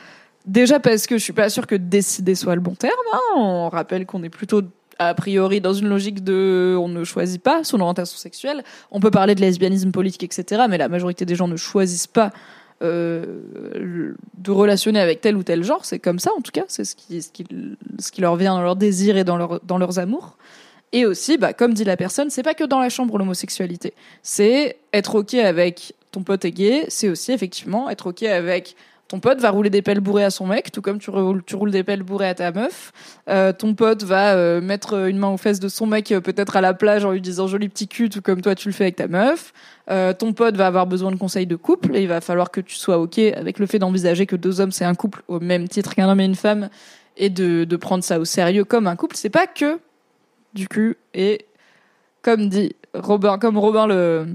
Déjà 0.45 0.81
parce 0.81 1.07
que 1.07 1.17
je 1.17 1.23
suis 1.23 1.31
pas 1.31 1.49
sûre 1.49 1.65
que 1.65 1.75
décider 1.75 2.35
soit 2.35 2.55
le 2.55 2.61
bon 2.61 2.75
terme. 2.75 2.91
Hein. 3.13 3.37
On 3.37 3.69
rappelle 3.69 4.05
qu'on 4.05 4.21
est 4.23 4.29
plutôt 4.29 4.63
a 4.99 5.13
priori 5.13 5.61
dans 5.61 5.73
une 5.73 5.87
logique 5.87 6.23
de 6.23 6.75
on 6.79 6.87
ne 6.87 7.03
choisit 7.03 7.41
pas 7.41 7.63
son 7.63 7.79
orientation 7.79 8.17
sexuelle. 8.17 8.63
On 8.91 8.99
peut 8.99 9.11
parler 9.11 9.35
de 9.35 9.41
lesbianisme 9.41 9.91
politique, 9.91 10.23
etc. 10.23 10.63
Mais 10.69 10.77
la 10.77 10.89
majorité 10.89 11.25
des 11.25 11.35
gens 11.35 11.47
ne 11.47 11.57
choisissent 11.57 12.07
pas 12.07 12.31
euh, 12.83 13.39
de 14.37 14.51
relationner 14.51 14.99
avec 14.99 15.21
tel 15.21 15.35
ou 15.35 15.43
tel 15.43 15.63
genre. 15.63 15.85
C'est 15.85 15.99
comme 15.99 16.19
ça, 16.19 16.31
en 16.37 16.41
tout 16.41 16.51
cas. 16.51 16.65
C'est 16.67 16.85
ce 16.85 16.95
qui, 16.95 18.21
leur 18.21 18.35
vient 18.35 18.55
dans 18.55 18.61
leurs 18.61 18.75
désirs 18.75 19.17
et 19.17 19.23
dans 19.23 19.37
leurs 19.77 19.99
amours. 19.99 20.37
Et 20.93 21.05
aussi, 21.05 21.37
bah, 21.37 21.53
comme 21.53 21.73
dit 21.73 21.83
la 21.83 21.97
personne, 21.97 22.29
c'est 22.29 22.43
pas 22.43 22.53
que 22.53 22.63
dans 22.63 22.79
la 22.79 22.89
chambre 22.89 23.17
l'homosexualité. 23.17 23.93
C'est 24.23 24.77
être 24.93 25.15
ok 25.15 25.33
avec 25.35 25.93
ton 26.11 26.23
pote 26.23 26.45
est 26.45 26.51
gay, 26.51 26.85
c'est 26.87 27.09
aussi 27.09 27.33
effectivement 27.33 27.89
être 27.89 28.07
ok 28.07 28.23
avec 28.23 28.75
ton 29.07 29.19
pote 29.19 29.39
va 29.39 29.51
rouler 29.51 29.69
des 29.69 29.81
pelles 29.81 30.01
bourrées 30.01 30.25
à 30.25 30.29
son 30.29 30.45
mec, 30.45 30.71
tout 30.71 30.81
comme 30.81 30.99
tu 30.99 31.09
roules, 31.09 31.71
des 31.71 31.83
pelles 31.83 32.03
bourrées 32.03 32.27
à 32.27 32.35
ta 32.35 32.51
meuf. 32.51 32.91
Euh, 33.29 33.53
ton 33.53 33.73
pote 33.73 34.03
va 34.03 34.33
euh, 34.33 34.59
mettre 34.59 35.07
une 35.07 35.17
main 35.17 35.29
aux 35.29 35.37
fesses 35.37 35.59
de 35.59 35.69
son 35.69 35.85
mec, 35.85 36.11
euh, 36.11 36.19
peut-être 36.19 36.57
à 36.57 36.61
la 36.61 36.73
plage, 36.73 37.05
en 37.05 37.11
lui 37.11 37.21
disant 37.21 37.47
joli 37.47 37.69
petit 37.69 37.87
cul, 37.87 38.09
tout 38.09 38.21
comme 38.21 38.41
toi 38.41 38.55
tu 38.55 38.67
le 38.67 38.73
fais 38.73 38.85
avec 38.85 38.97
ta 38.97 39.07
meuf. 39.07 39.53
Ton 40.19 40.33
pote 40.33 40.57
va 40.57 40.67
avoir 40.67 40.85
besoin 40.85 41.11
de 41.11 41.15
conseils 41.15 41.47
de 41.47 41.55
couple 41.55 41.95
et 41.95 42.01
il 42.01 42.09
va 42.09 42.19
falloir 42.19 42.51
que 42.51 42.59
tu 42.59 42.75
sois 42.75 42.97
ok 42.97 43.19
avec 43.19 43.57
le 43.57 43.65
fait 43.67 43.79
d'envisager 43.79 44.25
que 44.25 44.35
deux 44.35 44.59
hommes 44.59 44.73
c'est 44.73 44.83
un 44.83 44.95
couple 44.95 45.23
au 45.29 45.39
même 45.39 45.69
titre 45.69 45.95
qu'un 45.95 46.09
homme 46.09 46.19
et 46.19 46.25
une 46.25 46.35
femme 46.35 46.67
et 47.15 47.29
de, 47.29 47.63
de 47.63 47.75
prendre 47.77 48.03
ça 48.03 48.19
au 48.19 48.25
sérieux 48.25 48.65
comme 48.65 48.85
un 48.87 48.97
couple. 48.97 49.15
C'est 49.15 49.29
pas 49.29 49.47
que 49.47 49.79
du 50.53 50.67
cul 50.67 50.97
et 51.13 51.45
comme 52.21 52.49
dit 52.49 52.75
Robin, 52.93 53.37
comme 53.37 53.57
Robin 53.57 53.87
le 53.87 54.27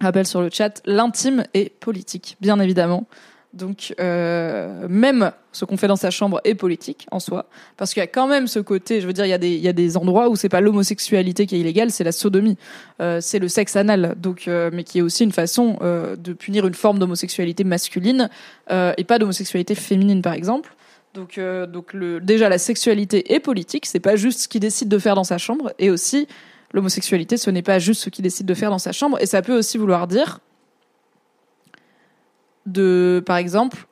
rappelle 0.00 0.26
sur 0.26 0.40
le 0.40 0.50
chat, 0.50 0.82
l'intime 0.86 1.44
est 1.54 1.72
politique, 1.78 2.36
bien 2.40 2.58
évidemment. 2.58 3.06
Donc 3.52 3.94
euh, 3.98 4.86
même 4.88 5.32
ce 5.50 5.64
qu'on 5.64 5.76
fait 5.76 5.88
dans 5.88 5.96
sa 5.96 6.10
chambre 6.10 6.40
est 6.44 6.54
politique 6.54 7.08
en 7.10 7.18
soi, 7.18 7.46
parce 7.76 7.92
qu'il 7.92 8.00
y 8.00 8.04
a 8.04 8.06
quand 8.06 8.28
même 8.28 8.46
ce 8.46 8.60
côté, 8.60 9.00
je 9.00 9.08
veux 9.08 9.12
dire, 9.12 9.26
il 9.26 9.28
y 9.28 9.68
a 9.68 9.72
des, 9.72 9.96
endroits 9.96 10.28
où 10.28 10.36
c'est 10.36 10.48
pas 10.48 10.60
l'homosexualité 10.60 11.46
qui 11.46 11.56
est 11.56 11.60
illégale, 11.60 11.90
c'est 11.90 12.04
la 12.04 12.12
sodomie, 12.12 12.56
euh, 13.00 13.20
c'est 13.20 13.40
le 13.40 13.48
sexe 13.48 13.74
anal, 13.74 14.14
donc 14.18 14.46
euh, 14.46 14.70
mais 14.72 14.84
qui 14.84 14.98
est 14.98 15.02
aussi 15.02 15.24
une 15.24 15.32
façon 15.32 15.78
de 15.80 16.32
punir 16.32 16.66
une 16.66 16.74
forme 16.74 17.00
d'homosexualité 17.00 17.64
masculine 17.64 18.30
et 18.70 19.04
pas 19.04 19.18
d'homosexualité 19.18 19.74
féminine 19.74 20.22
par 20.22 20.34
exemple. 20.34 20.74
Donc 21.14 21.40
donc 21.72 21.92
le, 21.92 22.20
déjà 22.20 22.48
la 22.48 22.58
sexualité 22.58 23.34
est 23.34 23.40
politique, 23.40 23.86
c'est 23.86 23.98
pas 23.98 24.14
juste 24.14 24.42
ce 24.42 24.48
qu'il 24.48 24.60
décide 24.60 24.88
de 24.88 24.98
faire 24.98 25.16
dans 25.16 25.24
sa 25.24 25.38
chambre, 25.38 25.72
et 25.80 25.90
aussi 25.90 26.28
l'homosexualité, 26.72 27.36
ce 27.36 27.50
n'est 27.50 27.62
pas 27.62 27.80
juste 27.80 28.02
ce 28.02 28.10
qu'il 28.10 28.22
décide 28.22 28.46
de 28.46 28.54
faire 28.54 28.70
dans 28.70 28.78
sa 28.78 28.92
chambre, 28.92 29.20
et 29.20 29.26
ça 29.26 29.42
peut 29.42 29.58
aussi 29.58 29.76
vouloir 29.76 30.06
dire 30.06 30.38
par 33.20 33.36
exemple, 33.36 33.86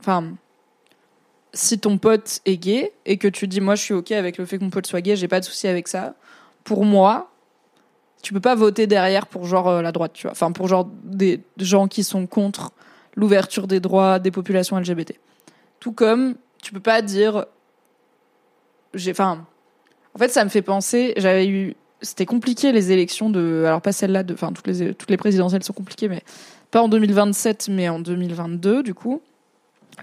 enfin, 0.00 0.32
si 1.52 1.78
ton 1.78 1.98
pote 1.98 2.40
est 2.44 2.56
gay 2.56 2.92
et 3.06 3.16
que 3.16 3.28
tu 3.28 3.48
dis 3.48 3.60
moi 3.60 3.74
je 3.74 3.82
suis 3.82 3.94
ok 3.94 4.12
avec 4.12 4.38
le 4.38 4.44
fait 4.44 4.58
que 4.58 4.64
mon 4.64 4.70
pote 4.70 4.86
soit 4.86 5.00
gay, 5.00 5.16
j'ai 5.16 5.28
pas 5.28 5.40
de 5.40 5.44
souci 5.44 5.66
avec 5.68 5.88
ça. 5.88 6.14
Pour 6.64 6.84
moi, 6.84 7.30
tu 8.22 8.32
peux 8.32 8.40
pas 8.40 8.54
voter 8.54 8.86
derrière 8.86 9.26
pour 9.26 9.46
genre 9.46 9.68
euh, 9.68 9.82
la 9.82 9.92
droite, 9.92 10.12
tu 10.12 10.22
vois. 10.22 10.32
Enfin, 10.32 10.52
pour 10.52 10.68
genre 10.68 10.88
des 11.04 11.40
gens 11.56 11.88
qui 11.88 12.04
sont 12.04 12.26
contre 12.26 12.72
l'ouverture 13.14 13.66
des 13.66 13.80
droits 13.80 14.18
des 14.18 14.30
populations 14.30 14.78
LGBT. 14.78 15.14
Tout 15.80 15.92
comme 15.92 16.34
tu 16.62 16.72
peux 16.72 16.80
pas 16.80 17.02
dire 17.02 17.46
j'ai 18.94 19.10
enfin 19.10 19.46
en 20.14 20.18
fait 20.18 20.28
ça 20.28 20.44
me 20.44 20.48
fait 20.48 20.62
penser 20.62 21.14
j'avais 21.16 21.46
eu 21.46 21.74
c'était 22.00 22.26
compliqué 22.26 22.72
les 22.72 22.90
élections 22.92 23.28
de 23.30 23.64
alors 23.66 23.80
pas 23.80 23.92
celle-là 23.92 24.22
de 24.22 24.34
enfin 24.34 24.52
toutes 24.52 24.66
les 24.66 24.94
toutes 24.94 25.10
les 25.10 25.16
présidentielles 25.16 25.62
sont 25.62 25.72
compliquées 25.72 26.08
mais 26.08 26.22
pas 26.70 26.82
en 26.82 26.88
2027 26.88 27.68
mais 27.70 27.88
en 27.88 27.98
2022 27.98 28.82
du 28.82 28.94
coup. 28.94 29.22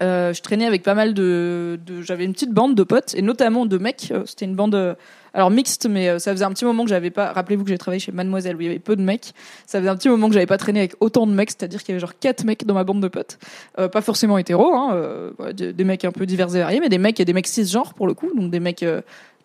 Euh, 0.02 0.34
je 0.34 0.42
traînais 0.42 0.66
avec 0.66 0.82
pas 0.82 0.94
mal 0.94 1.14
de, 1.14 1.78
j'avais 2.02 2.24
une 2.24 2.32
petite 2.32 2.52
bande 2.52 2.74
de 2.74 2.82
potes 2.82 3.14
et 3.14 3.22
notamment 3.22 3.64
de 3.64 3.78
mecs 3.78 4.08
Euh, 4.10 4.24
c'était 4.26 4.44
une 4.44 4.54
bande 4.54 4.74
euh, 4.74 4.94
alors 5.32 5.50
mixte 5.50 5.86
mais 5.88 6.18
ça 6.18 6.32
faisait 6.32 6.44
un 6.44 6.50
petit 6.50 6.66
moment 6.66 6.84
que 6.84 6.90
j'avais 6.90 7.10
pas 7.10 7.32
rappelez-vous 7.32 7.64
que 7.64 7.70
j'ai 7.70 7.78
travaillé 7.78 8.00
chez 8.00 8.12
Mademoiselle 8.12 8.56
où 8.56 8.60
il 8.60 8.66
y 8.66 8.70
avait 8.70 8.78
peu 8.78 8.94
de 8.94 9.02
mecs 9.02 9.32
ça 9.66 9.78
faisait 9.78 9.88
un 9.88 9.96
petit 9.96 10.08
moment 10.08 10.28
que 10.28 10.34
j'avais 10.34 10.46
pas 10.46 10.58
traîné 10.58 10.80
avec 10.80 10.94
autant 11.00 11.26
de 11.26 11.32
mecs 11.32 11.50
c'est-à-dire 11.50 11.80
qu'il 11.80 11.90
y 11.90 11.92
avait 11.92 12.00
genre 12.00 12.18
quatre 12.18 12.44
mecs 12.44 12.66
dans 12.66 12.74
ma 12.74 12.84
bande 12.84 13.00
de 13.00 13.08
potes. 13.08 13.38
Pas 13.76 14.00
forcément 14.00 14.38
hétéros 14.38 14.74
hein, 14.74 15.32
des, 15.54 15.72
des 15.72 15.84
mecs 15.84 16.04
un 16.04 16.12
peu 16.12 16.26
divers 16.26 16.54
et 16.54 16.60
variés 16.60 16.80
mais 16.80 16.88
des 16.88 16.98
mecs 16.98 17.20
et 17.20 17.24
des 17.24 17.32
mecs 17.32 17.46
cisgenres 17.46 17.94
pour 17.94 18.06
le 18.06 18.14
coup 18.14 18.30
donc 18.34 18.50
des 18.50 18.60
mecs 18.60 18.84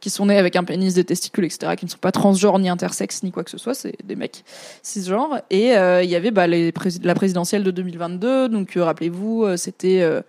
qui 0.01 0.09
sont 0.09 0.25
nés 0.25 0.37
avec 0.37 0.55
un 0.55 0.63
pénis, 0.63 0.95
des 0.95 1.05
testicules, 1.05 1.45
etc., 1.45 1.75
qui 1.77 1.85
ne 1.85 1.89
sont 1.89 1.99
pas 1.99 2.11
transgenres 2.11 2.59
ni 2.59 2.67
intersexes 2.67 3.23
ni 3.23 3.31
quoi 3.31 3.43
que 3.43 3.51
ce 3.51 3.57
soit, 3.57 3.75
c'est 3.75 3.95
des 4.03 4.15
mecs 4.15 4.43
cisgenres. 4.81 5.39
Et 5.49 5.77
euh, 5.77 6.03
il 6.03 6.09
y 6.09 6.15
avait 6.15 6.31
bah, 6.31 6.47
la 6.47 7.15
présidentielle 7.15 7.63
de 7.63 7.71
2022, 7.71 8.49
donc 8.49 8.75
euh, 8.75 8.83
rappelez-vous, 8.83 9.45
euh, 9.45 9.57
c'était 9.57 10.01
euh, 10.01 10.21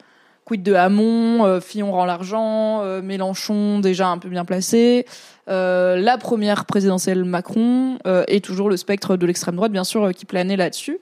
quid 0.44 0.62
de 0.62 0.74
Hamon, 0.74 1.60
Fillon 1.60 1.90
rend 1.90 2.04
l'argent, 2.04 2.84
Mélenchon 3.00 3.78
déjà 3.78 4.08
un 4.08 4.18
peu 4.18 4.28
bien 4.28 4.44
placé, 4.44 5.06
la 5.46 6.18
première 6.18 6.66
présidentielle 6.66 7.24
Macron 7.24 7.98
et 8.26 8.40
toujours 8.40 8.68
le 8.68 8.76
spectre 8.76 9.16
de 9.16 9.24
l'extrême 9.24 9.54
droite, 9.54 9.70
bien 9.70 9.84
sûr, 9.84 10.12
qui 10.12 10.24
planait 10.24 10.56
là-dessus. 10.56 10.98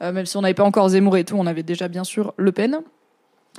Même 0.00 0.26
si 0.26 0.36
on 0.36 0.42
n'avait 0.42 0.54
pas 0.54 0.62
encore 0.62 0.90
Zemmour 0.90 1.16
et 1.16 1.24
tout, 1.24 1.34
on 1.36 1.46
avait 1.46 1.64
déjà 1.64 1.88
bien 1.88 2.04
sûr 2.04 2.34
Le 2.36 2.52
Pen. 2.52 2.82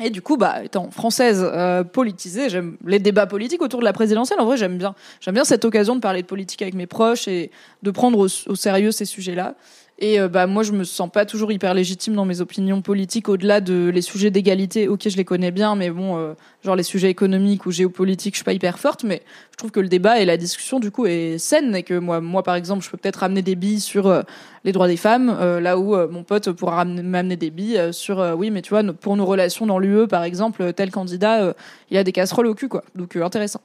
Et 0.03 0.09
du 0.09 0.21
coup, 0.21 0.35
bah, 0.35 0.61
étant 0.63 0.91
française 0.91 1.41
euh, 1.41 1.83
politisée, 1.85 2.49
j'aime 2.49 2.75
les 2.85 2.99
débats 2.99 3.27
politiques 3.27 3.61
autour 3.61 3.79
de 3.79 3.85
la 3.85 3.93
présidentielle. 3.93 4.39
En 4.41 4.45
vrai, 4.45 4.57
j'aime 4.57 4.77
bien. 4.77 4.93
J'aime 5.21 5.35
bien 5.35 5.45
cette 5.45 5.63
occasion 5.63 5.95
de 5.95 6.01
parler 6.01 6.21
de 6.21 6.27
politique 6.27 6.61
avec 6.61 6.73
mes 6.73 6.85
proches 6.85 7.29
et 7.29 7.49
de 7.81 7.91
prendre 7.91 8.19
au, 8.19 8.27
au 8.51 8.55
sérieux 8.55 8.91
ces 8.91 9.05
sujets-là. 9.05 9.55
Et 9.97 10.19
euh, 10.19 10.27
bah 10.27 10.45
moi, 10.45 10.63
je 10.63 10.73
me 10.73 10.83
sens 10.83 11.09
pas 11.09 11.25
toujours 11.25 11.53
hyper 11.53 11.73
légitime 11.73 12.15
dans 12.15 12.25
mes 12.25 12.41
opinions 12.41 12.81
politiques, 12.81 13.29
au-delà 13.29 13.61
de 13.61 13.89
les 13.93 14.01
sujets 14.01 14.29
d'égalité. 14.29 14.89
Ok, 14.89 15.07
je 15.07 15.15
les 15.15 15.23
connais 15.23 15.51
bien, 15.51 15.75
mais 15.75 15.89
bon, 15.89 16.17
euh, 16.17 16.33
genre 16.65 16.75
les 16.75 16.83
sujets 16.83 17.09
économiques 17.09 17.65
ou 17.65 17.71
géopolitiques, 17.71 18.33
je 18.33 18.39
suis 18.39 18.43
pas 18.43 18.51
hyper 18.51 18.77
forte. 18.77 19.05
Mais 19.05 19.21
je 19.51 19.57
trouve 19.57 19.71
que 19.71 19.79
le 19.79 19.87
débat 19.87 20.19
et 20.19 20.25
la 20.25 20.35
discussion 20.35 20.81
du 20.81 20.91
coup 20.91 21.05
est 21.05 21.37
saine 21.37 21.73
et 21.75 21.83
que 21.83 21.97
moi, 21.97 22.19
moi 22.19 22.43
par 22.43 22.55
exemple, 22.55 22.83
je 22.83 22.89
peux 22.89 22.97
peut-être 22.97 23.17
ramener 23.21 23.41
des 23.41 23.55
billes 23.55 23.79
sur 23.79 24.07
euh, 24.07 24.23
les 24.65 24.73
droits 24.73 24.89
des 24.89 24.97
femmes, 24.97 25.33
euh, 25.39 25.61
là 25.61 25.79
où 25.79 25.95
mon 26.09 26.23
pote 26.23 26.51
pourra 26.51 26.83
m'amener 26.83 27.37
des 27.37 27.49
billes 27.49 27.93
sur 27.93 28.17
oui, 28.37 28.51
mais 28.51 28.61
tu 28.61 28.71
vois, 28.71 28.83
pour 28.83 29.15
nos 29.15 29.25
relations 29.25 29.65
dans 29.65 29.79
l'UE, 29.79 30.07
par 30.07 30.23
exemple, 30.23 30.73
tel 30.73 30.91
candidat, 30.91 31.53
il 31.89 31.97
a 31.97 32.03
des 32.03 32.11
casseroles 32.11 32.47
au 32.47 32.55
cul, 32.55 32.67
quoi. 32.67 32.83
Donc 32.95 33.15
intéressant. 33.15 33.61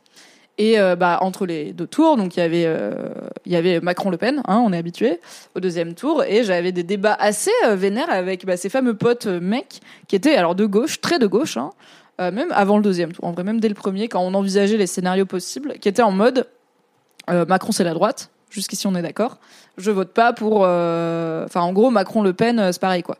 Et 0.60 0.78
euh, 0.78 0.94
bah 0.94 1.16
entre 1.22 1.46
les 1.46 1.72
deux 1.72 1.86
tours, 1.86 2.18
donc 2.18 2.36
il 2.36 2.40
y 2.40 2.42
avait 2.42 2.64
euh, 2.66 2.92
avait 3.50 3.80
Macron 3.80 4.10
Le 4.10 4.18
Pen, 4.18 4.42
hein, 4.46 4.62
on 4.62 4.74
est 4.74 4.76
habitué 4.76 5.18
au 5.54 5.60
deuxième 5.60 5.94
tour, 5.94 6.22
et 6.22 6.44
j'avais 6.44 6.70
des 6.70 6.82
débats 6.82 7.16
assez 7.18 7.50
euh, 7.64 7.76
vénères 7.76 8.10
avec 8.10 8.44
bah, 8.44 8.58
ces 8.58 8.68
fameux 8.68 8.92
potes 8.92 9.24
euh, 9.24 9.40
mecs 9.40 9.80
qui 10.06 10.16
étaient 10.16 10.34
alors 10.34 10.54
de 10.54 10.66
gauche, 10.66 11.00
très 11.00 11.18
de 11.18 11.26
gauche, 11.26 11.56
hein, 11.56 11.70
même 12.18 12.52
avant 12.52 12.76
le 12.76 12.82
deuxième 12.82 13.10
tour, 13.10 13.24
en 13.24 13.32
vrai 13.32 13.42
même 13.42 13.58
dès 13.58 13.70
le 13.70 13.74
premier, 13.74 14.08
quand 14.08 14.20
on 14.20 14.34
envisageait 14.34 14.76
les 14.76 14.86
scénarios 14.86 15.24
possibles, 15.24 15.78
qui 15.78 15.88
étaient 15.88 16.02
en 16.02 16.12
mode 16.12 16.46
Macron 17.26 17.72
c'est 17.72 17.84
la 17.84 17.94
droite, 17.94 18.28
jusqu'ici 18.50 18.86
on 18.86 18.94
est 18.94 19.00
d'accord, 19.00 19.38
je 19.78 19.90
vote 19.90 20.12
pas 20.12 20.34
pour, 20.34 20.56
enfin 20.56 21.62
en 21.62 21.72
gros 21.72 21.88
Macron 21.88 22.20
Le 22.20 22.34
Pen 22.34 22.70
c'est 22.70 22.80
pareil 22.82 23.02
quoi. 23.02 23.16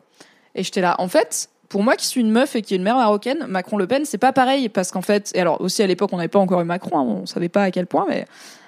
Et 0.53 0.61
j'étais 0.61 0.81
là, 0.81 0.95
en 0.99 1.07
fait, 1.07 1.49
pour 1.71 1.83
moi 1.83 1.95
qui 1.95 2.05
suis 2.05 2.19
une 2.19 2.31
meuf 2.31 2.57
et 2.57 2.61
qui 2.61 2.73
est 2.73 2.77
une 2.77 2.83
mère 2.83 2.97
marocaine, 2.97 3.45
Macron 3.47 3.77
Le 3.77 3.87
Pen 3.87 4.03
c'est 4.03 4.17
pas 4.17 4.33
pareil 4.33 4.67
parce 4.67 4.91
qu'en 4.91 5.01
fait, 5.01 5.31
et 5.33 5.39
alors 5.39 5.61
aussi 5.61 5.81
à 5.81 5.87
l'époque 5.87 6.09
on 6.11 6.17
n'avait 6.17 6.27
pas 6.27 6.37
encore 6.37 6.59
eu 6.59 6.65
Macron, 6.65 6.99
hein, 6.99 7.21
on 7.21 7.25
savait 7.25 7.47
pas 7.47 7.63
à 7.63 7.71
quel 7.71 7.87
point, 7.87 8.05
mais 8.09 8.25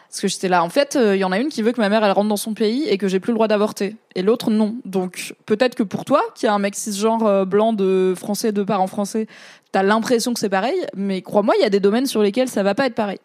parce 0.07 0.21
que 0.21 0.29
j'étais 0.29 0.47
là, 0.47 0.63
en 0.63 0.69
fait, 0.69 0.95
euh, 0.95 1.13
il 1.13 1.19
y 1.19 1.23
en 1.25 1.33
a 1.33 1.39
une 1.39 1.49
qui 1.49 1.63
veut 1.63 1.73
que 1.73 1.81
ma 1.81 1.89
mère 1.89 2.05
elle 2.05 2.13
rentre 2.13 2.29
dans 2.29 2.37
son 2.37 2.53
pays 2.53 2.87
et 2.87 2.97
que 2.97 3.09
j'ai 3.09 3.19
plus 3.19 3.31
le 3.31 3.35
droit 3.35 3.49
d'avorter, 3.49 3.97
et 4.15 4.21
l'autre 4.21 4.51
non. 4.51 4.75
Donc 4.85 5.33
peut-être 5.45 5.75
que 5.75 5.83
pour 5.83 6.05
toi, 6.05 6.21
qui 6.33 6.47
a 6.47 6.53
un 6.53 6.59
mec 6.59 6.75
cisgenre 6.75 7.25
euh, 7.25 7.43
blanc 7.43 7.73
de 7.73 8.13
français 8.15 8.53
de 8.53 8.63
parents 8.63 8.87
français, 8.87 9.27
t'as 9.73 9.83
l'impression 9.83 10.33
que 10.33 10.39
c'est 10.39 10.47
pareil, 10.47 10.77
mais 10.95 11.21
crois-moi, 11.21 11.55
il 11.59 11.61
y 11.61 11.65
a 11.65 11.69
des 11.69 11.81
domaines 11.81 12.05
sur 12.05 12.21
lesquels 12.21 12.47
ça 12.47 12.63
va 12.63 12.73
pas 12.73 12.85
être 12.85 12.95
pareil. 12.95 13.19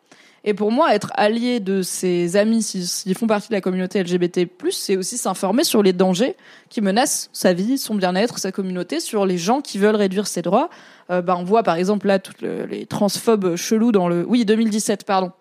Et 0.48 0.54
pour 0.54 0.72
moi, 0.72 0.94
être 0.94 1.12
allié 1.14 1.60
de 1.60 1.82
ses 1.82 2.36
amis, 2.36 2.62
s'ils 2.62 3.14
font 3.14 3.26
partie 3.26 3.48
de 3.50 3.52
la 3.52 3.60
communauté 3.60 4.02
LGBT+, 4.02 4.48
c'est 4.70 4.96
aussi 4.96 5.18
s'informer 5.18 5.62
sur 5.62 5.82
les 5.82 5.92
dangers 5.92 6.36
qui 6.70 6.80
menacent 6.80 7.28
sa 7.34 7.52
vie, 7.52 7.76
son 7.76 7.94
bien-être, 7.94 8.38
sa 8.38 8.50
communauté, 8.50 8.98
sur 8.98 9.26
les 9.26 9.36
gens 9.36 9.60
qui 9.60 9.76
veulent 9.76 9.94
réduire 9.94 10.26
ses 10.26 10.40
droits. 10.40 10.70
Euh, 11.10 11.20
bah, 11.20 11.36
on 11.38 11.44
voit 11.44 11.62
par 11.64 11.76
exemple 11.76 12.06
là 12.06 12.18
toutes 12.18 12.40
le- 12.40 12.64
les 12.64 12.86
transphobes 12.86 13.56
chelous 13.56 13.92
dans 13.92 14.08
le... 14.08 14.24
Oui, 14.26 14.46
2017, 14.46 15.04
pardon. 15.04 15.32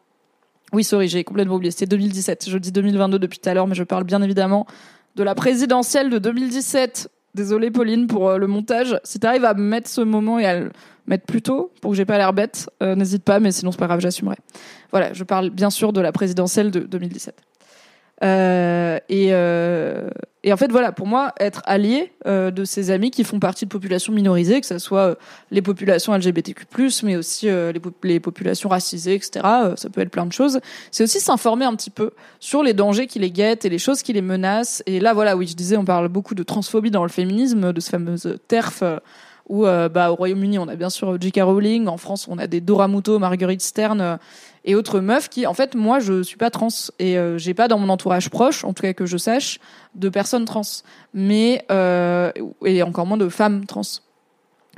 Oui, 0.73 0.83
sorry, 0.83 1.07
j'ai 1.07 1.23
complètement 1.23 1.55
oublié. 1.55 1.71
C'était 1.71 1.85
2017. 1.85 2.49
Je 2.49 2.57
dis 2.57 2.73
2022 2.73 3.17
depuis 3.17 3.39
tout 3.39 3.47
à 3.47 3.53
l'heure, 3.53 3.67
mais 3.67 3.75
je 3.75 3.83
parle 3.83 4.03
bien 4.03 4.21
évidemment 4.21 4.67
de 5.15 5.23
la 5.23 5.35
présidentielle 5.35 6.09
de 6.09 6.17
2017. 6.17 7.09
Désolée, 7.37 7.69
Pauline, 7.69 8.07
pour 8.07 8.29
euh, 8.29 8.37
le 8.39 8.47
montage. 8.47 8.99
Si 9.03 9.19
t'arrives 9.19 9.45
à 9.45 9.53
mettre 9.53 9.87
ce 9.87 10.01
moment 10.01 10.39
et 10.39 10.45
à 10.47 10.59
le 10.59 10.71
mettre 11.05 11.27
plus 11.27 11.43
tôt, 11.43 11.71
pour 11.81 11.91
que 11.91 11.97
j'ai 11.97 12.03
pas 12.03 12.17
l'air 12.17 12.33
bête, 12.33 12.67
euh, 12.81 12.95
n'hésite 12.95 13.23
pas, 13.23 13.39
mais 13.39 13.51
sinon 13.51 13.71
c'est 13.71 13.77
pas 13.77 13.85
grave, 13.85 13.99
j'assumerai. 13.99 14.37
Voilà, 14.89 15.13
je 15.13 15.23
parle 15.23 15.51
bien 15.51 15.69
sûr 15.69 15.93
de 15.93 16.01
la 16.01 16.11
présidentielle 16.11 16.71
de 16.71 16.79
2017. 16.79 17.35
Euh, 18.23 18.97
et, 19.09 19.29
euh, 19.31 20.09
et 20.43 20.51
en 20.51 20.57
fait, 20.57 20.71
voilà, 20.71 20.91
pour 20.91 21.05
moi, 21.05 21.33
être 21.39 21.61
allié 21.65 22.11
euh, 22.25 22.49
de 22.49 22.65
ces 22.65 22.89
amis 22.89 23.11
qui 23.11 23.23
font 23.23 23.39
partie 23.39 23.65
de 23.65 23.69
populations 23.69 24.11
minorisées, 24.11 24.59
que 24.59 24.65
ce 24.65 24.79
soit 24.79 25.17
les 25.51 25.61
populations 25.61 26.15
LGBTQ+, 26.15 26.65
mais 27.03 27.15
aussi 27.15 27.47
les, 27.47 27.79
pop- 27.79 28.03
les 28.03 28.19
populations 28.19 28.69
racisées, 28.69 29.13
etc., 29.13 29.45
ça 29.75 29.89
peut 29.91 30.01
être 30.01 30.09
plein 30.09 30.25
de 30.25 30.33
choses, 30.33 30.59
c'est 30.91 31.03
aussi 31.03 31.19
s'informer 31.19 31.65
un 31.65 31.75
petit 31.75 31.91
peu 31.91 32.11
sur 32.39 32.63
les 32.63 32.73
dangers 32.73 33.07
qui 33.07 33.19
les 33.19 33.31
guettent 33.31 33.65
et 33.65 33.69
les 33.69 33.77
choses 33.79 34.01
qui 34.01 34.13
les 34.13 34.21
menacent. 34.21 34.81
Et 34.85 34.99
là, 34.99 35.13
voilà, 35.13 35.37
oui, 35.37 35.47
je 35.47 35.55
disais, 35.55 35.77
on 35.77 35.85
parle 35.85 36.07
beaucoup 36.07 36.33
de 36.35 36.43
transphobie 36.43 36.91
dans 36.91 37.03
le 37.03 37.09
féminisme, 37.09 37.71
de 37.71 37.79
ce 37.79 37.89
fameux 37.89 38.17
TERF, 38.47 38.83
où 39.49 39.63
bah, 39.63 40.11
au 40.11 40.15
Royaume-Uni, 40.15 40.59
on 40.59 40.67
a 40.67 40.75
bien 40.75 40.89
sûr 40.89 41.21
J.K. 41.21 41.41
Rowling, 41.41 41.87
en 41.87 41.97
France, 41.97 42.27
on 42.27 42.37
a 42.37 42.47
des 42.47 42.61
Dora 42.61 42.87
Muto, 42.87 43.19
Marguerite 43.19 43.61
Stern 43.61 44.17
et 44.67 44.75
autres 44.75 44.99
meufs 44.99 45.29
qui, 45.29 45.47
en 45.47 45.53
fait, 45.53 45.75
moi, 45.75 45.99
je 45.99 46.21
suis 46.21 46.35
pas 46.35 46.51
trans 46.51 46.67
et 46.99 47.17
euh, 47.17 47.37
j'ai 47.37 47.53
pas 47.53 47.69
dans 47.69 47.79
mon 47.79 47.87
entourage 47.87 48.29
proche, 48.29 48.65
en 48.65 48.73
tout 48.73 48.83
cas 48.83 48.93
que 48.93 49.05
je 49.05 49.17
sache, 49.17 49.59
de 49.95 50.09
personnes 50.09 50.43
trans, 50.43 50.61
mais 51.13 51.65
euh, 51.71 52.31
et 52.65 52.83
encore 52.83 53.05
moins 53.05 53.17
de 53.17 53.29
femmes 53.29 53.65
trans 53.65 53.81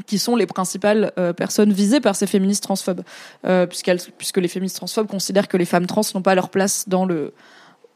qui 0.05 0.19
sont 0.19 0.35
les 0.35 0.45
principales 0.45 1.11
euh, 1.17 1.33
personnes 1.33 1.73
visées 1.73 1.99
par 1.99 2.15
ces 2.15 2.27
féministes 2.27 2.63
transphobes, 2.63 3.01
euh, 3.45 3.65
puisqu'elles, 3.65 3.99
puisque 4.17 4.37
les 4.37 4.47
féministes 4.47 4.77
transphobes 4.77 5.07
considèrent 5.07 5.47
que 5.47 5.57
les 5.57 5.65
femmes 5.65 5.87
trans 5.87 6.03
n'ont 6.13 6.21
pas 6.21 6.35
leur 6.35 6.49
place 6.49 6.87
dans 6.87 7.03
le, 7.03 7.33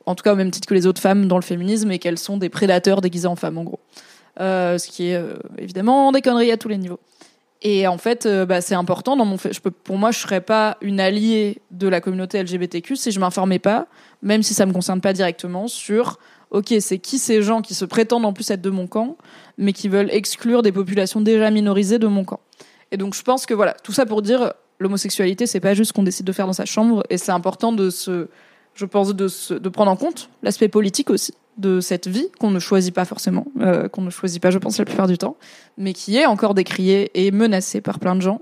en 0.07 0.15
tout 0.15 0.23
cas 0.23 0.33
au 0.33 0.35
même 0.35 0.51
titre 0.51 0.67
que 0.67 0.73
les 0.73 0.87
autres 0.87 0.99
femmes 0.99 1.27
dans 1.27 1.37
le 1.37 1.43
féminisme 1.43 1.91
et 1.91 1.99
qu'elles 1.99 2.17
sont 2.17 2.37
des 2.37 2.49
prédateurs 2.49 3.01
déguisés 3.01 3.27
en 3.27 3.35
femmes 3.35 3.59
en 3.59 3.63
gros. 3.63 3.79
ce 4.39 4.87
qui 4.89 5.11
est 5.11 5.23
évidemment 5.59 6.11
des 6.11 6.21
conneries 6.21 6.51
à 6.51 6.57
tous 6.57 6.69
les 6.69 6.77
niveaux. 6.77 6.99
Et 7.65 7.87
en 7.87 7.97
fait, 7.97 8.25
euh, 8.25 8.45
bah, 8.45 8.59
c'est 8.59 8.75
important 8.75 9.15
dans 9.15 9.23
mon 9.23 9.37
fait. 9.37 9.53
Je 9.53 9.61
peux, 9.61 9.71
pour 9.71 9.97
moi, 9.97 10.11
je 10.11 10.19
serais 10.19 10.41
pas 10.41 10.77
une 10.81 10.99
alliée 10.99 11.61
de 11.71 11.87
la 11.87 12.01
communauté 12.01 12.43
LGBTQ 12.43 12.97
si 12.97 13.11
je 13.11 13.19
m'informais 13.21 13.59
pas, 13.59 13.87
même 14.21 14.43
si 14.43 14.53
ça 14.53 14.65
me 14.65 14.73
concerne 14.73 14.99
pas 14.99 15.13
directement, 15.13 15.69
sur 15.69 16.19
ok, 16.51 16.73
c'est 16.81 16.99
qui 16.99 17.17
ces 17.17 17.41
gens 17.41 17.61
qui 17.61 17.73
se 17.73 17.85
prétendent 17.85 18.25
en 18.25 18.33
plus 18.33 18.51
être 18.51 18.61
de 18.61 18.69
mon 18.69 18.85
camp, 18.85 19.17
mais 19.57 19.71
qui 19.71 19.87
veulent 19.87 20.11
exclure 20.11 20.61
des 20.61 20.73
populations 20.73 21.21
déjà 21.21 21.49
minorisées 21.49 21.99
de 21.99 22.07
mon 22.07 22.25
camp. 22.25 22.41
Et 22.91 22.97
donc, 22.97 23.15
je 23.15 23.23
pense 23.23 23.45
que 23.45 23.53
voilà, 23.53 23.73
tout 23.81 23.93
ça 23.93 24.05
pour 24.05 24.21
dire, 24.21 24.53
l'homosexualité, 24.79 25.47
c'est 25.47 25.61
pas 25.61 25.73
juste 25.73 25.93
qu'on 25.93 26.03
décide 26.03 26.25
de 26.25 26.31
faire 26.33 26.45
dans 26.45 26.53
sa 26.53 26.65
chambre, 26.65 27.03
et 27.09 27.17
c'est 27.17 27.31
important 27.31 27.71
de 27.71 27.89
se, 27.89 28.27
je 28.75 28.85
pense, 28.85 29.15
de, 29.15 29.27
se, 29.29 29.53
de 29.53 29.69
prendre 29.69 29.89
en 29.89 29.95
compte 29.95 30.29
l'aspect 30.43 30.67
politique 30.67 31.09
aussi 31.09 31.33
de 31.57 31.79
cette 31.79 32.07
vie 32.07 32.27
qu'on 32.39 32.51
ne 32.51 32.59
choisit 32.59 32.93
pas 32.93 33.05
forcément, 33.05 33.45
euh, 33.61 33.87
qu'on 33.87 34.01
ne 34.01 34.09
choisit 34.09 34.41
pas, 34.41 34.51
je 34.51 34.57
pense, 34.57 34.77
la 34.77 34.85
plupart 34.85 35.07
du 35.07 35.17
temps, 35.17 35.37
mais 35.77 35.93
qui 35.93 36.17
est 36.17 36.25
encore 36.25 36.53
décriée 36.53 37.11
et 37.13 37.31
menacée 37.31 37.81
par 37.81 37.99
plein 37.99 38.15
de 38.15 38.21
gens. 38.21 38.41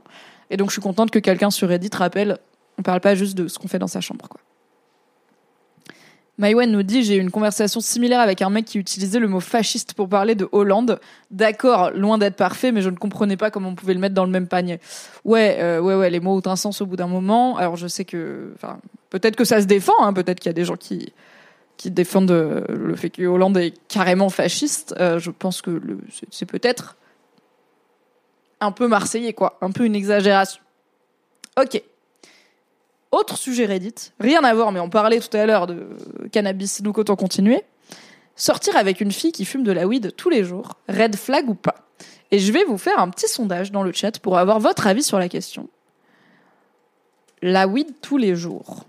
Et 0.49 0.57
donc, 0.57 0.69
je 0.69 0.73
suis 0.73 0.81
contente 0.81 1.11
que 1.11 1.19
quelqu'un 1.19 1.49
sur 1.49 1.69
Reddit 1.69 1.89
rappelle, 1.93 2.37
on 2.77 2.83
parle 2.83 3.01
pas 3.01 3.15
juste 3.15 3.35
de 3.37 3.47
ce 3.47 3.59
qu'on 3.59 3.67
fait 3.67 3.79
dans 3.79 3.87
sa 3.87 4.01
chambre, 4.01 4.27
quoi. 4.27 4.39
Maïwen 6.41 6.71
nous 6.71 6.81
dit 6.81 7.03
j'ai 7.03 7.17
eu 7.17 7.19
une 7.19 7.29
conversation 7.29 7.81
similaire 7.81 8.19
avec 8.19 8.41
un 8.41 8.49
mec 8.49 8.65
qui 8.65 8.79
utilisait 8.79 9.19
le 9.19 9.27
mot 9.27 9.39
fasciste 9.39 9.93
pour 9.93 10.09
parler 10.09 10.33
de 10.33 10.49
Hollande. 10.51 10.99
D'accord, 11.29 11.91
loin 11.91 12.17
d'être 12.17 12.35
parfait, 12.35 12.71
mais 12.71 12.81
je 12.81 12.89
ne 12.89 12.95
comprenais 12.95 13.37
pas 13.37 13.51
comment 13.51 13.69
on 13.69 13.75
pouvait 13.75 13.93
le 13.93 13.99
mettre 13.99 14.15
dans 14.15 14.25
le 14.25 14.31
même 14.31 14.47
panier. 14.47 14.79
Ouais, 15.23 15.57
euh, 15.59 15.79
ouais, 15.79 15.93
ouais, 15.93 16.09
les 16.09 16.19
mots 16.19 16.35
ont 16.35 16.49
un 16.49 16.55
sens 16.55 16.81
au 16.81 16.87
bout 16.87 16.95
d'un 16.95 17.05
moment. 17.05 17.57
Alors 17.57 17.75
je 17.75 17.87
sais 17.87 18.05
que, 18.05 18.55
peut-être 19.11 19.35
que 19.35 19.45
ça 19.45 19.61
se 19.61 19.67
défend, 19.67 19.93
hein, 19.99 20.13
peut-être 20.13 20.39
qu'il 20.39 20.49
y 20.49 20.49
a 20.49 20.53
des 20.53 20.65
gens 20.65 20.77
qui 20.77 21.13
qui 21.81 21.89
défendent 21.89 22.29
euh, 22.29 22.63
le 22.69 22.95
fait 22.95 23.09
que 23.09 23.23
Hollande 23.23 23.57
est 23.57 23.73
carrément 23.87 24.29
fasciste. 24.29 24.93
Euh, 24.99 25.17
je 25.17 25.31
pense 25.31 25.63
que 25.63 25.81
c'est 26.29 26.45
peut-être 26.45 26.95
un 28.59 28.71
peu 28.71 28.87
marseillais, 28.87 29.33
quoi, 29.33 29.57
un 29.61 29.71
peu 29.71 29.85
une 29.85 29.95
exagération. 29.95 30.61
Ok. 31.59 31.81
Autre 33.11 33.35
sujet 33.35 33.65
Reddit, 33.65 34.11
rien 34.19 34.43
à 34.43 34.53
voir, 34.53 34.71
mais 34.71 34.79
on 34.79 34.91
parlait 34.91 35.19
tout 35.19 35.35
à 35.35 35.43
l'heure 35.47 35.65
de 35.65 35.87
cannabis, 36.31 36.83
donc 36.83 36.99
autant 36.99 37.15
continuer. 37.15 37.63
Sortir 38.35 38.77
avec 38.77 39.01
une 39.01 39.11
fille 39.11 39.31
qui 39.31 39.43
fume 39.43 39.63
de 39.63 39.71
la 39.71 39.87
weed 39.87 40.15
tous 40.15 40.29
les 40.29 40.43
jours, 40.43 40.75
red 40.87 41.15
flag 41.15 41.49
ou 41.49 41.55
pas? 41.55 41.87
Et 42.29 42.37
je 42.37 42.53
vais 42.53 42.63
vous 42.63 42.77
faire 42.77 42.99
un 42.99 43.09
petit 43.09 43.27
sondage 43.27 43.71
dans 43.71 43.81
le 43.81 43.91
chat 43.91 44.19
pour 44.19 44.37
avoir 44.37 44.59
votre 44.59 44.85
avis 44.85 45.03
sur 45.03 45.17
la 45.17 45.29
question. 45.29 45.67
La 47.41 47.67
weed 47.67 47.89
tous 48.03 48.17
les 48.17 48.35
jours, 48.35 48.85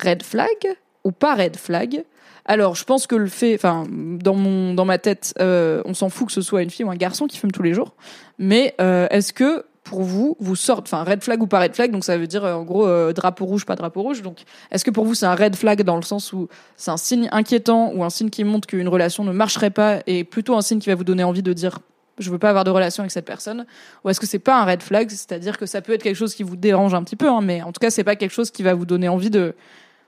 red 0.00 0.22
flag 0.22 0.76
ou 1.04 1.12
pas 1.12 1.34
red 1.34 1.56
flag 1.56 2.04
Alors, 2.44 2.74
je 2.74 2.84
pense 2.84 3.06
que 3.06 3.14
le 3.14 3.28
fait, 3.28 3.54
enfin, 3.54 3.84
dans 3.90 4.34
mon, 4.34 4.74
dans 4.74 4.84
ma 4.84 4.98
tête, 4.98 5.34
euh, 5.40 5.82
on 5.84 5.94
s'en 5.94 6.08
fout 6.08 6.28
que 6.28 6.32
ce 6.32 6.42
soit 6.42 6.62
une 6.62 6.70
fille 6.70 6.84
ou 6.84 6.90
un 6.90 6.96
garçon 6.96 7.26
qui 7.26 7.38
fume 7.38 7.52
tous 7.52 7.62
les 7.62 7.74
jours. 7.74 7.94
Mais 8.38 8.74
euh, 8.80 9.06
est-ce 9.10 9.32
que 9.32 9.64
pour 9.84 10.02
vous, 10.02 10.34
vous 10.40 10.56
sortez, 10.56 10.88
enfin 10.88 11.04
red 11.04 11.22
flag 11.22 11.42
ou 11.42 11.46
pas 11.46 11.60
red 11.60 11.74
flag, 11.74 11.90
donc 11.90 12.04
ça 12.04 12.16
veut 12.16 12.26
dire 12.26 12.42
euh, 12.42 12.54
en 12.54 12.62
gros 12.62 13.12
drapeau 13.12 13.44
rouge, 13.44 13.66
pas 13.66 13.76
drapeau 13.76 14.00
rouge. 14.00 14.22
Donc 14.22 14.44
est-ce 14.70 14.82
que 14.82 14.90
pour 14.90 15.04
vous 15.04 15.14
c'est 15.14 15.26
un 15.26 15.34
red 15.34 15.54
flag 15.56 15.82
dans 15.82 15.96
le 15.96 16.02
sens 16.02 16.32
où 16.32 16.48
c'est 16.76 16.90
un 16.90 16.96
signe 16.96 17.28
inquiétant 17.32 17.92
ou 17.94 18.02
un 18.02 18.08
signe 18.08 18.30
qui 18.30 18.44
montre 18.44 18.66
qu'une 18.66 18.88
relation 18.88 19.24
ne 19.24 19.32
marcherait 19.32 19.68
pas 19.68 19.98
et 20.06 20.24
plutôt 20.24 20.56
un 20.56 20.62
signe 20.62 20.78
qui 20.78 20.88
va 20.88 20.94
vous 20.94 21.04
donner 21.04 21.22
envie 21.22 21.42
de 21.42 21.52
dire 21.52 21.80
je 22.18 22.30
veux 22.30 22.38
pas 22.38 22.48
avoir 22.48 22.64
de 22.64 22.70
relation 22.70 23.02
avec 23.02 23.10
cette 23.10 23.24
personne? 23.24 23.66
Ou 24.04 24.10
est-ce 24.10 24.20
que 24.20 24.26
c'est 24.26 24.38
pas 24.38 24.60
un 24.60 24.64
red 24.64 24.82
flag, 24.82 25.10
c'est-à-dire 25.10 25.58
que 25.58 25.66
ça 25.66 25.82
peut 25.82 25.92
être 25.92 26.02
quelque 26.02 26.16
chose 26.16 26.34
qui 26.34 26.42
vous 26.42 26.56
dérange 26.56 26.94
un 26.94 27.02
petit 27.02 27.16
peu, 27.16 27.28
hein, 27.28 27.40
mais 27.42 27.62
en 27.62 27.72
tout 27.72 27.80
cas 27.80 27.90
c'est 27.90 28.04
pas 28.04 28.16
quelque 28.16 28.32
chose 28.32 28.50
qui 28.50 28.62
va 28.62 28.74
vous 28.74 28.86
donner 28.86 29.08
envie 29.08 29.30
de 29.30 29.54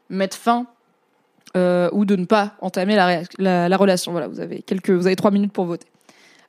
mettre 0.08 0.36
fin 0.36 0.66
euh, 1.56 1.88
ou 1.92 2.04
de 2.04 2.16
ne 2.16 2.24
pas 2.24 2.54
entamer 2.60 2.96
la, 2.96 3.76
relation. 3.76 4.12
Voilà, 4.12 4.28
vous 4.28 4.40
avez 4.40 4.62
quelques, 4.62 4.90
vous 4.90 5.06
avez 5.06 5.16
trois 5.16 5.30
minutes 5.30 5.52
pour 5.52 5.64
voter. 5.64 5.86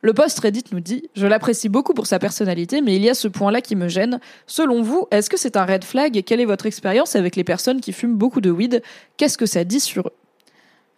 Le 0.02 0.14
post 0.14 0.40
Reddit 0.40 0.66
nous 0.72 0.80
dit 0.80 1.10
Je 1.16 1.28
l'apprécie 1.28 1.70
beaucoup 1.70 1.94
pour 1.94 2.08
sa 2.08 2.20
personnalité, 2.20 2.82
mais 2.82 2.96
il 2.96 3.04
y 3.04 3.10
a 3.10 3.14
ce 3.14 3.28
point-là 3.28 3.62
qui 3.62 3.76
me 3.76 3.88
gêne. 3.88 4.20
Selon 4.46 4.82
vous, 4.82 5.08
est-ce 5.12 5.30
que 5.30 5.38
c'est 5.38 5.58
un 5.58 5.66
red 5.66 5.84
flag 5.84 6.18
et 6.18 6.24
quelle 6.24 6.40
est 6.40 6.46
votre 6.46 6.66
expérience 6.66 7.16
avec 7.16 7.36
les 7.36 7.44
personnes 7.44 7.82
qui 7.82 7.94
fument 7.94 8.16
beaucoup 8.16 8.42
de 8.42 8.52
weed? 8.52 8.82
Qu'est-ce 9.18 9.38
que 9.38 9.46
ça 9.46 9.64
dit 9.64 9.80
sur 9.80 10.08
eux? 10.08 10.14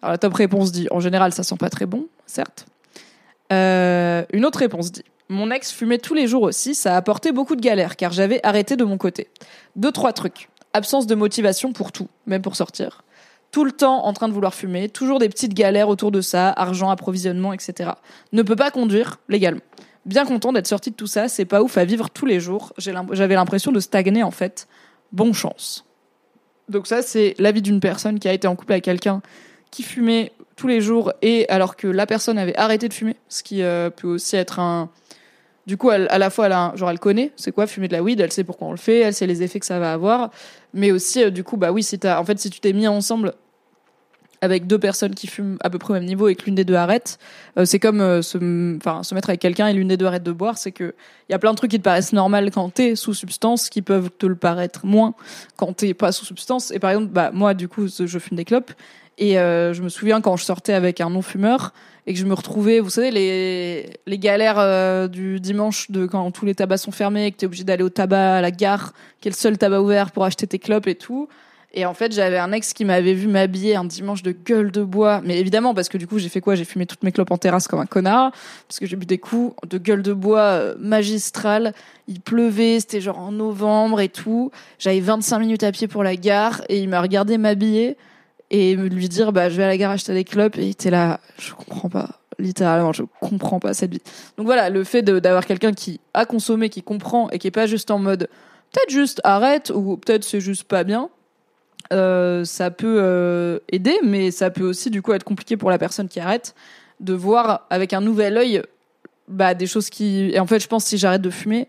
Alors 0.02 0.12
la 0.12 0.18
top 0.18 0.34
réponse 0.34 0.72
dit 0.72 0.88
En 0.92 1.00
général, 1.00 1.34
ça 1.34 1.44
sent 1.44 1.58
pas 1.58 1.70
très 1.70 1.86
bon, 1.86 2.08
certes. 2.26 2.66
Euh, 3.52 4.24
une 4.32 4.46
autre 4.46 4.60
réponse 4.60 4.92
dit 4.92 5.04
Mon 5.30 5.52
ex 5.52 5.72
fumait 5.72 5.98
tous 5.98 6.14
les 6.14 6.28
jours 6.28 6.44
aussi, 6.44 6.76
ça 6.76 6.94
a 6.94 6.98
apporté 6.98 7.32
beaucoup 7.32 7.56
de 7.56 7.62
galères 7.62 7.96
car 7.96 8.12
j'avais 8.12 8.40
arrêté 8.44 8.76
de 8.76 8.84
mon 8.84 8.98
côté. 8.98 9.28
Deux, 9.76 9.92
trois 9.92 10.14
trucs. 10.14 10.50
Absence 10.74 11.08
de 11.08 11.16
motivation 11.16 11.74
pour 11.74 11.92
tout, 11.92 12.08
même 12.28 12.42
pour 12.42 12.56
sortir 12.56 13.04
tout 13.52 13.66
le 13.66 13.72
temps 13.72 14.06
en 14.06 14.14
train 14.14 14.28
de 14.28 14.34
vouloir 14.34 14.54
fumer, 14.54 14.90
toujours 14.90 15.20
des 15.20 15.30
petites 15.30 15.54
galères 15.54 15.90
autour 15.90 16.12
de 16.12 16.22
ça, 16.22 16.50
argent, 16.50 16.90
approvisionnement, 16.90 17.54
etc. 17.54 17.92
Ne 18.32 18.44
peut 18.44 18.56
pas 18.56 18.72
conduire 18.72 19.20
légalement. 19.28 19.62
Bien 20.06 20.26
content 20.26 20.54
d'être 20.54 20.68
sorti 20.68 20.92
de 20.92 20.96
tout 20.96 21.08
ça, 21.08 21.28
c'est 21.28 21.46
pas 21.46 21.62
ouf 21.62 21.78
à 21.78 21.86
vivre 21.86 22.10
tous 22.10 22.26
les 22.26 22.40
jours. 22.40 22.74
J'avais 22.78 23.36
l'impression 23.36 23.72
de 23.72 23.80
stagner 23.80 24.24
en 24.24 24.32
fait. 24.32 24.68
Bon 25.12 25.34
chance. 25.34 25.86
Donc 26.70 26.88
ça, 26.88 27.02
c'est 27.02 27.36
l'avis 27.40 27.62
d'une 27.62 27.80
personne 27.80 28.20
qui 28.20 28.28
a 28.28 28.34
été 28.34 28.48
en 28.48 28.56
couple 28.56 28.74
avec 28.74 28.84
quelqu'un 28.84 29.22
qui 29.72 29.84
fumait 29.84 30.32
tous 30.56 30.68
les 30.68 30.82
jours 30.82 31.14
et 31.22 31.48
alors 31.50 31.76
que 31.76 31.88
la 31.88 32.06
personne 32.06 32.38
avait 32.38 32.56
arrêté 32.58 32.88
de 32.88 32.94
fumer, 32.94 33.16
ce 33.28 33.44
qui 33.44 33.64
euh, 33.64 33.90
peut 33.90 34.08
aussi 34.08 34.36
être 34.36 34.60
un... 34.60 34.90
Du 35.68 35.78
coup, 35.78 35.92
elle- 35.92 36.08
à 36.10 36.18
la 36.18 36.30
fois, 36.30 36.48
elle, 36.48 36.78
genre, 36.78 36.90
elle 36.90 37.00
connaît, 37.00 37.32
c'est 37.36 37.52
quoi 37.52 37.68
fumer 37.68 37.88
de 37.88 37.94
la 37.94 38.02
weed, 38.02 38.20
elle 38.20 38.32
sait 38.32 38.44
pourquoi 38.44 38.68
on 38.68 38.72
le 38.72 38.78
fait, 38.78 39.00
elle 39.00 39.14
sait 39.14 39.28
les 39.28 39.44
effets 39.44 39.60
que 39.60 39.66
ça 39.66 39.80
va 39.80 39.94
avoir, 39.94 40.32
mais 40.74 40.92
aussi, 40.92 41.24
euh, 41.24 41.30
du 41.30 41.44
coup, 41.44 41.58
bah 41.58 41.72
oui, 41.72 41.84
si 41.84 42.00
en 42.06 42.26
fait, 42.26 42.40
si 42.40 42.50
tu 42.50 42.60
t'es 42.60 42.74
mis 42.74 42.88
ensemble 42.88 43.34
avec 44.42 44.68
deux 44.68 44.80
personnes 44.80 45.16
qui 45.16 45.28
fument 45.28 45.58
à 45.62 45.70
peu 45.70 45.78
près 45.78 45.92
au 45.92 45.94
même 45.96 46.06
niveau 46.06 46.28
et 46.28 46.36
que 46.36 46.46
l'une 46.46 46.56
des 46.56 46.64
deux 46.64 46.76
arrête, 46.76 47.20
euh, 47.58 47.66
c'est 47.66 47.80
comme 47.80 48.02
euh, 48.02 48.22
se, 48.22 48.38
mettre 49.14 49.30
avec 49.30 49.42
quelqu'un 49.42 49.68
et 49.68 49.74
l'une 49.74 49.90
des 49.90 49.98
deux 49.98 50.06
arrête 50.06 50.24
de 50.24 50.32
boire, 50.32 50.58
c'est 50.58 50.72
que 50.72 50.96
il 51.28 51.32
y 51.34 51.36
a 51.36 51.40
plein 51.40 51.52
de 51.52 51.58
trucs 51.58 51.72
qui 51.72 51.78
te 51.78 51.84
paraissent 51.84 52.14
normales 52.14 52.50
quand 52.52 52.74
t'es 52.74 52.96
sous 52.96 53.14
substance, 53.14 53.70
qui 53.70 53.82
peuvent 53.82 54.10
te 54.18 54.26
le 54.26 54.36
paraître 54.36 54.86
moins 54.86 55.14
quand 55.58 55.74
t'es 55.74 55.94
pas 55.94 56.12
sous 56.12 56.26
substance. 56.26 56.72
Et 56.72 56.80
par 56.80 56.92
exemple, 56.92 57.12
bah 57.12 57.32
moi, 57.34 57.54
du 57.54 57.68
coup, 57.68 57.88
je 57.88 58.20
fume 58.20 58.38
des 58.38 58.46
clopes 58.46 58.72
et 59.20 59.38
euh, 59.38 59.74
je 59.74 59.84
me 59.84 59.90
souviens 59.90 60.22
quand 60.22 60.38
je 60.38 60.46
sortais 60.46 60.72
avec 60.72 61.02
un 61.02 61.10
non-fumeur 61.10 61.74
et 62.08 62.14
que 62.14 62.20
je 62.20 62.26
me 62.26 62.34
retrouvais, 62.34 62.80
vous 62.80 62.90
savez, 62.90 63.12
les, 63.12 64.18
galères 64.18 64.58
euh, 64.58 65.10
du 65.10 65.42
dimanche 65.42 65.92
de 65.92 66.06
quand 66.06 66.32
tous 66.32 66.46
les 66.46 66.56
tabacs 66.56 66.80
sont 66.80 66.94
fermés 66.94 67.26
et 67.26 67.32
que 67.32 67.38
t'es 67.38 67.46
obligé 67.46 67.66
d'aller 67.66 67.84
au 67.84 67.90
tabac 67.90 68.38
à 68.38 68.42
la 68.42 68.50
gare, 68.50 68.94
qui 69.20 69.28
est 69.28 69.32
le 69.32 69.36
seul 69.36 69.58
tabac 69.58 69.82
ouvert 69.82 70.12
pour 70.12 70.24
acheter 70.24 70.48
tes 70.48 70.58
clopes 70.58 70.88
et 70.88 70.96
tout. 70.96 71.28
Et 71.74 71.86
en 71.86 71.94
fait, 71.94 72.14
j'avais 72.14 72.38
un 72.38 72.54
ex 72.54 72.72
qui 72.74 72.86
m'avait 72.86 73.14
vu 73.14 73.28
m'habiller 73.28 73.76
un 73.76 73.84
dimanche 73.84 74.24
de 74.24 74.32
gueule 74.32 74.72
de 74.72 74.84
bois. 74.84 75.22
Mais 75.24 75.38
évidemment, 75.38 75.76
parce 75.76 75.90
que 75.90 76.00
du 76.00 76.08
coup, 76.08 76.18
j'ai 76.18 76.30
fait 76.30 76.42
quoi? 76.42 76.56
J'ai 76.56 76.66
fumé 76.66 76.88
toutes 76.88 77.04
mes 77.04 77.12
clopes 77.12 77.30
en 77.30 77.38
terrasse 77.38 77.68
comme 77.68 77.80
un 77.80 77.86
connard. 77.86 78.32
Parce 78.68 78.80
que 78.80 78.88
j'ai 78.88 78.96
bu 78.96 79.06
des 79.06 79.20
coups 79.20 79.54
de 79.68 79.78
gueule 79.78 80.02
de 80.02 80.14
bois 80.14 80.40
euh, 80.40 80.76
magistral. 80.80 81.74
Il 82.08 82.22
pleuvait, 82.22 82.80
c'était 82.80 83.02
genre 83.02 83.20
en 83.20 83.32
novembre 83.32 84.00
et 84.00 84.10
tout. 84.10 84.50
J'avais 84.80 85.00
25 85.00 85.40
minutes 85.40 85.64
à 85.64 85.72
pied 85.72 85.88
pour 85.88 86.04
la 86.04 86.16
gare. 86.16 86.62
Et 86.70 86.80
il 86.80 86.90
m'a 86.90 87.02
regardé 87.02 87.38
m'habiller 87.38 87.98
et 88.52 88.76
lui 88.76 89.10
dire, 89.10 89.32
bah, 89.32 89.50
je 89.50 89.58
vais 89.58 89.64
à 89.64 89.68
la 89.68 89.78
gare 89.78 89.92
acheter 89.92 90.14
des 90.14 90.24
clopes. 90.24 90.58
Et 90.58 90.64
il 90.64 90.70
était 90.72 90.90
là, 90.90 91.20
je 91.38 91.54
comprends 91.54 91.90
pas. 91.90 92.20
Littéralement, 92.40 92.94
je 92.94 93.04
comprends 93.20 93.60
pas 93.60 93.74
cette 93.74 93.92
vie. 93.92 94.02
Donc 94.38 94.46
voilà, 94.46 94.70
le 94.70 94.84
fait 94.84 95.02
d'avoir 95.02 95.46
quelqu'un 95.46 95.74
qui 95.74 96.00
a 96.14 96.26
consommé, 96.26 96.70
qui 96.70 96.82
comprend 96.82 97.30
et 97.30 97.40
qui 97.40 97.48
est 97.48 97.52
pas 97.52 97.68
juste 97.68 97.92
en 97.92 98.00
mode, 98.00 98.30
peut-être 98.72 98.92
juste 98.92 99.20
arrête 99.24 99.72
ou 99.76 99.98
peut-être 99.98 100.24
c'est 100.24 100.40
juste 100.40 100.64
pas 100.64 100.84
bien 100.84 101.10
euh, 101.92 102.46
ça 102.46 102.70
peut 102.70 103.00
euh, 103.02 103.60
aider, 103.72 103.98
mais 104.04 104.32
ça 104.32 104.52
peut 104.52 104.64
aussi 104.64 104.90
du 104.92 105.02
coup 105.02 105.14
être 105.14 105.24
compliqué 105.24 105.58
pour 105.58 105.70
la 105.70 105.78
personne 105.78 106.08
qui 106.08 106.20
arrête 106.20 106.54
de 107.00 107.14
voir 107.14 107.66
avec 107.70 107.94
un 107.94 108.02
nouvel 108.02 108.38
œil 108.38 108.62
bah, 109.28 109.54
des 109.54 109.66
choses 109.66 109.90
qui. 109.90 110.30
Et 110.34 110.40
en 110.40 110.46
fait, 110.46 110.60
je 110.60 110.68
pense 110.68 110.84
que 110.84 110.90
si 110.90 110.98
j'arrête 110.98 111.22
de 111.22 111.30
fumer, 111.30 111.68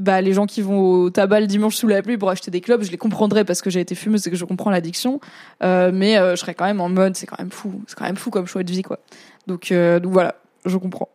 bah, 0.00 0.20
les 0.22 0.32
gens 0.32 0.46
qui 0.46 0.62
vont 0.62 0.80
au 0.80 1.10
tabac 1.10 1.40
le 1.40 1.46
dimanche 1.46 1.76
sous 1.76 1.86
la 1.86 2.02
pluie 2.02 2.16
pour 2.16 2.30
acheter 2.30 2.50
des 2.50 2.62
clubs, 2.62 2.82
je 2.82 2.90
les 2.90 2.96
comprendrais 2.96 3.44
parce 3.44 3.60
que 3.60 3.68
j'ai 3.68 3.80
été 3.80 3.94
fumeuse 3.94 4.26
et 4.26 4.30
que 4.30 4.36
je 4.36 4.44
comprends 4.46 4.70
l'addiction. 4.70 5.20
Euh, 5.62 5.90
mais 5.92 6.16
euh, 6.16 6.34
je 6.34 6.40
serais 6.40 6.54
quand 6.54 6.64
même 6.64 6.80
en 6.80 6.88
mode, 6.88 7.16
c'est 7.16 7.26
quand 7.26 7.38
même 7.38 7.50
fou, 7.50 7.82
c'est 7.86 7.96
quand 7.96 8.06
même 8.06 8.16
fou 8.16 8.30
comme 8.30 8.46
choix 8.46 8.62
de 8.62 8.70
vie, 8.70 8.82
quoi. 8.82 8.98
Donc, 9.46 9.70
euh, 9.70 10.00
donc 10.00 10.12
voilà, 10.12 10.36
je 10.64 10.78
comprends. 10.78 11.10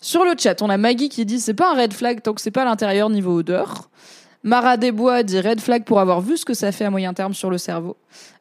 Sur 0.00 0.24
le 0.24 0.34
chat, 0.38 0.62
on 0.62 0.70
a 0.70 0.76
Maggie 0.76 1.08
qui 1.08 1.26
dit 1.26 1.40
c'est 1.40 1.54
pas 1.54 1.72
un 1.72 1.76
red 1.76 1.92
flag 1.92 2.22
tant 2.22 2.32
que 2.32 2.40
c'est 2.40 2.52
pas 2.52 2.62
à 2.62 2.64
l'intérieur 2.64 3.10
niveau 3.10 3.38
odeur. 3.38 3.90
Mara 4.44 4.76
Desbois 4.76 5.24
dit 5.24 5.40
red 5.40 5.60
flag 5.60 5.84
pour 5.84 5.98
avoir 6.00 6.20
vu 6.20 6.36
ce 6.36 6.44
que 6.44 6.54
ça 6.54 6.70
fait 6.70 6.84
à 6.84 6.90
moyen 6.90 7.12
terme 7.12 7.34
sur 7.34 7.50
le 7.50 7.58
cerveau. 7.58 7.96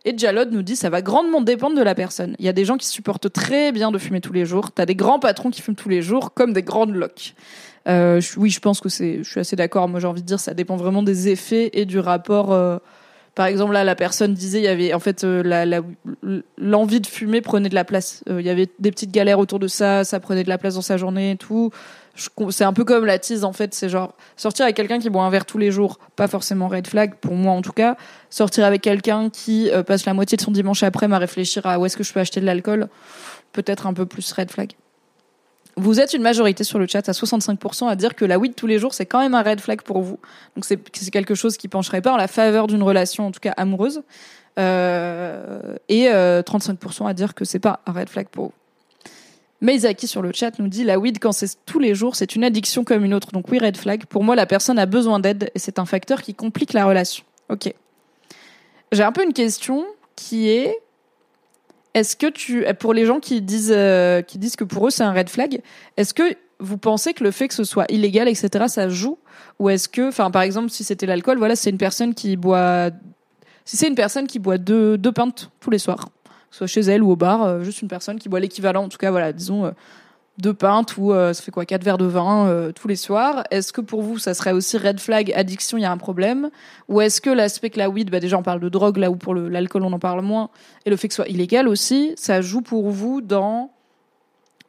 Et 0.05 0.17
Jalod 0.17 0.51
nous 0.51 0.61
dit 0.61 0.75
ça 0.75 0.89
va 0.89 1.01
grandement 1.01 1.41
dépendre 1.41 1.75
de 1.75 1.81
la 1.81 1.95
personne. 1.95 2.35
Il 2.39 2.45
y 2.45 2.49
a 2.49 2.53
des 2.53 2.65
gens 2.65 2.77
qui 2.77 2.87
supportent 2.87 3.31
très 3.31 3.71
bien 3.71 3.91
de 3.91 3.97
fumer 3.97 4.21
tous 4.21 4.33
les 4.33 4.45
jours. 4.45 4.71
T'as 4.71 4.85
des 4.85 4.95
grands 4.95 5.19
patrons 5.19 5.49
qui 5.49 5.61
fument 5.61 5.75
tous 5.75 5.89
les 5.89 6.01
jours, 6.01 6.33
comme 6.33 6.53
des 6.53 6.61
grandes 6.63 6.93
loques. 6.93 7.33
Euh, 7.87 8.21
oui, 8.37 8.49
je 8.49 8.59
pense 8.59 8.79
que 8.79 8.89
c'est. 8.89 9.19
Je 9.23 9.29
suis 9.29 9.39
assez 9.39 9.55
d'accord. 9.55 9.87
Moi, 9.87 9.99
j'ai 9.99 10.07
envie 10.07 10.21
de 10.21 10.27
dire, 10.27 10.39
ça 10.39 10.53
dépend 10.53 10.75
vraiment 10.75 11.03
des 11.03 11.29
effets 11.29 11.71
et 11.73 11.85
du 11.85 11.99
rapport. 11.99 12.51
euh, 12.51 12.77
par 13.33 13.45
exemple, 13.45 13.73
là, 13.73 13.83
la 13.83 13.95
personne 13.95 14.33
disait, 14.33 14.59
il 14.59 14.63
y 14.63 14.67
avait 14.67 14.93
en 14.93 14.99
fait 14.99 15.23
euh, 15.23 15.43
l'envie 16.57 16.99
de 16.99 17.07
fumer 17.07 17.41
prenait 17.41 17.69
de 17.69 17.75
la 17.75 17.85
place. 17.85 18.23
Il 18.27 18.41
y 18.41 18.49
avait 18.49 18.67
des 18.79 18.91
petites 18.91 19.11
galères 19.11 19.39
autour 19.39 19.59
de 19.59 19.67
ça, 19.67 20.03
ça 20.03 20.19
prenait 20.19 20.43
de 20.43 20.49
la 20.49 20.57
place 20.57 20.73
dans 20.73 20.81
sa 20.81 20.97
journée 20.97 21.31
et 21.31 21.35
tout. 21.37 21.71
C'est 22.49 22.63
un 22.63 22.73
peu 22.73 22.83
comme 22.83 23.05
la 23.05 23.19
tease 23.19 23.43
en 23.43 23.53
fait. 23.53 23.73
C'est 23.73 23.89
genre 23.89 24.13
sortir 24.35 24.65
avec 24.65 24.75
quelqu'un 24.75 24.99
qui 24.99 25.09
boit 25.09 25.23
un 25.23 25.29
verre 25.29 25.45
tous 25.45 25.57
les 25.57 25.71
jours, 25.71 25.99
pas 26.15 26.27
forcément 26.27 26.67
red 26.67 26.87
flag 26.87 27.15
pour 27.15 27.33
moi 27.33 27.53
en 27.53 27.61
tout 27.61 27.71
cas. 27.71 27.95
Sortir 28.29 28.65
avec 28.65 28.81
quelqu'un 28.81 29.29
qui 29.29 29.69
euh, 29.71 29.83
passe 29.83 30.05
la 30.05 30.13
moitié 30.13 30.35
de 30.35 30.41
son 30.41 30.51
dimanche 30.51 30.83
après 30.83 31.11
à 31.11 31.17
réfléchir 31.17 31.65
à 31.65 31.79
où 31.79 31.85
est-ce 31.85 31.97
que 31.97 32.03
je 32.03 32.11
peux 32.11 32.19
acheter 32.19 32.41
de 32.41 32.45
l'alcool, 32.45 32.87
peut-être 33.53 33.87
un 33.87 33.93
peu 33.93 34.05
plus 34.05 34.31
red 34.33 34.51
flag. 34.51 34.73
Vous 35.79 35.99
êtes 35.99 36.15
une 36.15 36.23
majorité 36.23 36.63
sur 36.63 36.79
le 36.79 36.87
chat 36.87 37.07
à 37.07 37.11
65% 37.11 37.87
à 37.87 37.95
dire 37.95 38.15
que 38.15 38.25
la 38.25 38.39
weed 38.39 38.55
tous 38.55 38.65
les 38.65 38.79
jours, 38.79 38.95
c'est 38.95 39.05
quand 39.05 39.19
même 39.19 39.35
un 39.35 39.43
red 39.43 39.61
flag 39.61 39.83
pour 39.83 40.01
vous. 40.01 40.19
Donc 40.55 40.65
c'est 40.65 40.79
quelque 41.11 41.35
chose 41.35 41.55
qui 41.55 41.67
pencherait 41.67 42.01
pas 42.01 42.13
en 42.13 42.17
la 42.17 42.27
faveur 42.27 42.65
d'une 42.65 42.81
relation, 42.81 43.27
en 43.27 43.31
tout 43.31 43.39
cas 43.39 43.53
amoureuse. 43.57 44.01
Euh, 44.57 45.75
et 45.87 46.09
euh, 46.09 46.41
35% 46.41 47.07
à 47.07 47.13
dire 47.13 47.35
que 47.35 47.45
c'est 47.45 47.59
pas 47.59 47.81
un 47.85 47.91
red 47.91 48.09
flag 48.09 48.27
pour 48.27 48.45
vous. 48.45 48.53
Meizaki 49.61 50.07
sur 50.07 50.21
le 50.21 50.31
chat 50.33 50.59
nous 50.59 50.67
dit 50.67 50.83
la 50.83 50.99
weed 50.99 51.17
quand 51.19 51.31
c'est 51.31 51.57
tous 51.65 51.79
les 51.79 51.95
jours, 51.95 52.15
c'est 52.15 52.35
une 52.35 52.43
addiction 52.43 52.83
comme 52.83 53.03
une 53.03 53.13
autre. 53.13 53.31
Donc 53.31 53.49
oui, 53.49 53.59
red 53.59 53.77
flag. 53.77 54.05
Pour 54.05 54.23
moi, 54.23 54.35
la 54.35 54.45
personne 54.45 54.77
a 54.77 54.85
besoin 54.85 55.19
d'aide 55.19 55.49
et 55.55 55.59
c'est 55.59 55.79
un 55.79 55.85
facteur 55.85 56.21
qui 56.21 56.35
complique 56.35 56.73
la 56.73 56.85
relation. 56.85 57.23
Ok. 57.49 57.73
J'ai 58.91 59.03
un 59.03 59.11
peu 59.11 59.23
une 59.23 59.33
question 59.33 59.85
qui 60.15 60.49
est 60.49 60.77
est-ce 61.93 62.15
que 62.15 62.27
tu, 62.27 62.65
pour 62.79 62.93
les 62.93 63.05
gens 63.05 63.19
qui 63.19 63.41
disent, 63.41 63.73
euh, 63.75 64.21
qui 64.21 64.37
disent 64.37 64.55
que 64.55 64.63
pour 64.63 64.87
eux 64.87 64.89
c'est 64.91 65.03
un 65.03 65.13
red 65.13 65.29
flag, 65.29 65.61
est-ce 65.97 66.13
que 66.13 66.35
vous 66.59 66.77
pensez 66.77 67.13
que 67.13 67.23
le 67.23 67.31
fait 67.31 67.47
que 67.47 67.53
ce 67.53 67.63
soit 67.63 67.85
illégal, 67.89 68.27
etc., 68.27 68.65
ça 68.67 68.89
joue? 68.89 69.17
Ou 69.59 69.69
est-ce 69.69 69.89
que, 69.89 70.09
enfin, 70.09 70.29
par 70.31 70.43
exemple, 70.43 70.69
si 70.69 70.83
c'était 70.83 71.05
l'alcool, 71.05 71.37
voilà, 71.37 71.55
c'est 71.55 71.69
une 71.69 71.77
personne 71.77 72.13
qui 72.13 72.35
boit, 72.35 72.89
si 73.65 73.77
c'est 73.77 73.87
une 73.87 73.95
personne 73.95 74.27
qui 74.27 74.39
boit 74.39 74.57
deux, 74.57 74.97
deux 74.97 75.11
pintes 75.11 75.49
tous 75.59 75.69
les 75.69 75.79
soirs, 75.79 76.09
soit 76.51 76.67
chez 76.67 76.81
elle 76.81 77.03
ou 77.03 77.11
au 77.11 77.15
bar, 77.15 77.43
euh, 77.43 77.63
juste 77.63 77.81
une 77.81 77.87
personne 77.87 78.19
qui 78.19 78.29
boit 78.29 78.39
l'équivalent, 78.39 78.83
en 78.83 78.89
tout 78.89 78.97
cas, 78.97 79.11
voilà, 79.11 79.33
disons, 79.33 79.65
euh, 79.65 79.71
deux 80.37 80.53
pintes 80.53 80.97
ou 80.97 81.13
euh, 81.13 81.33
ça 81.33 81.41
fait 81.41 81.51
quoi, 81.51 81.65
quatre 81.65 81.83
verres 81.83 81.97
de 81.97 82.05
vin 82.05 82.71
tous 82.75 82.87
les 82.87 82.95
soirs. 82.95 83.43
Est-ce 83.49 83.73
que 83.73 83.81
pour 83.81 84.01
vous, 84.01 84.19
ça 84.19 84.33
serait 84.33 84.51
aussi 84.51 84.77
red 84.77 84.99
flag, 84.99 85.31
addiction, 85.35 85.77
il 85.77 85.81
y 85.81 85.85
a 85.85 85.91
un 85.91 85.97
problème? 85.97 86.49
Ou 86.89 87.01
est-ce 87.01 87.21
que 87.21 87.29
l'aspect 87.29 87.71
que 87.71 87.79
la 87.79 87.89
weed, 87.89 88.11
bah 88.11 88.19
déjà 88.19 88.37
on 88.37 88.43
parle 88.43 88.59
de 88.59 88.69
drogue, 88.69 88.97
là 88.97 89.09
où 89.09 89.15
pour 89.15 89.33
l'alcool 89.33 89.83
on 89.83 89.93
en 89.93 89.99
parle 89.99 90.21
moins, 90.21 90.49
et 90.85 90.89
le 90.89 90.95
fait 90.95 91.07
que 91.07 91.15
ce 91.15 91.23
soit 91.23 91.29
illégal 91.29 91.67
aussi, 91.67 92.13
ça 92.17 92.41
joue 92.41 92.61
pour 92.61 92.89
vous 92.89 93.21
dans... 93.21 93.71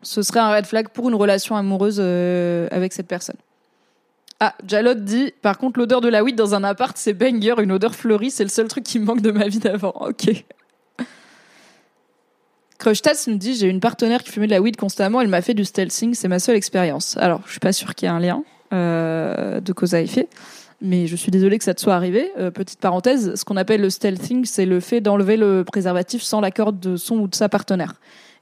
Ce 0.01 0.23
serait 0.23 0.41
un 0.41 0.55
red 0.55 0.65
flag 0.65 0.89
pour 0.89 1.09
une 1.09 1.15
relation 1.15 1.57
amoureuse 1.57 2.01
avec 2.01 2.93
cette 2.93 3.09
personne? 3.09 3.37
Ah, 4.41 4.55
Jalot 4.67 4.95
dit, 4.95 5.35
par 5.43 5.59
contre, 5.59 5.81
l'odeur 5.81 6.01
de 6.01 6.09
la 6.09 6.23
weed 6.23 6.37
dans 6.37 6.55
un 6.55 6.63
appart, 6.63 6.97
c'est 6.97 7.13
banger, 7.13 7.55
une 7.61 7.73
odeur 7.73 7.95
fleurie, 7.95 8.31
c'est 8.31 8.45
le 8.45 8.49
seul 8.49 8.69
truc 8.69 8.85
qui 8.85 9.01
me 9.01 9.05
manque 9.05 9.21
de 9.21 9.33
ma 9.33 9.49
vie 9.49 9.59
d'avant. 9.59 9.93
Ok. 10.01 10.45
Crushtats 12.79 13.27
nous 13.27 13.37
dit 13.37 13.55
j'ai 13.55 13.67
une 13.67 13.81
partenaire 13.81 14.23
qui 14.23 14.31
fumait 14.31 14.47
de 14.47 14.53
la 14.53 14.61
weed 14.61 14.77
constamment, 14.77 15.21
elle 15.21 15.29
m'a 15.29 15.43
fait 15.43 15.55
du 15.55 15.65
stealthing, 15.65 16.15
c'est 16.15 16.29
ma 16.29 16.39
seule 16.39 16.57
expérience. 16.57 17.17
Alors, 17.17 17.43
je 17.47 17.51
suis 17.51 17.61
pas 17.61 17.73
sûre 17.73 17.95
qu'il 17.95 18.07
y 18.07 18.11
ait 18.11 18.15
un 18.15 18.21
lien 18.21 18.45
euh, 18.73 19.61
de 19.61 19.73
cause 19.73 19.95
à 19.95 20.01
effet, 20.01 20.29
mais 20.81 21.09
je 21.09 21.17
suis 21.17 21.33
désolée 21.33 21.59
que 21.59 21.65
ça 21.65 21.75
te 21.75 21.81
soit 21.81 21.97
arrivé. 21.97 22.31
Euh, 22.39 22.53
petite 22.53 22.79
parenthèse, 22.79 23.35
ce 23.35 23.45
qu'on 23.45 23.57
appelle 23.57 23.81
le 23.81 23.91
stealthing, 23.91 24.45
c'est 24.45 24.67
le 24.67 24.79
fait 24.79 25.01
d'enlever 25.01 25.37
le 25.37 25.65
préservatif 25.65 26.23
sans 26.23 26.41
l'accord 26.41 26.73
de 26.73 26.97
son 26.97 27.17
ou 27.17 27.27
de 27.27 27.35
sa 27.35 27.49
partenaire. 27.49 27.95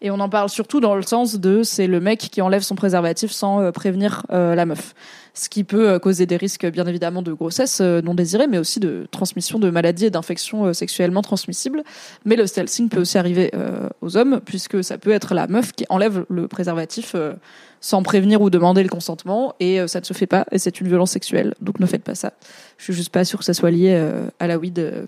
Et 0.03 0.11
on 0.11 0.21
en 0.21 0.29
parle 0.29 0.49
surtout 0.49 0.81
dans 0.81 0.95
le 0.95 1.03
sens 1.03 1.37
de 1.37 1.63
c'est 1.63 1.87
le 1.87 2.01
mec 2.01 2.19
qui 2.19 2.43
enlève 2.43 2.63
son 2.63 2.75
préservatif 2.75 3.31
sans 3.31 3.61
euh, 3.61 3.71
prévenir 3.73 4.27
euh, 4.31 4.55
la 4.55 4.67
meuf. 4.67 4.95
Ce 5.33 5.49
qui 5.49 5.65
peut 5.65 5.89
euh, 5.89 5.99
causer 5.99 6.27
des 6.27 6.37
risques, 6.37 6.67
bien 6.67 6.87
évidemment, 6.87 7.23
de 7.23 7.33
grossesse 7.33 7.81
non 7.81 8.15
désirée, 8.15 8.47
mais 8.47 8.59
aussi 8.59 8.81
de 8.81 9.07
transmission 9.11 9.59
de 9.59 9.71
maladies 9.71 10.07
et 10.07 10.11
d'infections 10.11 10.73
sexuellement 10.73 11.23
transmissibles. 11.23 11.83
Mais 12.25 12.37
le 12.37 12.47
stealthing 12.47 12.89
peut 12.89 13.01
aussi 13.01 13.19
arriver 13.19 13.51
aux 14.01 14.17
hommes, 14.17 14.41
puisque 14.45 14.83
ça 14.83 14.99
peut 14.99 15.11
être 15.11 15.35
la 15.35 15.47
meuf 15.47 15.73
qui 15.73 15.85
enlève 15.89 16.25
le 16.29 16.49
préservatif 16.49 17.15
sans 17.81 18.03
prévenir 18.03 18.41
ou 18.41 18.51
demander 18.51 18.83
le 18.83 18.89
consentement, 18.89 19.55
et 19.61 19.87
ça 19.89 20.01
ne 20.01 20.05
se 20.05 20.15
fait 20.15 20.27
pas, 20.27 20.47
et 20.53 20.59
c'est 20.59 20.81
une 20.81 20.89
violence 20.89 21.11
sexuelle. 21.11 21.55
Donc 21.61 21.81
ne 21.81 21.87
faites 21.87 22.05
pas 22.05 22.15
ça. 22.15 22.33
Je 22.79 22.85
suis 22.85 22.95
juste 22.95 23.11
pas 23.11 23.25
sûre 23.25 23.41
que 23.41 23.45
ça 23.45 23.55
soit 23.55 23.71
lié 23.71 24.11
à 24.39 24.47
la 24.47 24.59
weed 24.59 24.79
euh. 24.79 25.07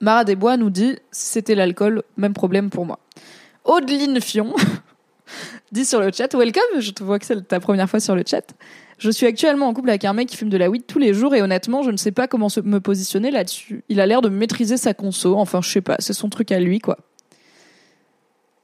Mara 0.00 0.24
Desbois 0.24 0.56
nous 0.56 0.70
dit 0.70 0.96
c'était 1.10 1.54
l'alcool, 1.54 2.02
même 2.16 2.32
problème 2.32 2.70
pour 2.70 2.86
moi. 2.86 2.98
Audeline 3.64 4.20
Fion 4.20 4.54
dit 5.72 5.84
sur 5.84 6.00
le 6.00 6.10
chat 6.12 6.34
Welcome, 6.34 6.80
je 6.80 6.90
te 6.90 7.04
vois 7.04 7.18
que 7.18 7.26
c'est 7.26 7.46
ta 7.46 7.60
première 7.60 7.88
fois 7.88 8.00
sur 8.00 8.14
le 8.14 8.22
chat. 8.26 8.54
Je 8.98 9.10
suis 9.10 9.26
actuellement 9.26 9.68
en 9.68 9.74
couple 9.74 9.90
avec 9.90 10.04
un 10.04 10.12
mec 10.12 10.28
qui 10.28 10.36
fume 10.36 10.48
de 10.48 10.56
la 10.56 10.68
weed 10.68 10.86
tous 10.86 10.98
les 10.98 11.14
jours 11.14 11.34
et 11.34 11.42
honnêtement, 11.42 11.82
je 11.82 11.90
ne 11.90 11.96
sais 11.96 12.12
pas 12.12 12.28
comment 12.28 12.48
me 12.64 12.78
positionner 12.80 13.30
là-dessus. 13.30 13.82
Il 13.88 14.00
a 14.00 14.06
l'air 14.06 14.20
de 14.20 14.28
maîtriser 14.28 14.76
sa 14.76 14.94
conso, 14.94 15.36
enfin, 15.36 15.60
je 15.62 15.70
sais 15.70 15.80
pas, 15.80 15.96
c'est 15.98 16.12
son 16.12 16.28
truc 16.28 16.52
à 16.52 16.60
lui, 16.60 16.80
quoi. 16.80 16.98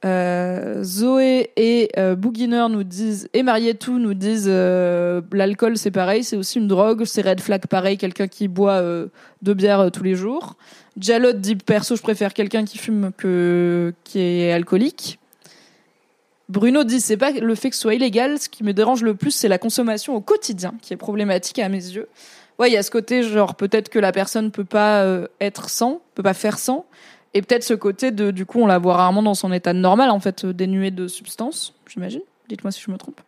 Euh, 0.05 0.83
Zoé 0.83 1.49
et 1.55 1.89
euh, 1.97 2.15
nous 2.15 2.83
disent 2.83 3.29
et 3.33 3.41
Marietou 3.41 3.97
nous 3.97 4.13
disent 4.13 4.45
euh, 4.47 5.21
l'alcool 5.31 5.75
c'est 5.75 5.89
pareil 5.89 6.23
c'est 6.23 6.37
aussi 6.37 6.59
une 6.59 6.67
drogue 6.67 7.03
c'est 7.05 7.27
red 7.27 7.41
flag 7.41 7.65
pareil 7.65 7.97
quelqu'un 7.97 8.27
qui 8.27 8.47
boit 8.47 8.73
euh, 8.73 9.07
deux 9.41 9.55
bières 9.55 9.89
tous 9.91 10.03
les 10.03 10.13
jours. 10.13 10.55
Jalot 10.99 11.33
dit 11.33 11.55
perso 11.55 11.95
je 11.95 12.03
préfère 12.03 12.35
quelqu'un 12.35 12.63
qui 12.63 12.77
fume 12.77 13.11
que 13.17 13.91
qui 14.03 14.19
est 14.19 14.51
alcoolique. 14.51 15.17
Bruno 16.47 16.83
dit 16.83 17.01
c'est 17.01 17.17
pas 17.17 17.31
le 17.31 17.55
fait 17.55 17.71
que 17.71 17.75
ce 17.75 17.81
soit 17.81 17.95
illégal 17.95 18.37
ce 18.37 18.49
qui 18.49 18.63
me 18.63 18.73
dérange 18.73 19.01
le 19.01 19.15
plus 19.15 19.31
c'est 19.31 19.47
la 19.47 19.57
consommation 19.57 20.15
au 20.15 20.21
quotidien 20.21 20.75
qui 20.79 20.93
est 20.93 20.97
problématique 20.97 21.57
à 21.57 21.69
mes 21.69 21.83
yeux. 21.83 22.07
Ouais 22.59 22.69
il 22.69 22.73
y 22.73 22.77
a 22.77 22.83
ce 22.83 22.91
côté 22.91 23.23
genre 23.23 23.55
peut-être 23.55 23.89
que 23.89 23.97
la 23.97 24.11
personne 24.11 24.51
peut 24.51 24.63
pas 24.63 25.03
être 25.39 25.71
sans 25.71 26.01
peut 26.13 26.23
pas 26.23 26.35
faire 26.35 26.59
sans 26.59 26.85
et 27.33 27.41
peut-être 27.41 27.63
ce 27.63 27.73
côté 27.73 28.11
de, 28.11 28.31
du 28.31 28.45
coup, 28.45 28.59
on 28.59 28.67
la 28.67 28.79
voit 28.79 28.95
rarement 28.95 29.23
dans 29.23 29.35
son 29.35 29.51
état 29.51 29.73
normal, 29.73 30.09
en 30.09 30.19
fait, 30.19 30.45
euh, 30.45 30.53
dénué 30.53 30.91
de 30.91 31.07
substances, 31.07 31.73
j'imagine. 31.87 32.21
Dites-moi 32.49 32.71
si 32.71 32.81
je 32.81 32.91
me 32.91 32.97
trompe. 32.97 33.21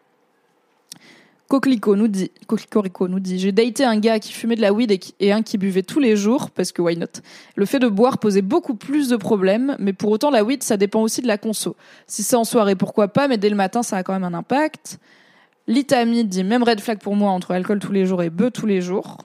Coquelicot 1.49 1.95
nous 1.95 2.07
dit, 2.07 2.31
Cocorico 2.45 3.07
nous 3.07 3.19
dit, 3.19 3.39
j'ai 3.39 3.51
daté 3.51 3.83
un 3.83 3.97
gars 3.97 4.19
qui 4.19 4.31
fumait 4.33 4.55
de 4.55 4.61
la 4.61 4.71
weed 4.71 4.99
et 5.19 5.31
un 5.31 5.41
qui 5.41 5.57
buvait 5.57 5.81
tous 5.81 5.99
les 5.99 6.15
jours, 6.15 6.51
parce 6.51 6.71
que 6.71 6.81
why 6.81 6.95
not? 6.95 7.07
Le 7.55 7.65
fait 7.65 7.79
de 7.79 7.87
boire 7.87 8.19
posait 8.19 8.43
beaucoup 8.43 8.75
plus 8.75 9.09
de 9.09 9.15
problèmes, 9.15 9.75
mais 9.79 9.91
pour 9.91 10.11
autant, 10.11 10.29
la 10.29 10.43
weed, 10.43 10.61
ça 10.61 10.77
dépend 10.77 11.01
aussi 11.01 11.21
de 11.23 11.27
la 11.27 11.39
conso. 11.39 11.75
Si 12.05 12.21
c'est 12.21 12.35
en 12.35 12.43
soirée, 12.43 12.75
pourquoi 12.75 13.07
pas, 13.07 13.27
mais 13.27 13.37
dès 13.37 13.49
le 13.49 13.55
matin, 13.55 13.81
ça 13.81 13.97
a 13.97 14.03
quand 14.03 14.13
même 14.13 14.23
un 14.23 14.35
impact. 14.35 14.99
Litami 15.67 16.23
dit, 16.23 16.43
même 16.43 16.63
red 16.63 16.79
flag 16.81 16.99
pour 16.99 17.15
moi 17.15 17.31
entre 17.31 17.51
alcool 17.51 17.79
tous 17.79 17.91
les 17.91 18.05
jours 18.05 18.21
et 18.21 18.29
bœuf 18.29 18.53
tous 18.53 18.67
les 18.67 18.81
jours. 18.81 19.17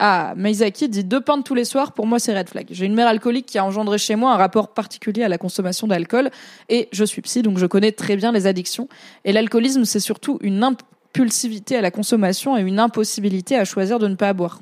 Ah, 0.00 0.34
Meizaki 0.36 0.88
dit 0.88 1.02
deux 1.02 1.20
pintes 1.20 1.44
tous 1.44 1.54
les 1.54 1.64
soirs, 1.64 1.92
pour 1.92 2.06
moi 2.06 2.20
c'est 2.20 2.36
red 2.36 2.48
flag. 2.48 2.68
J'ai 2.70 2.86
une 2.86 2.94
mère 2.94 3.08
alcoolique 3.08 3.46
qui 3.46 3.58
a 3.58 3.64
engendré 3.64 3.98
chez 3.98 4.14
moi 4.14 4.32
un 4.32 4.36
rapport 4.36 4.68
particulier 4.68 5.24
à 5.24 5.28
la 5.28 5.38
consommation 5.38 5.88
d'alcool 5.88 6.30
et 6.68 6.88
je 6.92 7.04
suis 7.04 7.20
psy 7.22 7.42
donc 7.42 7.58
je 7.58 7.66
connais 7.66 7.90
très 7.90 8.14
bien 8.14 8.30
les 8.30 8.46
addictions. 8.46 8.88
Et 9.24 9.32
l'alcoolisme 9.32 9.84
c'est 9.84 9.98
surtout 9.98 10.38
une 10.40 10.62
impulsivité 10.62 11.76
à 11.76 11.80
la 11.80 11.90
consommation 11.90 12.56
et 12.56 12.60
une 12.60 12.78
impossibilité 12.78 13.56
à 13.56 13.64
choisir 13.64 13.98
de 13.98 14.06
ne 14.06 14.14
pas 14.14 14.32
boire. 14.34 14.60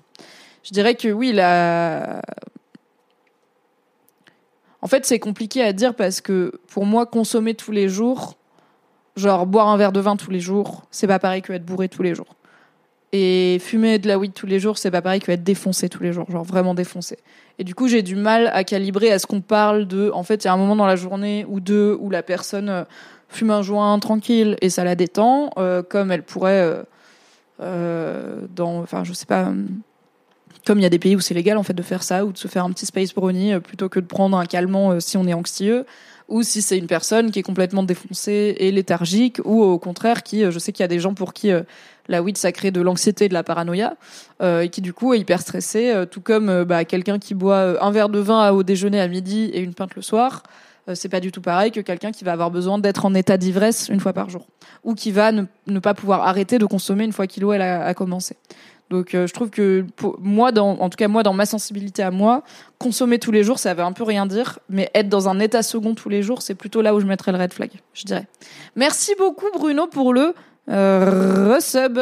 Je 0.64 0.72
dirais 0.72 0.94
que 0.94 1.08
oui, 1.08 1.32
la... 1.32 2.22
En 4.80 4.86
fait 4.86 5.04
c'est 5.04 5.18
compliqué 5.18 5.62
à 5.62 5.74
dire 5.74 5.94
parce 5.94 6.22
que 6.22 6.60
pour 6.68 6.86
moi 6.86 7.04
consommer 7.04 7.52
tous 7.52 7.72
les 7.72 7.90
jours, 7.90 8.36
genre 9.16 9.44
boire 9.44 9.68
un 9.68 9.76
verre 9.76 9.92
de 9.92 10.00
vin 10.00 10.16
tous 10.16 10.30
les 10.30 10.40
jours, 10.40 10.84
c'est 10.90 11.06
pas 11.06 11.18
pareil 11.18 11.42
que 11.42 11.52
être 11.52 11.66
bourré 11.66 11.90
tous 11.90 12.02
les 12.02 12.14
jours. 12.14 12.36
Et 13.12 13.58
fumer 13.60 13.98
de 13.98 14.08
la 14.08 14.18
weed 14.18 14.32
tous 14.32 14.46
les 14.46 14.58
jours, 14.58 14.78
c'est 14.78 14.90
pas 14.90 15.00
pareil 15.00 15.20
que 15.20 15.30
être 15.30 15.44
défoncé 15.44 15.88
tous 15.88 16.02
les 16.02 16.12
jours, 16.12 16.28
genre 16.30 16.44
vraiment 16.44 16.74
défoncé. 16.74 17.18
Et 17.58 17.64
du 17.64 17.74
coup, 17.74 17.88
j'ai 17.88 18.02
du 18.02 18.16
mal 18.16 18.50
à 18.52 18.64
calibrer 18.64 19.12
à 19.12 19.18
ce 19.18 19.26
qu'on 19.26 19.40
parle 19.40 19.86
de. 19.86 20.10
En 20.12 20.24
fait, 20.24 20.44
il 20.44 20.46
y 20.46 20.50
a 20.50 20.52
un 20.52 20.56
moment 20.56 20.76
dans 20.76 20.86
la 20.86 20.96
journée 20.96 21.46
ou 21.48 21.60
deux 21.60 21.96
où 22.00 22.10
la 22.10 22.22
personne 22.22 22.68
euh, 22.68 22.84
fume 23.28 23.50
un 23.50 23.62
joint 23.62 23.98
tranquille 24.00 24.56
et 24.60 24.70
ça 24.70 24.84
la 24.84 24.96
détend, 24.96 25.50
euh, 25.56 25.82
comme 25.82 26.10
elle 26.10 26.24
pourrait 26.24 26.84
euh, 27.60 28.40
dans. 28.54 28.80
Enfin, 28.80 29.04
je 29.04 29.12
sais 29.12 29.26
pas. 29.26 29.52
Comme 30.66 30.78
il 30.78 30.82
y 30.82 30.86
a 30.86 30.90
des 30.90 30.98
pays 30.98 31.14
où 31.14 31.20
c'est 31.20 31.34
légal 31.34 31.58
en 31.58 31.62
fait 31.62 31.74
de 31.74 31.82
faire 31.82 32.02
ça 32.02 32.24
ou 32.24 32.32
de 32.32 32.38
se 32.38 32.48
faire 32.48 32.64
un 32.64 32.72
petit 32.72 32.86
space 32.86 33.14
brownie 33.14 33.58
plutôt 33.60 33.88
que 33.88 34.00
de 34.00 34.06
prendre 34.06 34.36
un 34.36 34.46
calmant 34.46 34.98
si 34.98 35.16
on 35.16 35.24
est 35.28 35.32
anxieux 35.32 35.86
ou 36.26 36.42
si 36.42 36.60
c'est 36.60 36.76
une 36.76 36.88
personne 36.88 37.30
qui 37.30 37.38
est 37.38 37.44
complètement 37.44 37.84
défoncée 37.84 38.56
et 38.58 38.72
léthargique 38.72 39.38
ou 39.44 39.62
au 39.62 39.78
contraire 39.78 40.24
qui 40.24 40.42
je 40.50 40.58
sais 40.58 40.72
qu'il 40.72 40.82
y 40.82 40.84
a 40.84 40.88
des 40.88 40.98
gens 40.98 41.14
pour 41.14 41.34
qui 41.34 41.52
la 42.08 42.22
weed 42.22 42.36
ça 42.36 42.52
crée 42.52 42.70
de 42.70 42.80
l'anxiété 42.80 43.28
de 43.28 43.34
la 43.34 43.42
paranoïa 43.42 43.96
euh, 44.42 44.60
et 44.60 44.68
qui 44.68 44.80
du 44.80 44.92
coup 44.92 45.14
est 45.14 45.18
hyper 45.18 45.40
stressé 45.40 45.90
euh, 45.90 46.06
tout 46.06 46.20
comme 46.20 46.48
euh, 46.48 46.64
bah, 46.64 46.84
quelqu'un 46.84 47.18
qui 47.18 47.34
boit 47.34 47.56
euh, 47.56 47.76
un 47.80 47.90
verre 47.90 48.08
de 48.08 48.18
vin 48.18 48.50
au 48.50 48.62
déjeuner 48.62 49.00
à 49.00 49.08
midi 49.08 49.50
et 49.52 49.60
une 49.60 49.74
pinte 49.74 49.94
le 49.94 50.02
soir 50.02 50.42
euh, 50.88 50.94
c'est 50.94 51.08
pas 51.08 51.20
du 51.20 51.32
tout 51.32 51.40
pareil 51.40 51.72
que 51.72 51.80
quelqu'un 51.80 52.12
qui 52.12 52.24
va 52.24 52.32
avoir 52.32 52.50
besoin 52.50 52.78
d'être 52.78 53.04
en 53.04 53.14
état 53.14 53.36
d'ivresse 53.36 53.88
une 53.88 54.00
fois 54.00 54.12
par 54.12 54.30
jour 54.30 54.46
ou 54.84 54.94
qui 54.94 55.10
va 55.10 55.32
ne, 55.32 55.78
pas 55.80 55.94
pouvoir 55.94 56.26
arrêter 56.26 56.58
de 56.58 56.66
consommer 56.66 57.04
une 57.04 57.12
fois 57.12 57.26
qu'il 57.26 57.44
ou 57.44 57.52
elle 57.52 57.62
a, 57.62 57.84
a 57.84 57.94
commencé. 57.94 58.36
Donc 58.88 59.14
euh, 59.14 59.26
je 59.26 59.34
trouve 59.34 59.50
que 59.50 59.84
pour 59.96 60.16
moi 60.20 60.52
dans 60.52 60.78
en 60.78 60.88
tout 60.88 60.96
cas 60.96 61.08
moi 61.08 61.24
dans 61.24 61.32
ma 61.32 61.44
sensibilité 61.44 62.04
à 62.04 62.12
moi 62.12 62.44
consommer 62.78 63.18
tous 63.18 63.32
les 63.32 63.42
jours 63.42 63.58
ça 63.58 63.74
veut 63.74 63.82
un 63.82 63.90
peu 63.92 64.04
rien 64.04 64.26
dire 64.26 64.60
mais 64.68 64.90
être 64.94 65.08
dans 65.08 65.28
un 65.28 65.40
état 65.40 65.64
second 65.64 65.94
tous 65.94 66.08
les 66.08 66.22
jours 66.22 66.40
c'est 66.40 66.54
plutôt 66.54 66.82
là 66.82 66.94
où 66.94 67.00
je 67.00 67.06
mettrais 67.06 67.32
le 67.32 67.38
red 67.38 67.52
flag 67.52 67.70
je 67.94 68.04
dirais. 68.04 68.26
Merci 68.76 69.12
beaucoup 69.18 69.46
Bruno 69.54 69.88
pour 69.88 70.14
le 70.14 70.34
euh, 70.68 71.54
resub 71.54 71.98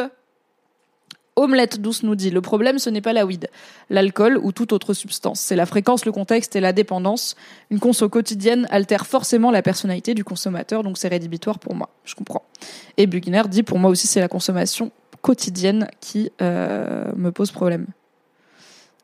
Omelette 1.37 1.81
douce 1.81 2.03
nous 2.03 2.15
dit 2.15 2.29
le 2.29 2.39
problème 2.39 2.79
ce 2.79 2.89
n'est 2.89 3.01
pas 3.01 3.11
la 3.11 3.25
weed, 3.25 3.49
l'alcool 3.89 4.37
ou 4.41 4.53
toute 4.53 4.71
autre 4.71 4.93
substance, 4.93 5.41
c'est 5.41 5.57
la 5.57 5.65
fréquence, 5.65 6.05
le 6.05 6.13
contexte 6.13 6.55
et 6.55 6.61
la 6.61 6.71
dépendance. 6.71 7.35
Une 7.69 7.79
conso 7.79 8.07
quotidienne 8.07 8.67
altère 8.69 9.05
forcément 9.05 9.51
la 9.51 9.61
personnalité 9.61 10.13
du 10.13 10.23
consommateur, 10.23 10.81
donc 10.81 10.97
c'est 10.97 11.09
rédhibitoire 11.09 11.59
pour 11.59 11.75
moi. 11.75 11.89
Je 12.05 12.15
comprends. 12.15 12.43
Et 12.95 13.05
Bugner 13.05 13.43
dit 13.49 13.63
pour 13.63 13.79
moi 13.79 13.89
aussi 13.89 14.07
c'est 14.07 14.21
la 14.21 14.29
consommation 14.29 14.91
quotidienne 15.21 15.89
qui 15.99 16.31
euh, 16.41 17.11
me 17.17 17.31
pose 17.31 17.51
problème. 17.51 17.87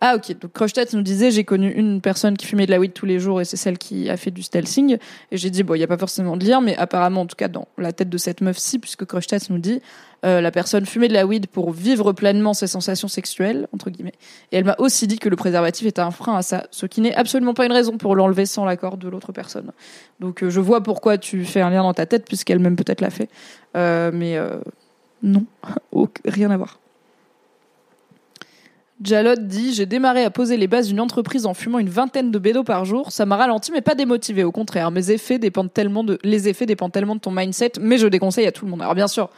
Ah 0.03 0.15
ok, 0.15 0.35
donc 0.39 0.51
Crochet 0.53 0.87
nous 0.93 1.03
disait 1.03 1.29
j'ai 1.29 1.43
connu 1.43 1.71
une 1.71 2.01
personne 2.01 2.35
qui 2.35 2.47
fumait 2.47 2.65
de 2.65 2.71
la 2.71 2.79
weed 2.79 2.91
tous 2.91 3.05
les 3.05 3.19
jours 3.19 3.39
et 3.39 3.45
c'est 3.45 3.55
celle 3.55 3.77
qui 3.77 4.09
a 4.09 4.17
fait 4.17 4.31
du 4.31 4.41
stealthing 4.41 4.97
et 5.29 5.37
j'ai 5.37 5.51
dit 5.51 5.61
bon 5.61 5.75
il 5.75 5.79
y 5.79 5.83
a 5.83 5.87
pas 5.87 5.97
forcément 5.99 6.37
de 6.37 6.43
lien 6.43 6.59
mais 6.59 6.75
apparemment 6.75 7.21
en 7.21 7.25
tout 7.27 7.35
cas 7.35 7.47
dans 7.47 7.67
la 7.77 7.93
tête 7.93 8.09
de 8.09 8.17
cette 8.17 8.41
meuf 8.41 8.57
si 8.57 8.79
puisque 8.79 9.05
Crochet 9.05 9.37
nous 9.51 9.59
dit 9.59 9.79
euh, 10.25 10.41
la 10.41 10.49
personne 10.49 10.87
fumait 10.87 11.07
de 11.07 11.13
la 11.13 11.27
weed 11.27 11.45
pour 11.45 11.69
vivre 11.69 12.13
pleinement 12.13 12.55
ses 12.55 12.65
sensations 12.65 13.07
sexuelles 13.07 13.67
entre 13.73 13.91
guillemets. 13.91 14.15
Et 14.51 14.57
elle 14.57 14.65
m'a 14.65 14.75
aussi 14.79 15.05
dit 15.05 15.19
que 15.19 15.29
le 15.29 15.35
préservatif 15.35 15.85
était 15.85 16.01
un 16.01 16.09
frein 16.09 16.35
à 16.35 16.41
ça 16.41 16.65
ce 16.71 16.87
qui 16.87 17.01
n'est 17.01 17.13
absolument 17.13 17.53
pas 17.53 17.67
une 17.67 17.71
raison 17.71 17.97
pour 17.97 18.15
l'enlever 18.15 18.47
sans 18.47 18.65
l'accord 18.65 18.97
de 18.97 19.07
l'autre 19.07 19.31
personne. 19.33 19.71
Donc 20.19 20.41
euh, 20.41 20.49
je 20.49 20.59
vois 20.59 20.81
pourquoi 20.81 21.19
tu 21.19 21.45
fais 21.45 21.61
un 21.61 21.69
lien 21.69 21.83
dans 21.83 21.93
ta 21.93 22.07
tête 22.07 22.25
puisqu'elle-même 22.25 22.75
peut-être 22.75 23.01
l'a 23.01 23.11
fait. 23.11 23.29
Euh, 23.77 24.09
mais 24.11 24.39
non. 25.21 25.45
Rien 26.25 26.49
à 26.49 26.57
voir 26.57 26.79
Jalot 29.03 29.35
dit 29.35 29.73
J'ai 29.73 29.85
démarré 29.85 30.23
à 30.23 30.29
poser 30.29 30.57
les 30.57 30.67
bases 30.67 30.87
d'une 30.87 30.99
entreprise 30.99 31.45
en 31.45 31.53
fumant 31.53 31.79
une 31.79 31.89
vingtaine 31.89 32.31
de 32.31 32.39
bédos 32.39 32.63
par 32.63 32.85
jour. 32.85 33.11
Ça 33.11 33.25
m'a 33.25 33.35
ralenti, 33.35 33.71
mais 33.71 33.81
pas 33.81 33.95
démotivé. 33.95 34.43
Au 34.43 34.51
contraire, 34.51 34.91
mes 34.91 35.11
effets 35.11 35.39
dépendent 35.39 35.73
tellement 35.73 36.03
de, 36.03 36.19
les 36.23 36.47
effets 36.47 36.65
dépendent 36.65 36.91
tellement 36.91 37.15
de 37.15 37.21
ton 37.21 37.31
mindset, 37.31 37.73
mais 37.79 37.97
je 37.97 38.07
déconseille 38.07 38.47
à 38.47 38.51
tout 38.51 38.65
le 38.65 38.71
monde. 38.71 38.81
Alors, 38.81 38.95
bien 38.95 39.07
sûr, 39.07 39.29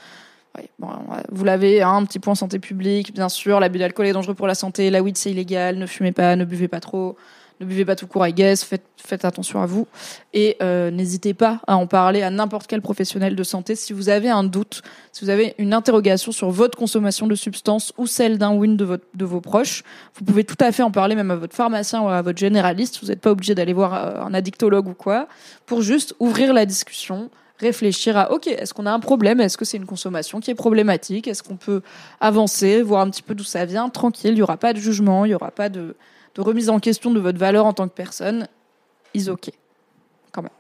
bon, 0.79 0.87
vous 1.31 1.45
l'avez, 1.45 1.81
hein, 1.81 1.95
un 1.95 2.05
petit 2.05 2.19
point 2.19 2.35
santé 2.35 2.59
publique, 2.59 3.13
bien 3.13 3.29
sûr, 3.29 3.59
l'abus 3.59 3.79
d'alcool 3.79 4.07
est 4.07 4.13
dangereux 4.13 4.35
pour 4.35 4.47
la 4.47 4.55
santé, 4.55 4.89
la 4.89 5.01
weed 5.01 5.17
c'est 5.17 5.31
illégal, 5.31 5.77
ne 5.77 5.85
fumez 5.85 6.11
pas, 6.11 6.35
ne 6.35 6.45
buvez 6.45 6.67
pas 6.67 6.79
trop 6.79 7.17
ne 7.63 7.69
buvez 7.69 7.85
pas 7.85 7.95
tout 7.95 8.07
court, 8.07 8.25
I 8.25 8.33
guess, 8.33 8.63
faites, 8.63 8.85
faites 8.97 9.25
attention 9.25 9.61
à 9.61 9.65
vous. 9.65 9.87
Et 10.33 10.57
euh, 10.61 10.91
n'hésitez 10.91 11.33
pas 11.33 11.61
à 11.67 11.77
en 11.77 11.87
parler 11.87 12.21
à 12.21 12.29
n'importe 12.29 12.67
quel 12.67 12.81
professionnel 12.81 13.35
de 13.35 13.43
santé 13.43 13.75
si 13.75 13.93
vous 13.93 14.09
avez 14.09 14.29
un 14.29 14.43
doute, 14.43 14.81
si 15.11 15.23
vous 15.23 15.29
avez 15.29 15.55
une 15.57 15.73
interrogation 15.73 16.31
sur 16.31 16.49
votre 16.49 16.77
consommation 16.77 17.27
de 17.27 17.35
substances 17.35 17.93
ou 17.97 18.07
celle 18.07 18.37
d'un 18.37 18.53
ou 18.53 18.63
une 18.63 18.77
de, 18.77 18.99
de 19.13 19.25
vos 19.25 19.41
proches. 19.41 19.83
Vous 20.15 20.25
pouvez 20.25 20.43
tout 20.43 20.57
à 20.59 20.71
fait 20.71 20.83
en 20.83 20.91
parler 20.91 21.15
même 21.15 21.31
à 21.31 21.35
votre 21.35 21.55
pharmacien 21.55 22.01
ou 22.01 22.07
à 22.07 22.21
votre 22.21 22.37
généraliste. 22.37 22.99
Vous 23.01 23.07
n'êtes 23.07 23.21
pas 23.21 23.31
obligé 23.31 23.55
d'aller 23.55 23.73
voir 23.73 23.93
euh, 23.93 24.21
un 24.21 24.33
addictologue 24.33 24.87
ou 24.87 24.93
quoi, 24.93 25.27
pour 25.65 25.81
juste 25.81 26.15
ouvrir 26.19 26.53
la 26.53 26.65
discussion 26.65 27.29
réfléchir 27.59 28.17
à 28.17 28.31
ok 28.31 28.47
est-ce 28.47 28.73
qu'on 28.73 28.85
a 28.85 28.91
un 28.91 28.99
problème? 28.99 29.39
Est-ce 29.39 29.57
que 29.57 29.65
c'est 29.65 29.77
une 29.77 29.85
consommation 29.85 30.39
qui 30.39 30.51
est 30.51 30.55
problématique? 30.55 31.27
Est-ce 31.27 31.43
qu'on 31.43 31.55
peut 31.55 31.81
avancer 32.19 32.81
voir 32.81 33.01
un 33.01 33.09
petit 33.09 33.21
peu 33.21 33.35
d'où 33.35 33.43
ça 33.43 33.65
vient? 33.65 33.89
Tranquille 33.89 34.31
il 34.31 34.37
y 34.37 34.41
aura 34.41 34.57
pas 34.57 34.73
de 34.73 34.79
jugement 34.79 35.25
il 35.25 35.31
y 35.31 35.35
aura 35.35 35.51
pas 35.51 35.69
de 35.69 35.95
de 36.35 36.41
remise 36.41 36.69
en 36.69 36.79
question 36.79 37.11
de 37.11 37.19
votre 37.19 37.37
valeur 37.37 37.65
en 37.65 37.73
tant 37.73 37.87
que 37.87 37.93
personne, 37.93 38.47
is 39.13 39.29
ok. 39.29 39.51
Quand 40.31 40.41
même. 40.41 40.51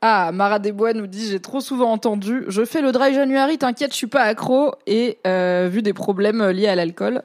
Ah, 0.00 0.30
Mara 0.32 0.58
Desbois 0.58 0.92
nous 0.92 1.06
dit 1.06 1.28
j'ai 1.28 1.40
trop 1.40 1.60
souvent 1.60 1.90
entendu 1.90 2.44
je 2.48 2.64
fais 2.64 2.80
le 2.80 2.92
dry 2.92 3.14
January, 3.14 3.58
t'inquiète, 3.58 3.92
je 3.92 3.96
suis 3.96 4.06
pas 4.06 4.22
accro 4.22 4.74
et 4.86 5.18
euh, 5.26 5.68
vu 5.70 5.82
des 5.82 5.92
problèmes 5.92 6.44
liés 6.50 6.68
à 6.68 6.74
l'alcool. 6.74 7.22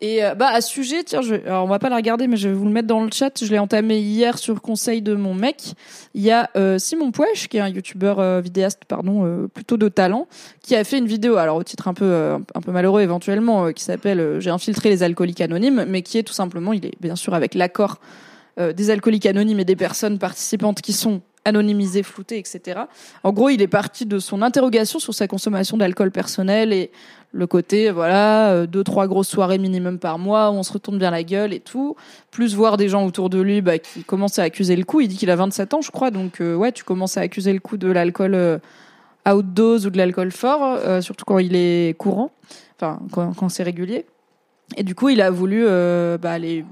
Et 0.00 0.24
euh, 0.24 0.34
bah 0.34 0.48
à 0.48 0.60
ce 0.62 0.70
sujet, 0.70 1.04
tiens, 1.04 1.20
je, 1.20 1.34
alors 1.34 1.64
on 1.64 1.68
va 1.68 1.78
pas 1.78 1.90
la 1.90 1.96
regarder, 1.96 2.26
mais 2.26 2.38
je 2.38 2.48
vais 2.48 2.54
vous 2.54 2.64
le 2.64 2.70
mettre 2.70 2.88
dans 2.88 3.04
le 3.04 3.10
chat. 3.12 3.44
Je 3.44 3.50
l'ai 3.50 3.58
entamé 3.58 3.98
hier 3.98 4.38
sur 4.38 4.62
conseil 4.62 5.02
de 5.02 5.14
mon 5.14 5.34
mec. 5.34 5.74
Il 6.14 6.22
y 6.22 6.30
a 6.30 6.48
euh, 6.56 6.78
Simon 6.78 7.10
Pouèche, 7.10 7.48
qui 7.48 7.58
est 7.58 7.60
un 7.60 7.68
youtubeur 7.68 8.18
euh, 8.18 8.40
vidéaste, 8.40 8.80
pardon, 8.88 9.26
euh, 9.26 9.46
plutôt 9.46 9.76
de 9.76 9.88
talent, 9.88 10.26
qui 10.62 10.74
a 10.74 10.84
fait 10.84 10.98
une 10.98 11.06
vidéo, 11.06 11.36
alors 11.36 11.56
au 11.56 11.64
titre 11.64 11.86
un 11.86 11.94
peu 11.94 12.06
euh, 12.06 12.38
un 12.54 12.60
peu 12.62 12.72
malheureux 12.72 13.02
éventuellement, 13.02 13.72
qui 13.72 13.84
s'appelle 13.84 14.40
J'ai 14.40 14.50
infiltré 14.50 14.88
les 14.88 15.02
alcooliques 15.02 15.42
anonymes, 15.42 15.84
mais 15.86 16.00
qui 16.00 16.16
est 16.16 16.22
tout 16.22 16.32
simplement, 16.32 16.72
il 16.72 16.86
est 16.86 16.94
bien 17.00 17.16
sûr 17.16 17.34
avec 17.34 17.54
l'accord 17.54 18.00
des 18.58 18.90
alcooliques 18.90 19.24
anonymes 19.24 19.60
et 19.60 19.64
des 19.64 19.76
personnes 19.76 20.18
participantes 20.18 20.82
qui 20.82 20.92
sont 20.92 21.22
anonymisé, 21.44 22.02
flouté, 22.02 22.38
etc. 22.38 22.82
En 23.24 23.32
gros, 23.32 23.48
il 23.48 23.62
est 23.62 23.68
parti 23.68 24.06
de 24.06 24.18
son 24.18 24.42
interrogation 24.42 24.98
sur 24.98 25.14
sa 25.14 25.26
consommation 25.26 25.76
d'alcool 25.76 26.10
personnel 26.10 26.72
et 26.72 26.90
le 27.32 27.46
côté, 27.46 27.90
voilà, 27.90 28.50
euh, 28.50 28.66
deux, 28.66 28.82
trois 28.82 29.06
grosses 29.06 29.28
soirées 29.28 29.58
minimum 29.58 29.98
par 29.98 30.18
mois 30.18 30.50
où 30.50 30.54
on 30.54 30.62
se 30.62 30.72
retourne 30.72 30.98
bien 30.98 31.10
la 31.10 31.22
gueule 31.22 31.52
et 31.52 31.60
tout. 31.60 31.96
Plus 32.30 32.54
voir 32.54 32.76
des 32.76 32.88
gens 32.88 33.06
autour 33.06 33.30
de 33.30 33.40
lui 33.40 33.60
bah, 33.60 33.78
qui 33.78 34.02
commencent 34.02 34.38
à 34.38 34.42
accuser 34.42 34.74
le 34.74 34.84
coup. 34.84 35.00
Il 35.00 35.08
dit 35.08 35.16
qu'il 35.16 35.30
a 35.30 35.36
27 35.36 35.74
ans, 35.74 35.80
je 35.80 35.90
crois. 35.90 36.10
Donc, 36.10 36.40
euh, 36.40 36.54
ouais, 36.56 36.72
tu 36.72 36.82
commences 36.82 37.16
à 37.16 37.20
accuser 37.20 37.52
le 37.52 37.60
coup 37.60 37.76
de 37.76 37.90
l'alcool 37.90 38.34
euh, 38.34 38.58
outdose 39.28 39.86
ou 39.86 39.90
de 39.90 39.96
l'alcool 39.96 40.32
fort, 40.32 40.62
euh, 40.62 41.00
surtout 41.00 41.24
quand 41.24 41.38
il 41.38 41.54
est 41.54 41.96
courant, 41.98 42.32
enfin, 42.76 43.00
quand, 43.12 43.48
c'est 43.48 43.62
régulier. 43.62 44.06
Et 44.76 44.82
du 44.82 44.94
coup, 44.94 45.08
il 45.08 45.20
a 45.20 45.30
voulu 45.30 45.64
bah, 45.64 46.30
aller 46.30 46.64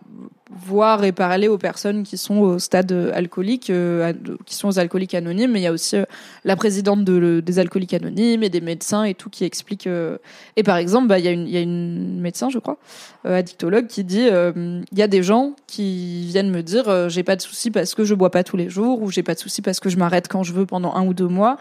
voir 0.50 1.04
et 1.04 1.12
parler 1.12 1.46
aux 1.48 1.58
personnes 1.58 2.02
qui 2.04 2.16
sont 2.16 2.38
au 2.38 2.58
stade 2.58 2.90
alcoolique, 3.14 3.70
euh, 3.70 4.12
qui 4.46 4.54
sont 4.54 4.68
aux 4.68 4.78
alcooliques 4.78 5.14
anonymes. 5.14 5.52
Mais 5.52 5.60
il 5.60 5.64
y 5.64 5.66
a 5.66 5.72
aussi 5.72 5.96
euh, 5.96 6.04
la 6.44 6.56
présidente 6.56 7.04
des 7.04 7.58
alcooliques 7.58 7.94
anonymes 7.94 8.42
et 8.42 8.48
des 8.48 8.60
médecins 8.60 9.04
et 9.04 9.14
tout 9.14 9.30
qui 9.30 9.44
expliquent. 9.44 9.86
euh, 9.86 10.16
Et 10.56 10.62
par 10.62 10.76
exemple, 10.76 11.08
bah, 11.08 11.18
il 11.18 11.24
y, 11.24 11.28
a 11.28 11.32
une- 11.32 11.48
y 11.48 11.56
a 11.56 11.60
une 11.60 12.20
médecin, 12.20 12.48
je 12.50 12.58
crois, 12.58 12.78
euh, 13.26 13.38
addictologue, 13.38 13.86
qui 13.86 14.04
dit 14.04 14.26
euh, 14.30 14.80
il 14.90 14.98
y 14.98 15.02
a 15.02 15.08
des 15.08 15.22
gens 15.22 15.54
qui 15.66 16.26
viennent 16.26 16.50
me 16.50 16.62
dire 16.62 16.88
euh, 16.88 17.08
j'ai 17.08 17.22
pas 17.22 17.36
de 17.36 17.42
souci 17.42 17.70
parce 17.70 17.94
que 17.94 18.04
je 18.04 18.14
bois 18.14 18.30
pas 18.30 18.42
tous 18.44 18.56
les 18.56 18.70
jours 18.70 19.02
ou 19.02 19.10
j'ai 19.10 19.22
pas 19.22 19.34
de 19.34 19.38
souci 19.40 19.60
parce 19.62 19.80
que 19.80 19.88
je 19.90 19.96
m'arrête 19.98 20.28
quand 20.28 20.42
je 20.42 20.52
veux 20.52 20.66
pendant 20.66 20.94
un 20.94 21.06
ou 21.06 21.14
deux 21.14 21.28
mois. 21.28 21.58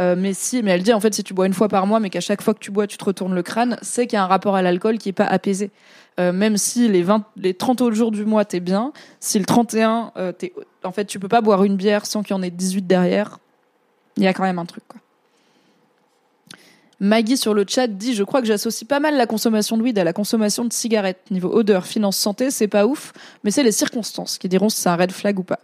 Euh, 0.00 0.14
mais 0.16 0.32
si, 0.32 0.62
mais 0.62 0.70
elle 0.70 0.84
dit 0.84 0.92
en 0.92 1.00
fait 1.00 1.12
si 1.12 1.24
tu 1.24 1.34
bois 1.34 1.46
une 1.46 1.54
fois 1.54 1.66
par 1.66 1.84
mois, 1.88 1.98
mais 1.98 2.08
qu'à 2.08 2.20
chaque 2.20 2.40
fois 2.40 2.54
que 2.54 2.60
tu 2.60 2.70
bois 2.70 2.86
tu 2.86 2.96
te 2.98 3.04
retournes 3.04 3.34
le 3.34 3.42
crâne, 3.42 3.76
c'est 3.82 4.06
qu'il 4.06 4.16
y 4.16 4.20
a 4.20 4.22
un 4.22 4.28
rapport 4.28 4.54
à 4.54 4.62
l'alcool 4.62 4.96
qui 4.98 5.08
est 5.08 5.12
pas 5.12 5.24
apaisé. 5.26 5.72
Euh, 6.18 6.32
même 6.32 6.56
si 6.56 6.88
les 6.88 7.02
20, 7.02 7.24
les 7.36 7.54
30 7.54 7.80
autres 7.80 7.94
jours 7.94 8.10
du 8.10 8.24
mois 8.24 8.44
t'es 8.44 8.60
bien, 8.60 8.92
si 9.20 9.38
le 9.38 9.44
31, 9.44 10.12
euh, 10.16 10.32
t'es, 10.32 10.52
en 10.82 10.90
fait 10.90 11.04
tu 11.04 11.18
peux 11.20 11.28
pas 11.28 11.40
boire 11.40 11.62
une 11.64 11.76
bière 11.76 12.06
sans 12.06 12.22
qu'il 12.22 12.34
y 12.34 12.38
en 12.38 12.42
ait 12.42 12.50
18 12.50 12.86
derrière. 12.86 13.38
Il 14.16 14.24
y 14.24 14.26
a 14.26 14.34
quand 14.34 14.42
même 14.42 14.58
un 14.58 14.66
truc 14.66 14.82
quoi. 14.88 15.00
Maggie 17.00 17.36
sur 17.36 17.54
le 17.54 17.64
chat 17.68 17.86
dit 17.86 18.14
Je 18.14 18.24
crois 18.24 18.40
que 18.40 18.46
j'associe 18.48 18.86
pas 18.86 18.98
mal 18.98 19.16
la 19.16 19.26
consommation 19.26 19.76
de 19.76 19.82
weed 19.82 19.98
à 19.98 20.04
la 20.04 20.12
consommation 20.12 20.64
de 20.64 20.72
cigarettes. 20.72 21.30
Niveau 21.30 21.50
odeur, 21.52 21.86
finance, 21.86 22.16
santé, 22.16 22.50
c'est 22.50 22.66
pas 22.66 22.86
ouf, 22.86 23.12
mais 23.44 23.52
c'est 23.52 23.62
les 23.62 23.72
circonstances 23.72 24.38
qui 24.38 24.48
diront 24.48 24.68
si 24.68 24.80
c'est 24.80 24.88
un 24.88 24.96
red 24.96 25.12
flag 25.12 25.38
ou 25.38 25.44
pas. 25.44 25.60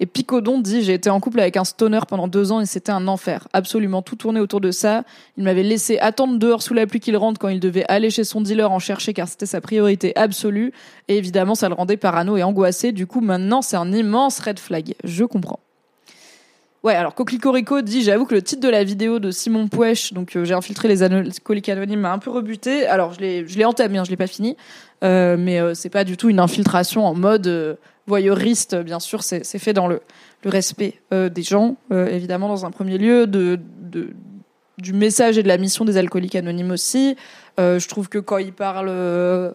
Et 0.00 0.06
Picodon 0.06 0.60
dit 0.60 0.82
J'ai 0.82 0.94
été 0.94 1.10
en 1.10 1.20
couple 1.20 1.40
avec 1.40 1.56
un 1.56 1.64
stoner 1.64 2.00
pendant 2.08 2.28
deux 2.28 2.52
ans 2.52 2.60
et 2.60 2.66
c'était 2.66 2.92
un 2.92 3.08
enfer. 3.08 3.48
Absolument 3.52 4.02
tout 4.02 4.16
tourné 4.16 4.40
autour 4.40 4.60
de 4.60 4.70
ça. 4.70 5.04
Il 5.36 5.44
m'avait 5.44 5.62
laissé 5.62 5.98
attendre 5.98 6.38
dehors 6.38 6.62
sous 6.62 6.74
la 6.74 6.86
pluie 6.86 7.00
qu'il 7.00 7.16
rentre 7.16 7.38
quand 7.38 7.48
il 7.48 7.60
devait 7.60 7.84
aller 7.88 8.10
chez 8.10 8.24
son 8.24 8.40
dealer 8.40 8.70
en 8.70 8.78
chercher 8.78 9.12
car 9.12 9.28
c'était 9.28 9.46
sa 9.46 9.60
priorité 9.60 10.16
absolue. 10.16 10.72
Et 11.08 11.16
évidemment, 11.16 11.54
ça 11.54 11.68
le 11.68 11.74
rendait 11.74 11.96
parano 11.96 12.36
et 12.36 12.42
angoissé. 12.42 12.92
Du 12.92 13.06
coup, 13.06 13.20
maintenant, 13.20 13.62
c'est 13.62 13.76
un 13.76 13.92
immense 13.92 14.40
red 14.40 14.58
flag. 14.58 14.94
Je 15.04 15.24
comprends. 15.24 15.60
Ouais, 16.82 16.94
alors 16.94 17.14
Coquelicot 17.14 17.82
dit 17.82 18.02
J'avoue 18.02 18.26
que 18.26 18.34
le 18.34 18.42
titre 18.42 18.62
de 18.62 18.68
la 18.68 18.84
vidéo 18.84 19.18
de 19.18 19.32
Simon 19.32 19.66
Pouèche, 19.66 20.12
donc 20.12 20.36
euh, 20.36 20.44
j'ai 20.44 20.54
infiltré 20.54 20.86
les 20.86 21.02
alcooliques 21.02 21.68
anonymes, 21.68 22.00
m'a 22.00 22.12
un 22.12 22.18
peu 22.18 22.30
rebuté. 22.30 22.86
Alors, 22.86 23.12
je 23.12 23.20
l'ai, 23.20 23.48
je 23.48 23.58
l'ai 23.58 23.64
entamé, 23.64 23.98
hein, 23.98 24.04
je 24.04 24.10
l'ai 24.10 24.16
pas 24.16 24.28
fini. 24.28 24.56
Euh, 25.04 25.36
mais 25.38 25.60
euh, 25.60 25.74
c'est 25.74 25.90
pas 25.90 26.04
du 26.04 26.16
tout 26.16 26.28
une 26.28 26.40
infiltration 26.40 27.06
en 27.06 27.14
mode 27.14 27.46
euh, 27.46 27.74
voyeuriste, 28.06 28.76
bien 28.76 29.00
sûr, 29.00 29.22
c'est, 29.22 29.44
fait 29.58 29.72
dans 29.72 29.88
le, 29.88 30.00
respect 30.44 31.00
euh, 31.12 31.28
des 31.28 31.42
gens, 31.42 31.76
euh, 31.90 32.06
évidemment, 32.06 32.46
dans 32.48 32.64
un 32.66 32.70
premier 32.70 32.98
lieu, 32.98 33.26
de, 33.26 33.58
du 34.78 34.92
message 34.92 35.38
et 35.38 35.42
de 35.42 35.48
la 35.48 35.58
mission 35.58 35.84
des 35.84 35.96
alcooliques 35.96 36.36
anonymes 36.36 36.70
aussi. 36.70 37.16
Euh, 37.58 37.80
je 37.80 37.88
trouve 37.88 38.08
que 38.08 38.18
quand 38.18 38.38
ils 38.38 38.52
parlent. 38.52 39.54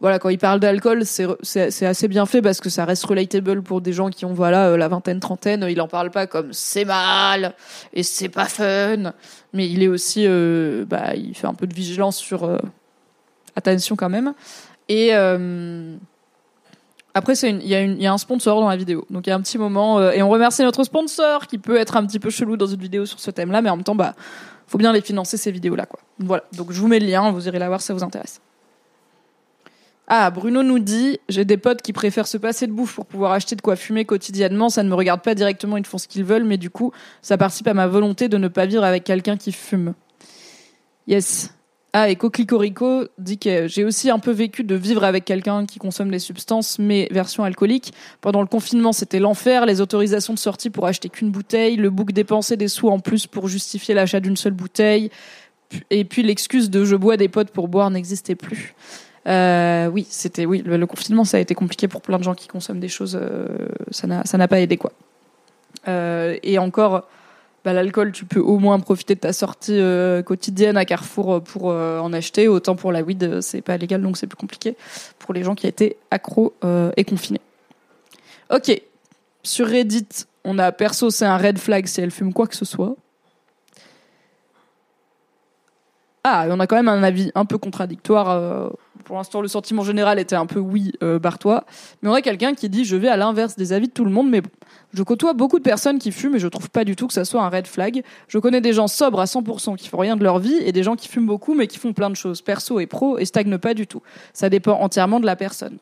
voilà, 0.00 0.18
quand 0.18 0.28
il 0.28 0.38
parle 0.38 0.60
d'alcool, 0.60 1.04
c'est, 1.06 1.86
assez 1.86 2.08
bien 2.08 2.26
fait 2.26 2.42
parce 2.42 2.60
que 2.60 2.68
ça 2.68 2.84
reste 2.84 3.06
relatable 3.06 3.62
pour 3.62 3.80
des 3.80 3.94
gens 3.94 4.10
qui 4.10 4.26
ont 4.26 4.34
voilà 4.34 4.76
la 4.76 4.88
vingtaine, 4.88 5.20
trentaine. 5.20 5.64
Il 5.70 5.80
en 5.80 5.88
parle 5.88 6.10
pas 6.10 6.26
comme 6.26 6.52
c'est 6.52 6.84
mal 6.84 7.54
et 7.94 8.02
c'est 8.02 8.28
pas 8.28 8.46
fun, 8.46 9.12
mais 9.54 9.68
il 9.70 9.82
est 9.82 9.88
aussi, 9.88 10.26
bah, 10.86 11.14
il 11.14 11.34
fait 11.34 11.46
un 11.46 11.54
peu 11.54 11.66
de 11.66 11.74
vigilance 11.74 12.16
sur 12.16 12.58
attention 13.54 13.96
quand 13.96 14.10
même. 14.10 14.34
Et 14.88 15.12
après, 17.16 17.32
il 17.32 17.66
y, 17.66 18.06
a 18.06 18.12
un 18.12 18.18
sponsor 18.18 18.60
dans 18.60 18.68
la 18.68 18.76
vidéo, 18.76 19.06
donc 19.08 19.26
il 19.26 19.30
y 19.30 19.32
a 19.32 19.36
un 19.36 19.40
petit 19.40 19.56
moment 19.56 19.98
euh, 19.98 20.10
et 20.10 20.22
on 20.22 20.28
remercie 20.28 20.60
notre 20.60 20.84
sponsor 20.84 21.46
qui 21.46 21.56
peut 21.56 21.78
être 21.78 21.96
un 21.96 22.04
petit 22.04 22.18
peu 22.18 22.28
chelou 22.28 22.58
dans 22.58 22.66
une 22.66 22.78
vidéo 22.78 23.06
sur 23.06 23.20
ce 23.20 23.30
thème-là, 23.30 23.62
mais 23.62 23.70
en 23.70 23.76
même 23.76 23.84
temps, 23.84 23.94
bah, 23.94 24.14
faut 24.66 24.76
bien 24.76 24.92
les 24.92 25.00
financer 25.00 25.38
ces 25.38 25.50
vidéos-là. 25.50 25.86
Voilà, 26.18 26.44
donc 26.52 26.72
je 26.72 26.78
vous 26.78 26.88
mets 26.88 26.98
le 26.98 27.06
lien, 27.06 27.30
vous 27.30 27.48
irez 27.48 27.58
la 27.58 27.68
voir 27.68 27.80
si 27.80 27.86
ça 27.86 27.94
vous 27.94 28.04
intéresse. 28.04 28.42
Ah, 30.08 30.30
Bruno 30.30 30.62
nous 30.62 30.78
dit 30.78 31.18
J'ai 31.30 31.46
des 31.46 31.56
potes 31.56 31.80
qui 31.80 31.94
préfèrent 31.94 32.26
se 32.26 32.36
passer 32.36 32.66
de 32.66 32.72
bouffe 32.72 32.96
pour 32.96 33.06
pouvoir 33.06 33.32
acheter 33.32 33.56
de 33.56 33.62
quoi 33.62 33.76
fumer 33.76 34.04
quotidiennement. 34.04 34.68
Ça 34.68 34.82
ne 34.82 34.90
me 34.90 34.94
regarde 34.94 35.22
pas 35.22 35.34
directement, 35.34 35.78
ils 35.78 35.86
font 35.86 35.96
ce 35.96 36.08
qu'ils 36.08 36.24
veulent, 36.24 36.44
mais 36.44 36.58
du 36.58 36.68
coup, 36.68 36.92
ça 37.22 37.38
participe 37.38 37.68
à 37.68 37.74
ma 37.74 37.86
volonté 37.86 38.28
de 38.28 38.36
ne 38.36 38.48
pas 38.48 38.66
vivre 38.66 38.84
avec 38.84 39.04
quelqu'un 39.04 39.38
qui 39.38 39.52
fume. 39.52 39.94
Yes. 41.06 41.55
Ah, 41.92 42.10
et 42.10 42.16
Coquelicorico 42.16 43.06
dit 43.16 43.38
que 43.38 43.68
j'ai 43.68 43.84
aussi 43.84 44.10
un 44.10 44.18
peu 44.18 44.30
vécu 44.30 44.64
de 44.64 44.74
vivre 44.74 45.02
avec 45.02 45.24
quelqu'un 45.24 45.64
qui 45.64 45.78
consomme 45.78 46.10
des 46.10 46.18
substances, 46.18 46.78
mais 46.78 47.08
version 47.10 47.42
alcoolique. 47.42 47.94
Pendant 48.20 48.42
le 48.42 48.46
confinement, 48.46 48.92
c'était 48.92 49.18
l'enfer. 49.18 49.64
Les 49.64 49.80
autorisations 49.80 50.34
de 50.34 50.38
sortie 50.38 50.68
pour 50.68 50.86
acheter 50.86 51.08
qu'une 51.08 51.30
bouteille, 51.30 51.76
le 51.76 51.88
bouc 51.88 52.12
dépenser 52.12 52.58
des 52.58 52.68
sous 52.68 52.88
en 52.88 52.98
plus 52.98 53.26
pour 53.26 53.48
justifier 53.48 53.94
l'achat 53.94 54.20
d'une 54.20 54.36
seule 54.36 54.52
bouteille. 54.52 55.10
Et 55.90 56.04
puis 56.04 56.22
l'excuse 56.22 56.70
de 56.70 56.84
je 56.84 56.96
bois 56.96 57.16
des 57.16 57.28
potes 57.28 57.50
pour 57.50 57.68
boire 57.68 57.90
n'existait 57.90 58.34
plus. 58.34 58.74
Euh, 59.26 59.88
oui, 59.88 60.06
c'était 60.08 60.44
oui. 60.44 60.62
Le, 60.64 60.86
confinement, 60.86 61.24
ça 61.24 61.38
a 61.38 61.40
été 61.40 61.54
compliqué 61.54 61.88
pour 61.88 62.00
plein 62.00 62.18
de 62.18 62.22
gens 62.22 62.34
qui 62.34 62.46
consomment 62.46 62.80
des 62.80 62.88
choses. 62.88 63.18
euh, 63.20 63.46
ça 63.90 64.06
n'a 64.06 64.24
ça 64.24 64.38
n'a 64.38 64.48
pas 64.48 64.60
aidé 64.60 64.76
quoi. 64.76 64.92
Euh, 65.88 66.36
et 66.42 66.58
encore, 66.58 67.08
bah, 67.66 67.72
l'alcool, 67.72 68.12
tu 68.12 68.24
peux 68.24 68.38
au 68.38 68.60
moins 68.60 68.78
profiter 68.78 69.16
de 69.16 69.20
ta 69.20 69.32
sortie 69.32 69.80
euh, 69.80 70.22
quotidienne 70.22 70.76
à 70.76 70.84
Carrefour 70.84 71.42
pour 71.42 71.72
euh, 71.72 71.98
en 71.98 72.12
acheter. 72.12 72.46
Autant 72.46 72.76
pour 72.76 72.92
la 72.92 73.02
weed, 73.02 73.24
euh, 73.24 73.40
c'est 73.40 73.60
pas 73.60 73.76
légal, 73.76 74.00
donc 74.02 74.16
c'est 74.16 74.28
plus 74.28 74.36
compliqué 74.36 74.76
pour 75.18 75.34
les 75.34 75.42
gens 75.42 75.56
qui 75.56 75.66
étaient 75.66 75.96
accros 76.12 76.54
et 76.96 77.02
confinés. 77.02 77.40
Ok, 78.54 78.70
sur 79.42 79.66
Reddit, 79.66 80.06
on 80.44 80.60
a 80.60 80.70
perso, 80.70 81.10
c'est 81.10 81.24
un 81.24 81.36
red 81.36 81.58
flag 81.58 81.88
si 81.88 82.00
elle 82.00 82.12
fume 82.12 82.32
quoi 82.32 82.46
que 82.46 82.54
ce 82.54 82.64
soit. 82.64 82.94
Ah, 86.28 86.44
on 86.50 86.58
a 86.58 86.66
quand 86.66 86.74
même 86.74 86.88
un 86.88 87.04
avis 87.04 87.30
un 87.36 87.44
peu 87.44 87.56
contradictoire. 87.56 88.30
Euh, 88.30 88.68
pour 89.04 89.16
l'instant, 89.16 89.40
le 89.40 89.46
sentiment 89.46 89.84
général 89.84 90.18
était 90.18 90.34
un 90.34 90.46
peu 90.46 90.58
oui, 90.58 90.90
euh, 91.04 91.20
barre-toi. 91.20 91.64
Mais 92.02 92.08
on 92.08 92.14
a 92.14 92.20
quelqu'un 92.20 92.54
qui 92.54 92.68
dit 92.68 92.84
je 92.84 92.96
vais 92.96 93.06
à 93.06 93.16
l'inverse 93.16 93.54
des 93.54 93.72
avis 93.72 93.86
de 93.86 93.92
tout 93.92 94.04
le 94.04 94.10
monde, 94.10 94.28
mais 94.28 94.40
bon. 94.40 94.50
Je 94.94 95.02
côtoie 95.02 95.34
beaucoup 95.34 95.58
de 95.58 95.64
personnes 95.64 95.98
qui 95.98 96.12
fument 96.12 96.36
et 96.36 96.38
je 96.38 96.48
trouve 96.48 96.70
pas 96.70 96.84
du 96.84 96.96
tout 96.96 97.06
que 97.06 97.12
ça 97.12 97.24
soit 97.24 97.42
un 97.42 97.48
red 97.48 97.66
flag. 97.66 98.02
Je 98.28 98.38
connais 98.38 98.60
des 98.60 98.72
gens 98.72 98.88
sobres 98.88 99.20
à 99.20 99.24
100% 99.24 99.76
qui 99.76 99.88
font 99.88 99.98
rien 99.98 100.16
de 100.16 100.24
leur 100.24 100.38
vie 100.38 100.56
et 100.64 100.72
des 100.72 100.82
gens 100.82 100.96
qui 100.96 101.08
fument 101.08 101.26
beaucoup 101.26 101.54
mais 101.54 101.66
qui 101.66 101.78
font 101.78 101.92
plein 101.92 102.10
de 102.10 102.16
choses, 102.16 102.40
perso 102.40 102.80
et 102.80 102.86
pro, 102.86 103.18
et 103.18 103.24
stagnent 103.24 103.58
pas 103.58 103.74
du 103.74 103.86
tout. 103.86 104.02
Ça 104.32 104.48
dépend 104.48 104.80
entièrement 104.80 105.20
de 105.20 105.26
la 105.26 105.36
personne. 105.36 105.78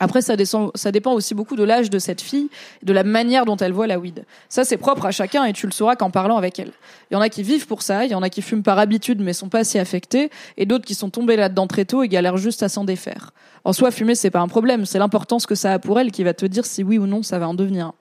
Après, 0.00 0.22
ça, 0.22 0.34
ça 0.74 0.90
dépend 0.90 1.12
aussi 1.12 1.34
beaucoup 1.34 1.54
de 1.54 1.62
l'âge 1.62 1.90
de 1.90 1.98
cette 1.98 2.20
fille, 2.20 2.48
de 2.82 2.92
la 2.92 3.04
manière 3.04 3.44
dont 3.44 3.56
elle 3.56 3.72
voit 3.72 3.86
la 3.86 3.98
weed. 3.98 4.24
Ça, 4.48 4.64
c'est 4.64 4.76
propre 4.76 5.06
à 5.06 5.10
chacun 5.10 5.44
et 5.44 5.52
tu 5.52 5.66
le 5.66 5.72
sauras 5.72 5.96
qu'en 5.96 6.10
parlant 6.10 6.36
avec 6.36 6.58
elle. 6.58 6.72
Il 7.10 7.14
y 7.14 7.16
en 7.16 7.20
a 7.20 7.28
qui 7.28 7.42
vivent 7.42 7.66
pour 7.66 7.82
ça, 7.82 8.04
il 8.04 8.10
y 8.10 8.14
en 8.14 8.22
a 8.22 8.28
qui 8.28 8.42
fument 8.42 8.62
par 8.62 8.78
habitude 8.78 9.20
mais 9.20 9.32
sont 9.32 9.48
pas 9.48 9.64
si 9.64 9.78
affectés, 9.78 10.30
et 10.56 10.66
d'autres 10.66 10.86
qui 10.86 10.94
sont 10.94 11.10
tombés 11.10 11.36
là-dedans 11.36 11.66
très 11.66 11.84
tôt 11.84 12.02
et 12.02 12.08
galèrent 12.08 12.36
juste 12.36 12.62
à 12.62 12.68
s'en 12.68 12.84
défaire. 12.84 13.32
En 13.64 13.72
soi, 13.72 13.90
fumer, 13.90 14.14
c'est 14.14 14.30
pas 14.30 14.40
un 14.40 14.48
problème, 14.48 14.86
c'est 14.86 14.98
l'importance 14.98 15.46
que 15.46 15.54
ça 15.54 15.72
a 15.72 15.78
pour 15.78 16.00
elle 16.00 16.10
qui 16.10 16.24
va 16.24 16.34
te 16.34 16.46
dire 16.46 16.66
si 16.66 16.82
oui 16.82 16.98
ou 16.98 17.06
non 17.06 17.22
ça 17.22 17.38
va 17.38 17.46
en 17.48 17.54
devenir 17.54 17.86
un. 17.86 17.94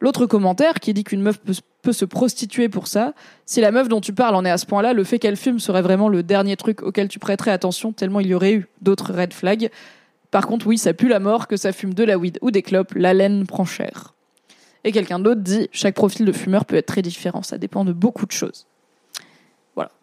L'autre 0.00 0.26
commentaire 0.26 0.74
qui 0.74 0.94
dit 0.94 1.02
qu'une 1.02 1.22
meuf 1.22 1.38
peut, 1.82 1.92
se 1.92 2.04
prostituer 2.04 2.68
pour 2.68 2.86
ça, 2.86 3.14
si 3.46 3.60
la 3.60 3.72
meuf 3.72 3.88
dont 3.88 4.00
tu 4.00 4.12
parles 4.12 4.36
en 4.36 4.44
est 4.44 4.50
à 4.50 4.58
ce 4.58 4.66
point-là, 4.66 4.92
le 4.92 5.02
fait 5.04 5.18
qu'elle 5.18 5.36
fume 5.36 5.58
serait 5.58 5.82
vraiment 5.82 6.08
le 6.08 6.22
dernier 6.22 6.56
truc 6.56 6.82
auquel 6.82 7.08
tu 7.08 7.18
prêterais 7.18 7.50
attention 7.50 7.92
tellement 7.92 8.20
il 8.20 8.28
y 8.28 8.34
aurait 8.34 8.52
eu 8.52 8.68
d'autres 8.82 9.12
red 9.12 9.32
flags. 9.32 9.70
Par 10.30 10.46
contre, 10.46 10.66
oui, 10.66 10.78
ça 10.78 10.92
pue 10.92 11.08
la 11.08 11.18
mort, 11.18 11.48
que 11.48 11.56
ça 11.56 11.72
fume 11.72 11.94
de 11.94 12.04
la 12.04 12.18
weed 12.18 12.38
ou 12.42 12.50
des 12.50 12.62
clopes, 12.62 12.92
la 12.94 13.14
laine 13.14 13.46
prend 13.46 13.64
cher. 13.64 14.14
Et 14.84 14.92
quelqu'un 14.92 15.18
d'autre 15.18 15.40
dit, 15.40 15.68
chaque 15.72 15.94
profil 15.94 16.26
de 16.26 16.32
fumeur 16.32 16.64
peut 16.64 16.76
être 16.76 16.86
très 16.86 17.02
différent, 17.02 17.42
ça 17.42 17.58
dépend 17.58 17.84
de 17.84 17.92
beaucoup 17.92 18.26
de 18.26 18.32
choses. 18.32 18.66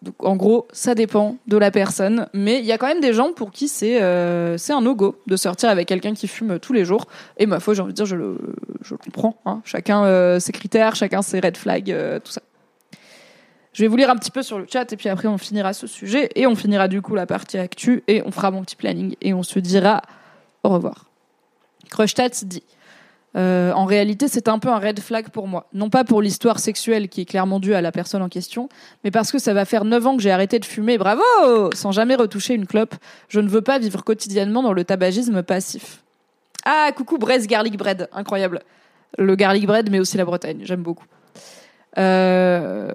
Donc 0.01 0.15
en 0.23 0.35
gros, 0.35 0.67
ça 0.71 0.95
dépend 0.95 1.37
de 1.47 1.57
la 1.57 1.71
personne, 1.71 2.27
mais 2.33 2.59
il 2.59 2.65
y 2.65 2.71
a 2.71 2.77
quand 2.77 2.87
même 2.87 3.01
des 3.01 3.13
gens 3.13 3.33
pour 3.33 3.51
qui 3.51 3.67
c'est 3.67 4.01
euh, 4.01 4.57
c'est 4.57 4.73
un 4.73 4.81
no-go 4.81 5.19
de 5.27 5.35
sortir 5.35 5.69
avec 5.69 5.87
quelqu'un 5.87 6.13
qui 6.13 6.27
fume 6.27 6.59
tous 6.59 6.73
les 6.73 6.85
jours. 6.85 7.07
Et 7.37 7.45
ma 7.45 7.59
foi, 7.59 7.73
j'ai 7.73 7.81
envie 7.81 7.91
de 7.91 7.95
dire, 7.95 8.05
je 8.05 8.15
le, 8.15 8.37
je 8.81 8.95
comprends. 8.95 9.37
Hein. 9.45 9.61
Chacun 9.65 10.05
euh, 10.05 10.39
ses 10.39 10.51
critères, 10.51 10.95
chacun 10.95 11.21
ses 11.21 11.39
red 11.39 11.57
flags, 11.57 11.91
euh, 11.91 12.19
tout 12.19 12.31
ça. 12.31 12.41
Je 13.73 13.81
vais 13.81 13.87
vous 13.87 13.97
lire 13.97 14.09
un 14.09 14.15
petit 14.15 14.31
peu 14.31 14.41
sur 14.41 14.57
le 14.57 14.65
chat 14.71 14.91
et 14.93 14.95
puis 14.95 15.09
après 15.09 15.27
on 15.27 15.37
finira 15.37 15.73
ce 15.73 15.85
sujet 15.85 16.29
et 16.35 16.47
on 16.47 16.55
finira 16.55 16.87
du 16.87 17.01
coup 17.01 17.13
la 17.13 17.25
partie 17.25 17.57
actu 17.57 18.03
et 18.07 18.21
on 18.25 18.31
fera 18.31 18.49
mon 18.49 18.61
petit 18.61 18.77
planning 18.77 19.15
et 19.21 19.33
on 19.33 19.43
se 19.43 19.59
dira 19.59 20.01
au 20.63 20.69
revoir. 20.69 21.09
Crushtats 21.89 22.43
dit 22.43 22.63
euh, 23.35 23.73
en 23.73 23.85
réalité, 23.85 24.27
c'est 24.27 24.47
un 24.47 24.59
peu 24.59 24.69
un 24.69 24.79
red 24.79 24.99
flag 24.99 25.29
pour 25.29 25.47
moi. 25.47 25.67
Non 25.73 25.89
pas 25.89 26.03
pour 26.03 26.21
l'histoire 26.21 26.59
sexuelle 26.59 27.09
qui 27.09 27.21
est 27.21 27.25
clairement 27.25 27.59
due 27.59 27.73
à 27.73 27.81
la 27.81 27.91
personne 27.91 28.21
en 28.21 28.29
question, 28.29 28.69
mais 29.03 29.11
parce 29.11 29.31
que 29.31 29.39
ça 29.39 29.53
va 29.53 29.65
faire 29.65 29.83
9 29.83 30.07
ans 30.07 30.15
que 30.15 30.21
j'ai 30.21 30.31
arrêté 30.31 30.59
de 30.59 30.65
fumer, 30.65 30.97
bravo 30.97 31.21
Sans 31.73 31.91
jamais 31.91 32.15
retoucher 32.15 32.53
une 32.53 32.65
clope. 32.65 32.95
Je 33.27 33.39
ne 33.39 33.49
veux 33.49 33.61
pas 33.61 33.77
vivre 33.77 34.03
quotidiennement 34.03 34.63
dans 34.63 34.73
le 34.73 34.83
tabagisme 34.85 35.43
passif. 35.43 36.01
Ah, 36.63 36.91
coucou 36.95 37.17
Brest 37.17 37.47
Garlic 37.47 37.77
Bread, 37.77 38.09
incroyable. 38.13 38.61
Le 39.17 39.35
garlic 39.35 39.65
bread, 39.65 39.89
mais 39.91 39.99
aussi 39.99 40.17
la 40.17 40.25
Bretagne, 40.25 40.61
j'aime 40.63 40.81
beaucoup. 40.81 41.05
Euh, 41.97 42.91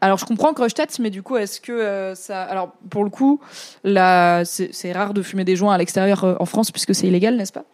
alors 0.00 0.18
je 0.18 0.24
comprends 0.24 0.52
Crushtats, 0.52 0.98
mais 1.00 1.10
du 1.10 1.22
coup, 1.22 1.36
est-ce 1.36 1.60
que 1.60 1.72
euh, 1.72 2.14
ça... 2.14 2.42
Alors 2.42 2.72
pour 2.90 3.04
le 3.04 3.10
coup, 3.10 3.40
là, 3.84 4.44
c'est 4.44 4.92
rare 4.92 5.14
de 5.14 5.22
fumer 5.22 5.44
des 5.44 5.56
joints 5.56 5.74
à 5.74 5.78
l'extérieur 5.78 6.36
en 6.40 6.44
France 6.44 6.70
puisque 6.70 6.94
c'est 6.94 7.06
illégal, 7.06 7.36
n'est-ce 7.36 7.52
pas? 7.52 7.64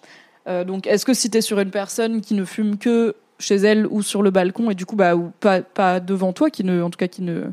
Euh, 0.49 0.65
Donc 0.65 0.87
est-ce 0.87 1.05
que 1.05 1.15
si 1.15 1.31
t'es 1.31 1.41
sur 1.41 1.59
une 1.61 1.71
personne 1.71 2.21
qui 2.21 2.35
ne 2.35 2.45
fume 2.45 2.79
que 2.79 3.15
chez 3.39 3.57
elle 3.57 3.87
ou 3.87 4.03
sur 4.03 4.23
le 4.23 4.31
balcon 4.31 4.71
et 4.71 4.75
du 4.75 4.87
coup, 4.87 4.97
bah, 4.97 5.17
ou 5.17 5.33
pas, 5.41 6.01
devant 6.01 6.33
toi, 6.33 6.51
qui 6.51 6.65
ne, 6.65 6.83
en 6.83 6.91
tout 6.91 6.99
cas, 6.99 7.09
qui 7.09 7.23
ne, 7.23 7.47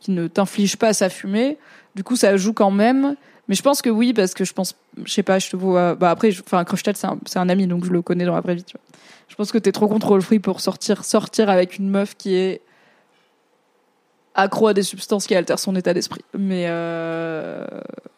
qui 0.00 0.10
ne 0.10 0.26
t'inflige 0.26 0.76
pas 0.76 0.92
sa 0.92 1.08
fumée, 1.08 1.58
du 1.94 2.04
coup, 2.04 2.16
ça 2.16 2.36
joue 2.36 2.52
quand 2.52 2.70
même. 2.70 3.16
Mais 3.48 3.54
je 3.54 3.62
pense 3.62 3.82
que 3.82 3.90
oui, 3.90 4.12
parce 4.12 4.34
que 4.34 4.44
je 4.44 4.52
pense, 4.52 4.76
je 5.04 5.12
sais 5.12 5.22
pas, 5.22 5.38
je 5.38 5.50
te 5.50 5.56
vois. 5.56 5.94
Bah 5.94 6.10
après, 6.10 6.30
enfin, 6.46 6.64
c'est 7.24 7.38
un, 7.38 7.48
ami, 7.48 7.66
donc 7.66 7.84
je 7.84 7.90
le 7.90 8.00
connais 8.00 8.24
dans 8.24 8.34
la 8.34 8.40
vraie 8.40 8.54
vie. 8.54 8.64
Tu. 8.64 8.76
Je 9.28 9.34
pense 9.34 9.50
que 9.50 9.58
t'es 9.58 9.72
trop 9.72 9.88
contrôle 9.88 10.22
free 10.22 10.38
pour 10.38 10.60
sortir, 10.60 11.04
sortir 11.04 11.50
avec 11.50 11.78
une 11.78 11.88
meuf 11.88 12.16
qui 12.16 12.34
est 12.34 12.60
accro 14.34 14.68
à 14.68 14.74
des 14.74 14.82
substances 14.82 15.26
qui 15.26 15.34
altèrent 15.34 15.58
son 15.58 15.76
état 15.76 15.94
d'esprit. 15.94 16.24
Mais 16.36 16.66
euh, 16.68 17.66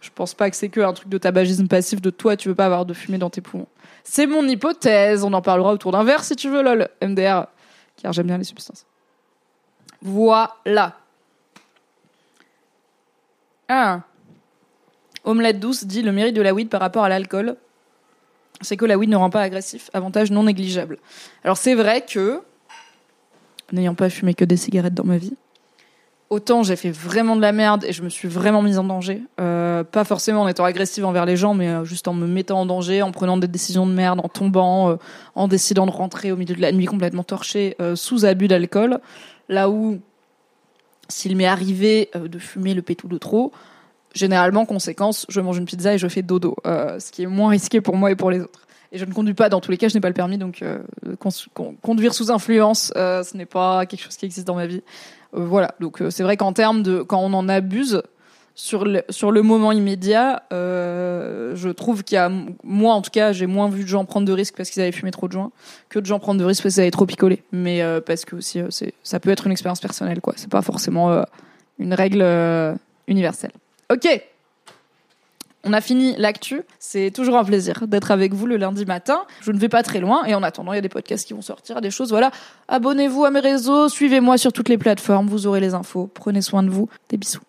je 0.01 0.11
pense 0.15 0.35
pas 0.35 0.51
que 0.51 0.57
c'est 0.57 0.69
que 0.69 0.81
un 0.81 0.93
truc 0.93 1.09
de 1.09 1.19
tabagisme 1.19 1.67
passif 1.67 2.01
de 2.01 2.11
toi, 2.11 2.37
tu 2.37 2.49
veux 2.49 2.55
pas 2.55 2.67
avoir 2.67 2.87
de 2.87 2.95
fumée 2.95 3.19
dans 3.19 3.31
tes 3.31 3.41
poumons. 3.41 3.67
C'est 4.05 4.27
mon 4.27 4.47
hypothèse, 4.47 5.25
on 5.25 5.33
en 5.33 5.43
parlera 5.43 5.73
autour 5.73 5.93
d'un 5.93 6.05
verre 6.05 6.25
si 6.25 6.37
tu 6.37 6.49
veux, 6.51 6.63
lol, 6.63 6.89
MDR, 7.03 7.47
car 7.97 8.13
j'aime 8.13 8.27
bien 8.27 8.39
les 8.39 8.45
substances. 8.45 8.87
Voilà. 10.03 10.99
Ah. 13.69 14.03
Omelette 15.25 15.59
douce 15.59 15.85
dit 15.85 16.03
le 16.03 16.13
mérite 16.13 16.37
de 16.37 16.43
la 16.43 16.53
weed 16.53 16.69
par 16.69 16.83
rapport 16.83 17.03
à 17.03 17.09
l'alcool, 17.09 17.57
c'est 18.61 18.77
que 18.77 18.85
la 18.85 18.99
weed 18.99 19.09
ne 19.09 19.17
rend 19.17 19.31
pas 19.31 19.41
agressif, 19.41 19.91
avantage 19.95 20.31
non 20.31 20.43
négligeable. 20.43 20.99
Alors 21.45 21.57
c'est 21.57 21.75
vrai 21.75 22.05
que, 22.05 22.43
n'ayant 23.73 23.95
pas 23.95 24.11
fumé 24.11 24.35
que 24.35 24.45
des 24.45 24.59
cigarettes 24.59 24.93
dans 24.93 25.05
ma 25.05 25.17
vie, 25.17 25.35
autant 26.31 26.63
j'ai 26.63 26.77
fait 26.77 26.91
vraiment 26.91 27.37
de 27.37 27.41
la 27.41 27.53
merde 27.53 27.85
et 27.85 27.93
je 27.93 28.03
me 28.03 28.09
suis 28.09 28.29
vraiment 28.29 28.63
mise 28.63 28.79
en 28.79 28.85
danger. 28.85 29.23
Euh, 29.41 29.85
pas 29.85 30.05
forcément 30.05 30.43
en 30.43 30.49
étant 30.49 30.65
agressive 30.65 31.05
envers 31.05 31.27
les 31.27 31.37
gens, 31.37 31.55
mais 31.55 31.69
euh, 31.69 31.85
juste 31.85 32.09
en 32.09 32.15
me 32.15 32.27
mettant 32.27 32.61
en 32.61 32.67
danger, 32.67 33.03
en 33.03 33.13
prenant 33.13 33.37
des 33.37 33.49
décisions 33.49 33.87
de 33.87 33.93
merde, 33.93 34.21
en 34.23 34.29
tombant, 34.29 34.91
euh, 34.91 34.97
en 35.35 35.49
décidant 35.49 35.87
de 35.87 35.91
rentrer 35.91 36.33
au 36.33 36.37
milieu 36.37 36.55
de 36.55 36.61
la 36.61 36.73
nuit 36.73 36.87
complètement 36.87 37.25
torchée, 37.25 37.77
sous 37.95 38.25
abus 38.25 38.49
d'alcool. 38.49 39.01
Là 39.49 39.69
où, 39.69 40.01
s'il 41.09 41.37
m'est 41.37 41.47
arrivé 41.47 42.11
de 42.15 42.39
fumer 42.39 42.75
le 42.75 42.83
pétou 42.83 43.09
de 43.09 43.19
trop, 43.19 43.53
généralement, 44.15 44.65
conséquence, 44.65 45.27
je 45.29 45.41
mange 45.41 45.59
une 45.59 45.67
pizza 45.67 45.95
et 45.95 45.99
je 45.99 46.09
fais 46.09 46.23
dodo, 46.23 46.57
ce 46.65 47.11
qui 47.11 47.23
est 47.23 47.27
moins 47.27 47.51
risqué 47.51 47.81
pour 47.81 47.97
moi 47.97 48.11
et 48.11 48.17
pour 48.17 48.31
les 48.31 48.41
autres. 48.41 48.61
Et 48.93 48.99
je 48.99 49.05
ne 49.05 49.13
conduis 49.13 49.35
pas 49.35 49.49
dans 49.49 49.61
tous 49.61 49.71
les 49.71 49.77
cas, 49.77 49.89
je 49.89 49.95
n'ai 49.95 50.01
pas 50.01 50.09
le 50.09 50.15
permis, 50.15 50.39
donc 50.39 50.65
conduire 51.83 52.15
sous 52.15 52.31
influence, 52.31 52.93
ce 52.95 53.37
n'est 53.37 53.47
pas 53.47 53.87
quelque 53.87 54.03
chose 54.03 54.17
qui 54.17 54.25
existe 54.25 54.47
dans 54.47 54.55
ma 54.55 54.67
vie. 54.67 54.83
Euh, 55.35 55.45
voilà, 55.45 55.75
donc 55.81 56.01
euh, 56.01 56.11
c'est 56.11 56.23
vrai 56.23 56.37
qu'en 56.37 56.53
termes 56.53 56.83
de 56.83 57.03
quand 57.03 57.19
on 57.21 57.33
en 57.33 57.49
abuse 57.49 58.03
sur 58.55 58.85
le, 58.85 59.03
sur 59.09 59.33
le 59.33 59.43
moment 59.43 59.73
immédiat, 59.73 60.45
euh, 60.53 61.57
je 61.57 61.69
trouve 61.71 62.05
qu'il 62.05 62.17
y 62.17 62.19
a 62.19 62.31
moi 62.63 62.95
en 62.95 63.03
tout 63.03 63.11
cas 63.11 63.33
j'ai 63.33 63.47
moins 63.47 63.69
vu 63.69 63.83
de 63.83 63.89
gens 63.89 64.05
prendre 64.05 64.27
de 64.27 64.33
risques 64.33 64.55
parce 64.57 64.71
qu'ils 64.71 64.81
avaient 64.83 64.93
fumé 64.93 65.11
trop 65.11 65.27
de 65.27 65.33
joints 65.33 65.51
que 65.89 65.99
de 65.99 66.07
gens 66.07 66.21
prendre 66.21 66.39
de 66.41 66.45
risques 66.45 66.63
parce 66.63 66.75
qu'ils 66.75 66.83
avaient 66.83 66.91
trop 66.93 67.07
picolé. 67.07 67.43
Mais 67.53 67.83
parce 68.07 68.25
que 68.25 68.37
aussi 68.37 68.61
c'est 68.71 68.95
ça 69.03 69.19
peut 69.19 69.31
être 69.31 69.47
une 69.47 69.53
expérience 69.53 69.81
personnelle 69.81 70.21
quoi. 70.21 70.35
C'est 70.37 70.51
pas 70.51 70.63
forcément 70.63 71.25
une 71.79 71.95
règle 71.95 72.25
universelle. 73.09 73.53
Ok. 73.93 74.07
On 75.67 75.73
a 75.73 75.81
fini 75.81 76.15
l'actu. 76.19 76.63
C'est 76.79 77.11
toujours 77.11 77.37
un 77.37 77.45
plaisir 77.45 77.87
d'être 77.87 78.11
avec 78.11 78.35
vous 78.35 78.47
le 78.47 78.59
lundi 78.59 78.85
matin. 78.85 79.23
Je 79.41 79.51
ne 79.51 79.59
vais 79.59 79.71
pas 79.71 79.83
très 79.83 79.99
loin 79.99 80.25
et 80.25 80.35
en 80.35 80.43
attendant, 80.43 80.73
il 80.75 80.77
y 80.77 80.79
a 80.79 80.83
des 80.83 80.91
podcasts 80.91 81.27
qui 81.27 81.33
vont 81.33 81.43
sortir, 81.43 81.81
des 81.81 81.91
choses. 81.91 82.11
Voilà. 82.11 82.31
Abonnez-vous 82.69 83.25
à 83.25 83.31
mes 83.31 83.41
réseaux, 83.41 83.89
suivez-moi 83.89 84.37
sur 84.37 84.53
toutes 84.53 84.69
les 84.69 84.79
plateformes, 84.79 85.27
vous 85.27 85.47
aurez 85.47 85.61
les 85.61 85.73
infos. 85.73 86.11
Prenez 86.13 86.43
soin 86.43 86.63
de 86.63 86.71
vous. 86.71 86.89
Des 87.09 87.17
bisous. 87.17 87.41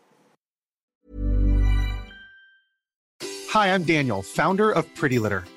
Hi, 3.54 3.70
I'm 3.70 3.84
Daniel, 3.84 4.22
founder 4.22 4.72
of 4.72 4.86
Pretty 4.96 5.18
Litter. 5.18 5.42